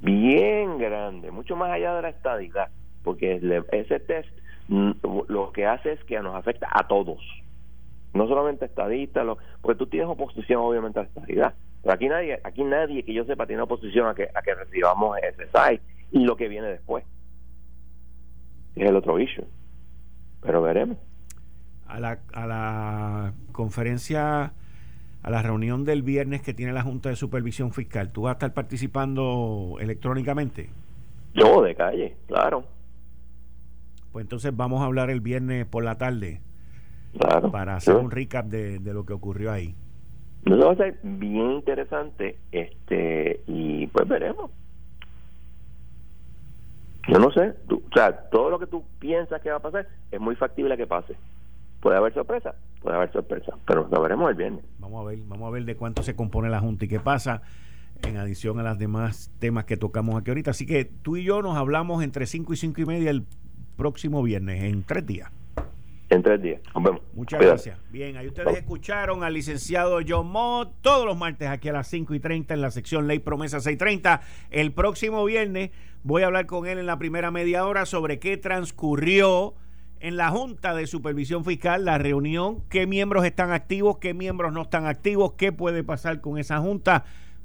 Bien 0.00 0.78
grande, 0.78 1.32
mucho 1.32 1.56
más 1.56 1.70
allá 1.70 1.96
de 1.96 2.02
la 2.02 2.08
estadidad, 2.10 2.68
porque 3.02 3.40
ese 3.72 3.98
test 4.00 4.28
mm, 4.68 4.92
lo 5.28 5.50
que 5.50 5.66
hace 5.66 5.92
es 5.92 6.04
que 6.04 6.20
nos 6.20 6.36
afecta 6.36 6.68
a 6.70 6.86
todos, 6.86 7.20
no 8.12 8.28
solamente 8.28 8.64
a 8.64 8.68
estadistas, 8.68 9.26
porque 9.60 9.78
tú 9.78 9.86
tienes 9.86 10.08
oposición 10.08 10.60
obviamente 10.60 11.00
a 11.00 11.02
la 11.02 11.08
estadidad, 11.08 11.54
pero 11.82 11.94
aquí 11.94 12.08
nadie, 12.08 12.38
aquí 12.44 12.62
nadie 12.62 13.02
que 13.02 13.12
yo 13.12 13.24
sepa 13.24 13.46
tiene 13.46 13.62
oposición 13.62 14.06
a 14.06 14.14
que, 14.14 14.28
a 14.32 14.42
que 14.42 14.54
recibamos 14.54 15.18
ese 15.18 15.48
SAI 15.48 15.80
y 16.14 16.24
lo 16.24 16.36
que 16.36 16.48
viene 16.48 16.68
después. 16.68 17.04
Es 18.76 18.88
el 18.88 18.96
otro 18.96 19.18
issue. 19.18 19.44
Pero 20.40 20.62
veremos. 20.62 20.96
A 21.86 21.98
la, 21.98 22.20
a 22.32 22.46
la 22.46 23.34
conferencia, 23.52 24.52
a 25.22 25.30
la 25.30 25.42
reunión 25.42 25.84
del 25.84 26.02
viernes 26.02 26.40
que 26.40 26.54
tiene 26.54 26.72
la 26.72 26.82
Junta 26.82 27.08
de 27.08 27.16
Supervisión 27.16 27.72
Fiscal, 27.72 28.10
¿tú 28.10 28.22
vas 28.22 28.30
a 28.30 28.32
estar 28.34 28.54
participando 28.54 29.76
electrónicamente? 29.80 30.70
Yo, 31.34 31.62
de 31.62 31.74
calle, 31.74 32.16
claro. 32.28 32.64
Pues 34.12 34.22
entonces 34.22 34.56
vamos 34.56 34.82
a 34.82 34.84
hablar 34.84 35.10
el 35.10 35.20
viernes 35.20 35.66
por 35.66 35.82
la 35.82 35.98
tarde. 35.98 36.40
Claro. 37.18 37.50
Para 37.50 37.76
hacer 37.76 37.96
un 37.96 38.12
recap 38.12 38.46
de, 38.46 38.78
de 38.78 38.94
lo 38.94 39.04
que 39.04 39.12
ocurrió 39.12 39.50
ahí. 39.50 39.74
Eso 40.44 40.58
va 40.58 40.72
a 40.72 40.76
ser 40.76 41.00
bien 41.02 41.52
interesante 41.52 42.38
este 42.52 43.40
y 43.48 43.88
pues 43.88 44.06
veremos. 44.06 44.52
Yo 47.08 47.18
no 47.18 47.30
sé, 47.32 47.54
o 47.70 47.80
sea, 47.94 48.12
todo 48.30 48.50
lo 48.50 48.58
que 48.58 48.66
tú 48.66 48.84
piensas 48.98 49.40
que 49.42 49.50
va 49.50 49.56
a 49.56 49.60
pasar 49.60 49.86
es 50.10 50.20
muy 50.20 50.36
factible 50.36 50.76
que 50.76 50.86
pase. 50.86 51.16
Puede 51.80 51.98
haber 51.98 52.14
sorpresa, 52.14 52.54
puede 52.80 52.96
haber 52.96 53.12
sorpresa, 53.12 53.54
pero 53.66 53.86
lo 53.90 54.02
veremos 54.02 54.30
el 54.30 54.36
viernes. 54.36 54.64
Vamos 54.78 55.04
a 55.04 55.08
ver, 55.08 55.18
vamos 55.26 55.46
a 55.48 55.50
ver 55.50 55.64
de 55.64 55.76
cuánto 55.76 56.02
se 56.02 56.16
compone 56.16 56.48
la 56.48 56.60
Junta 56.60 56.86
y 56.86 56.88
qué 56.88 57.00
pasa 57.00 57.42
en 58.02 58.16
adición 58.16 58.58
a 58.58 58.62
los 58.62 58.78
demás 58.78 59.30
temas 59.38 59.64
que 59.64 59.76
tocamos 59.76 60.16
aquí 60.16 60.30
ahorita. 60.30 60.52
Así 60.52 60.66
que 60.66 60.84
tú 60.84 61.16
y 61.16 61.24
yo 61.24 61.42
nos 61.42 61.56
hablamos 61.56 62.02
entre 62.02 62.26
5 62.26 62.52
y 62.54 62.56
5 62.56 62.80
y 62.80 62.84
media 62.86 63.10
el 63.10 63.24
próximo 63.76 64.22
viernes, 64.22 64.62
en 64.64 64.82
tres 64.82 65.06
días. 65.06 65.30
En 66.14 66.22
tres 66.22 66.40
días. 66.40 66.60
Nos 66.72 66.84
vemos. 66.84 67.02
Muchas 67.12 67.40
gracias. 67.40 67.76
Bien, 67.90 68.16
ahí 68.16 68.28
ustedes 68.28 68.56
escucharon 68.56 69.24
al 69.24 69.34
licenciado 69.34 69.98
John 70.06 70.28
Mott 70.28 70.72
todos 70.80 71.04
los 71.04 71.16
martes 71.16 71.48
aquí 71.48 71.68
a 71.68 71.72
las 71.72 71.88
5 71.88 72.14
y 72.14 72.20
30 72.20 72.54
en 72.54 72.60
la 72.60 72.70
sección 72.70 73.08
Ley 73.08 73.18
Promesa 73.18 73.58
630. 73.58 74.20
El 74.50 74.72
próximo 74.72 75.24
viernes 75.24 75.70
voy 76.04 76.22
a 76.22 76.26
hablar 76.26 76.46
con 76.46 76.68
él 76.68 76.78
en 76.78 76.86
la 76.86 76.98
primera 76.98 77.32
media 77.32 77.66
hora 77.66 77.84
sobre 77.84 78.20
qué 78.20 78.36
transcurrió 78.36 79.54
en 79.98 80.16
la 80.16 80.30
Junta 80.30 80.72
de 80.74 80.86
Supervisión 80.86 81.44
Fiscal, 81.44 81.84
la 81.84 81.98
reunión, 81.98 82.62
qué 82.68 82.86
miembros 82.86 83.24
están 83.24 83.50
activos, 83.50 83.98
qué 83.98 84.14
miembros 84.14 84.52
no 84.52 84.62
están 84.62 84.86
activos, 84.86 85.32
qué 85.32 85.50
puede 85.50 85.82
pasar 85.82 86.20
con 86.20 86.38
esa 86.38 86.60
Junta 86.60 87.04